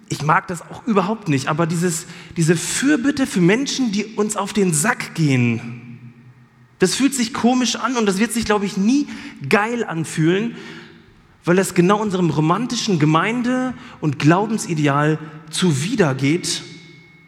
ich 0.08 0.22
mag 0.22 0.48
das 0.48 0.62
auch 0.62 0.84
überhaupt 0.88 1.28
nicht, 1.28 1.46
aber 1.46 1.68
dieses, 1.68 2.06
diese 2.36 2.56
Fürbitte 2.56 3.24
für 3.24 3.40
Menschen, 3.40 3.92
die 3.92 4.06
uns 4.16 4.36
auf 4.36 4.52
den 4.52 4.74
Sack 4.74 5.14
gehen, 5.14 6.12
das 6.80 6.96
fühlt 6.96 7.14
sich 7.14 7.32
komisch 7.32 7.76
an 7.76 7.96
und 7.96 8.06
das 8.06 8.18
wird 8.18 8.32
sich, 8.32 8.46
glaube 8.46 8.66
ich, 8.66 8.76
nie 8.76 9.06
geil 9.48 9.84
anfühlen, 9.84 10.56
weil 11.44 11.58
es 11.58 11.74
genau 11.74 12.00
unserem 12.00 12.30
romantischen 12.30 12.98
Gemeinde- 12.98 13.74
und 14.00 14.18
Glaubensideal 14.18 15.18
zuwidergeht, 15.50 16.62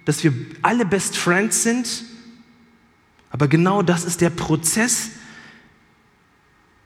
dass 0.04 0.22
wir 0.24 0.32
alle 0.62 0.84
Best 0.84 1.16
Friends 1.16 1.62
sind. 1.62 2.04
Aber 3.30 3.48
genau 3.48 3.82
das 3.82 4.04
ist 4.04 4.20
der 4.20 4.30
Prozess, 4.30 5.10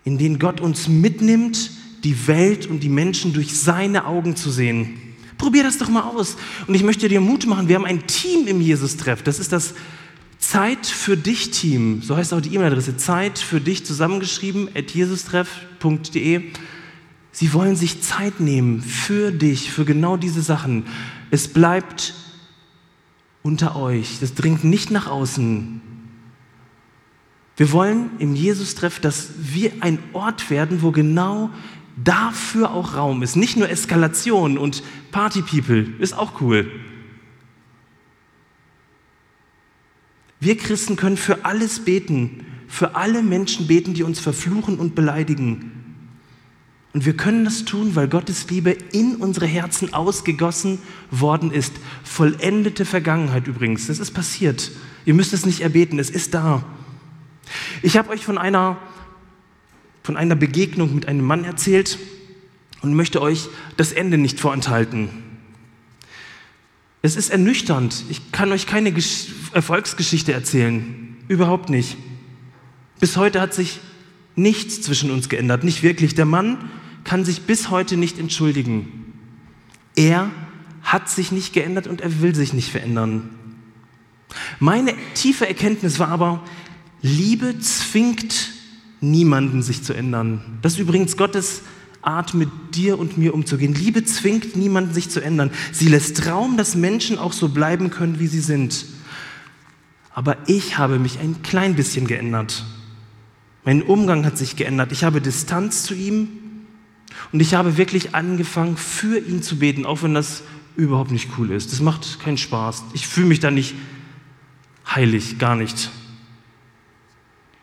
in 0.05 0.19
den 0.19 0.39
Gott 0.39 0.61
uns 0.61 0.87
mitnimmt, 0.87 1.73
die 2.05 2.29
Welt 2.29 2.67
und 2.67 2.81
die 2.81 2.89
Menschen 2.89 3.33
durch 3.33 3.59
seine 3.59 4.07
Augen 4.07 4.37
zu 4.37 4.51
sehen. 4.51 4.99
Probier 5.39 5.65
das 5.65 5.79
doch 5.79 5.89
mal 5.89 6.03
aus. 6.03 6.37
Und 6.67 6.75
ich 6.75 6.85
möchte 6.85 7.09
dir 7.09 7.21
Mut 7.21 7.47
machen, 7.47 7.69
wir 7.69 7.75
haben 7.75 7.85
ein 7.85 8.07
Team 8.07 8.47
im 8.47 8.61
Jesus-Treff. 8.61 9.23
Das 9.23 9.41
ist 9.41 9.53
das 9.53 9.75
Zeit 10.39 10.87
für 10.87 11.17
dich 11.17 11.51
Team. 11.51 12.03
So 12.03 12.17
heißt 12.17 12.33
auch 12.33 12.41
die 12.41 12.55
E-Mail-Adresse. 12.55 12.97
Zeit 12.97 13.39
für 13.39 13.61
dich 13.61 13.85
zusammengeschrieben 13.85 14.69
at 14.75 14.93
jesustreff.de. 14.93 16.53
Sie 17.37 17.53
wollen 17.53 17.77
sich 17.77 18.01
Zeit 18.01 18.41
nehmen 18.41 18.81
für 18.81 19.31
dich, 19.31 19.71
für 19.71 19.85
genau 19.85 20.17
diese 20.17 20.41
Sachen. 20.41 20.87
Es 21.31 21.49
bleibt 21.49 22.15
unter 23.43 23.77
euch. 23.77 24.21
Das 24.21 24.33
dringt 24.33 24.65
nicht 24.65 24.91
nach 24.91 25.07
außen. 25.07 25.83
Wir 27.59 27.73
wollen 27.73 28.09
im 28.21 28.35
Jesus-Treff, 28.35 29.01
dass 29.01 29.29
wir 29.37 29.71
ein 29.81 29.99
Ort 30.15 30.49
werden, 30.49 30.81
wo 30.81 30.93
genau 30.93 31.51
dafür 32.03 32.71
auch 32.71 32.95
Raum 32.95 33.23
ist. 33.23 33.37
Nicht 33.37 33.59
nur 33.59 33.69
Eskalation 33.69 34.57
und 34.57 34.83
Party-People, 35.13 35.89
ist 35.99 36.17
auch 36.17 36.41
cool. 36.41 36.67
Wir 40.41 40.57
Christen 40.57 40.97
können 40.97 41.19
für 41.19 41.45
alles 41.45 41.81
beten, 41.81 42.47
für 42.67 42.97
alle 42.97 43.23
Menschen 43.23 43.67
beten, 43.67 43.93
die 43.93 44.05
uns 44.05 44.21
verfluchen 44.21 44.79
und 44.79 44.95
beleidigen. 44.95 45.76
Und 46.97 47.05
wir 47.05 47.15
können 47.15 47.45
das 47.45 47.67
tun, 47.67 47.95
weil 47.95 48.09
Gottes 48.09 48.49
Liebe 48.49 48.71
in 48.71 49.17
unsere 49.17 49.45
Herzen 49.45 49.93
ausgegossen 49.93 50.79
worden 51.11 51.51
ist. 51.51 51.75
Vollendete 52.03 52.87
Vergangenheit 52.87 53.47
übrigens. 53.49 53.89
Das 53.89 53.99
ist 53.99 54.13
passiert. 54.13 54.73
Ihr 55.05 55.13
müsst 55.13 55.35
es 55.35 55.45
nicht 55.45 55.61
erbeten, 55.61 55.99
es 55.99 56.09
ist 56.09 56.33
da. 56.33 56.65
Ich 57.83 57.99
habe 57.99 58.09
euch 58.09 58.25
von 58.25 58.39
einer, 58.39 58.79
von 60.05 60.17
einer 60.17 60.37
Begegnung 60.37 60.95
mit 60.95 61.07
einem 61.07 61.23
Mann 61.23 61.45
erzählt 61.45 61.99
und 62.81 62.95
möchte 62.95 63.21
euch 63.21 63.51
das 63.77 63.93
Ende 63.93 64.17
nicht 64.17 64.41
vorenthalten. 64.41 65.11
Es 67.03 67.15
ist 67.15 67.29
ernüchternd. 67.29 68.05
Ich 68.09 68.33
kann 68.33 68.51
euch 68.53 68.67
keine 68.67 68.91
Gesch 68.91 69.27
Erfolgsgeschichte 69.53 70.33
erzählen. 70.33 71.15
Überhaupt 71.29 71.69
nicht. 71.69 71.99
Bis 73.01 73.19
heute 73.19 73.43
hat 73.43 73.53
sich 73.53 73.81
nichts 74.35 74.81
zwischen 74.81 75.11
uns 75.11 75.29
geändert. 75.29 75.63
Nicht 75.63 75.83
wirklich. 75.83 76.15
Der 76.15 76.25
Mann 76.25 76.71
kann 77.07 77.25
sich 77.25 77.43
bis 77.43 77.71
heute 77.71 77.97
nicht 77.97 78.19
entschuldigen. 78.19 79.15
Er 79.95 80.31
hat 80.83 81.09
sich 81.09 81.33
nicht 81.33 81.55
geändert 81.55 81.87
und 81.87 82.03
er 82.03 82.21
will 82.21 82.35
sich 82.35 82.53
nicht 82.53 82.71
verändern. 82.71 83.31
Meine 84.59 84.93
tiefe 85.15 85.49
Erkenntnis 85.49 85.99
war 85.99 86.09
aber, 86.09 86.43
Liebe 87.01 87.59
zwingt 87.61 88.51
niemanden, 89.01 89.63
sich 89.63 89.83
zu 89.83 89.95
ändern. 89.95 90.59
Das 90.63 90.75
ist 90.75 90.79
übrigens 90.81 91.17
Gottes 91.17 91.63
Art, 92.03 92.35
mit 92.35 92.49
dir 92.75 92.99
und 92.99 93.19
mir 93.19 93.35
umzugehen. 93.35 93.75
Liebe 93.75 94.05
zwingt 94.05 94.57
niemanden, 94.57 94.93
sich 94.93 95.09
zu 95.09 95.21
ändern. 95.21 95.51
Sie 95.73 95.89
lässt 95.89 96.27
Raum, 96.27 96.57
dass 96.57 96.75
Menschen 96.75 97.19
auch 97.19 97.33
so 97.33 97.49
bleiben 97.49 97.91
können, 97.91 98.19
wie 98.19 98.27
sie 98.27 98.41
sind. 98.41 98.87
Aber 100.13 100.37
ich 100.47 100.79
habe 100.79 100.99
mich 100.99 101.19
ein 101.19 101.43
klein 101.43 101.75
bisschen 101.75 102.07
geändert. 102.07 102.65
Mein 103.65 103.83
Umgang 103.83 104.25
hat 104.25 104.39
sich 104.39 104.57
geändert. 104.57 104.93
Ich 104.93 105.05
habe 105.05 105.21
Distanz 105.21 105.85
zu 105.85 105.95
ihm 105.95 106.29
und 107.33 107.41
ich 107.41 107.55
habe 107.55 107.77
wirklich 107.77 108.15
angefangen, 108.15 108.77
für 108.77 109.19
ihn 109.19 109.43
zu 109.43 109.59
beten, 109.59 109.87
auch 109.87 110.03
wenn 110.03 110.15
das 110.15 110.43
überhaupt 110.77 111.11
nicht 111.11 111.31
cool 111.39 111.51
ist. 111.51 111.73
Das 111.73 111.81
macht 111.81 112.21
keinen 112.21 112.39
Spaß. 112.39 112.85
Ich 112.93 113.07
fühle 113.07 113.27
mich 113.27 113.41
da 113.41 113.51
nicht 113.51 113.75
heilig, 114.87 115.39
gar 115.39 115.57
nicht. 115.57 115.91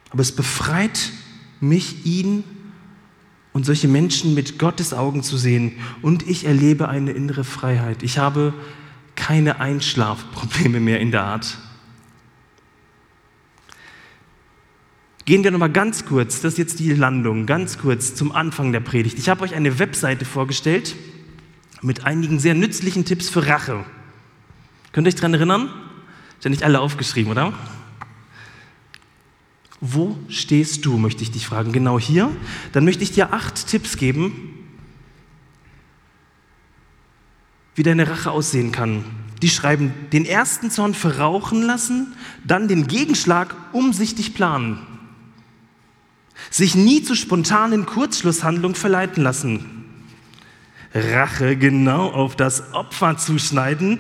Aber 0.10 0.22
es 0.22 0.32
befreit 0.32 1.12
mich, 1.60 2.06
ihn 2.06 2.44
und 3.54 3.66
solche 3.66 3.88
Menschen 3.88 4.34
mit 4.34 4.60
Gottes 4.60 4.94
Augen 4.94 5.24
zu 5.24 5.38
sehen. 5.38 5.74
Und 6.02 6.28
ich 6.28 6.46
erlebe 6.46 6.90
eine 6.90 7.12
innere 7.12 7.44
Freiheit. 7.44 8.04
Ich 8.04 8.18
habe 8.18 8.54
keine 9.16 9.60
Einschlafprobleme 9.60 10.80
mehr 10.80 11.00
in 11.00 11.12
der 11.12 11.24
Art. 11.24 11.58
Gehen 15.26 15.44
wir 15.44 15.52
nochmal 15.52 15.72
ganz 15.72 16.06
kurz, 16.06 16.42
das 16.42 16.54
ist 16.54 16.58
jetzt 16.58 16.80
die 16.80 16.94
Landung, 16.94 17.46
ganz 17.46 17.78
kurz 17.78 18.14
zum 18.14 18.34
Anfang 18.34 18.74
der 18.74 18.82
Predigt. 18.82 19.18
Ich 19.18 19.30
habe 19.30 19.44
euch 19.44 19.56
eine 19.56 19.80
Webseite 19.80 20.26
vorgestellt 20.26 20.96
mit 21.82 22.06
einigen 22.06 22.40
sehr 22.40 22.56
nützlichen 22.56 23.06
Tipps 23.06 23.30
für 23.30 23.48
Rache. 23.48 23.86
Könnt 24.92 25.08
ihr 25.08 25.10
euch 25.10 25.16
daran 25.16 25.34
erinnern? 25.34 25.70
Ist 26.38 26.44
ja 26.44 26.50
nicht 26.50 26.64
alle 26.64 26.82
aufgeschrieben, 26.82 27.32
oder? 27.32 27.54
Wo 29.80 30.18
stehst 30.28 30.86
du, 30.86 30.98
möchte 30.98 31.24
ich 31.24 31.32
dich 31.32 31.46
fragen. 31.46 31.72
Genau 31.72 31.98
hier. 31.98 32.30
Dann 32.74 32.84
möchte 32.84 33.04
ich 33.04 33.12
dir 33.12 33.34
acht 33.34 33.68
Tipps 33.68 33.96
geben, 33.96 34.58
wie 37.76 37.84
deine 37.84 38.10
Rache 38.10 38.32
aussehen 38.32 38.74
kann. 38.74 39.06
Die 39.42 39.50
schreiben, 39.50 39.94
den 40.12 40.26
ersten 40.26 40.70
Zorn 40.70 40.94
verrauchen 40.94 41.62
lassen, 41.62 42.14
dann 42.46 42.68
den 42.68 42.88
Gegenschlag 42.88 43.56
umsichtig 43.72 44.34
planen. 44.34 44.80
Sich 46.54 46.76
nie 46.76 47.02
zu 47.02 47.16
spontanen 47.16 47.88
Kurzschlusshandlungen 47.88 48.76
verleiten 48.76 49.24
lassen. 49.24 49.86
Rache 50.94 51.58
genau 51.58 52.12
auf 52.12 52.36
das 52.36 52.76
Opfer 52.76 53.18
zuschneiden, 53.18 53.98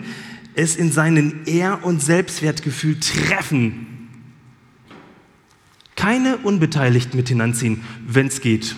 es 0.53 0.75
in 0.75 0.91
seinen 0.91 1.47
Ehr- 1.47 1.83
und 1.83 1.99
Selbstwertgefühl 1.99 2.99
treffen. 2.99 3.87
Keine 5.95 6.37
Unbeteiligten 6.37 7.17
mit 7.17 7.27
hinanziehen, 7.27 7.81
wenn 8.05 8.27
es 8.27 8.39
geht. 8.39 8.75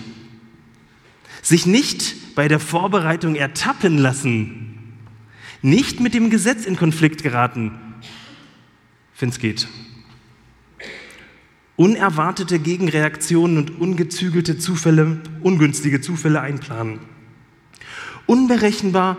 Sich 1.41 1.65
nicht 1.65 2.33
bei 2.33 2.47
der 2.47 2.61
Vorbereitung 2.61 3.35
ertappen 3.35 3.97
lassen. 3.97 4.93
Nicht 5.61 5.99
mit 5.99 6.13
dem 6.13 6.29
Gesetz 6.29 6.63
in 6.63 6.77
Konflikt 6.77 7.23
geraten, 7.23 7.73
wenn 9.19 9.27
es 9.27 9.39
geht. 9.39 9.67
Unerwartete 11.77 12.59
Gegenreaktionen 12.59 13.57
und 13.57 13.79
ungezügelte 13.79 14.57
Zufälle, 14.57 15.21
ungünstige 15.41 15.99
Zufälle 15.99 16.41
einplanen. 16.41 16.99
Unberechenbar 18.25 19.17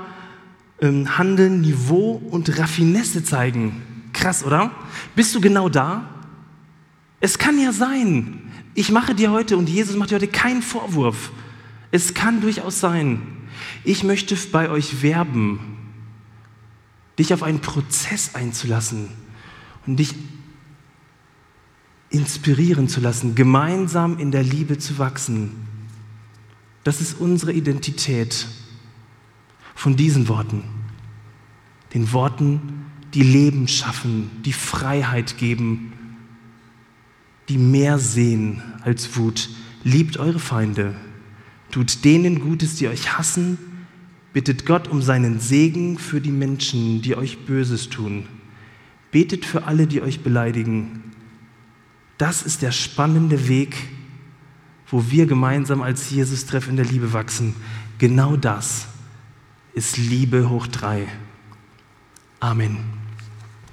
ähm, 0.81 1.19
Handeln, 1.19 1.61
Niveau 1.61 2.13
und 2.31 2.59
Raffinesse 2.59 3.25
zeigen. 3.25 3.83
Krass, 4.13 4.45
oder? 4.45 4.71
Bist 5.15 5.35
du 5.35 5.41
genau 5.41 5.69
da? 5.69 6.09
Es 7.21 7.39
kann 7.39 7.59
ja 7.59 7.73
sein. 7.73 8.41
Ich 8.75 8.91
mache 8.91 9.15
dir 9.15 9.31
heute 9.31 9.57
und 9.57 9.69
Jesus 9.69 9.97
macht 9.97 10.11
dir 10.11 10.17
heute 10.17 10.29
keinen 10.29 10.63
Vorwurf. 10.63 11.33
Es 11.91 12.15
kann 12.15 12.41
durchaus 12.41 12.81
sein. 12.81 13.23
Ich 13.85 14.05
möchte 14.05 14.37
bei 14.53 14.69
euch 14.71 15.03
werben, 15.03 15.61
dich 17.19 17.33
auf 17.33 17.43
einen 17.43 17.61
Prozess 17.61 18.35
einzulassen 18.35 19.09
und 19.87 19.97
dich 19.97 20.15
inspirieren 22.17 22.89
zu 22.89 23.01
lassen, 23.01 23.35
gemeinsam 23.35 24.19
in 24.19 24.31
der 24.31 24.43
Liebe 24.43 24.79
zu 24.79 24.99
wachsen. 24.99 25.51
Das 26.85 27.01
ist 27.01 27.21
unsere 27.21 27.53
Identität 27.53 28.47
von 29.75 29.97
diesen 29.97 30.29
Worten. 30.29 30.63
Den 31.95 32.13
Worten, 32.13 32.87
die 33.15 33.23
Leben 33.23 33.69
schaffen, 33.69 34.31
die 34.45 34.53
Freiheit 34.53 35.39
geben, 35.39 35.93
die 37.49 37.59
mehr 37.59 37.99
sehen 37.99 38.63
als 38.83 39.17
Wut. 39.17 39.49
Liebt 39.85 40.17
eure 40.17 40.39
Feinde, 40.39 40.95
tut 41.71 42.05
denen 42.05 42.41
Gutes, 42.41 42.77
die 42.77 42.89
euch 42.89 43.17
hassen, 43.17 43.59
bittet 44.33 44.67
Gott 44.67 44.89
um 44.89 45.01
seinen 45.01 45.41
Segen 45.41 45.99
für 45.99 46.21
die 46.21 46.31
Menschen, 46.31 47.03
die 47.03 47.17
euch 47.17 47.47
Böses 47.47 47.89
tun. 47.89 48.27
Betet 49.11 49.45
für 49.45 49.65
alle, 49.65 49.87
die 49.87 50.03
euch 50.03 50.21
beleidigen. 50.21 51.06
Das 52.19 52.43
ist 52.43 52.63
der 52.63 52.73
spannende 52.73 53.49
Weg, 53.49 53.77
wo 54.89 55.11
wir 55.11 55.27
gemeinsam 55.27 55.83
als 55.83 56.11
Jesus-Treff 56.11 56.69
in 56.69 56.77
der 56.77 56.85
Liebe 56.85 57.13
wachsen. 57.13 57.55
Genau 57.99 58.37
das 58.37 58.87
ist 59.75 59.97
Liebe 59.97 60.49
hoch 60.49 60.67
drei. 60.67 61.07
Amen. 62.41 63.06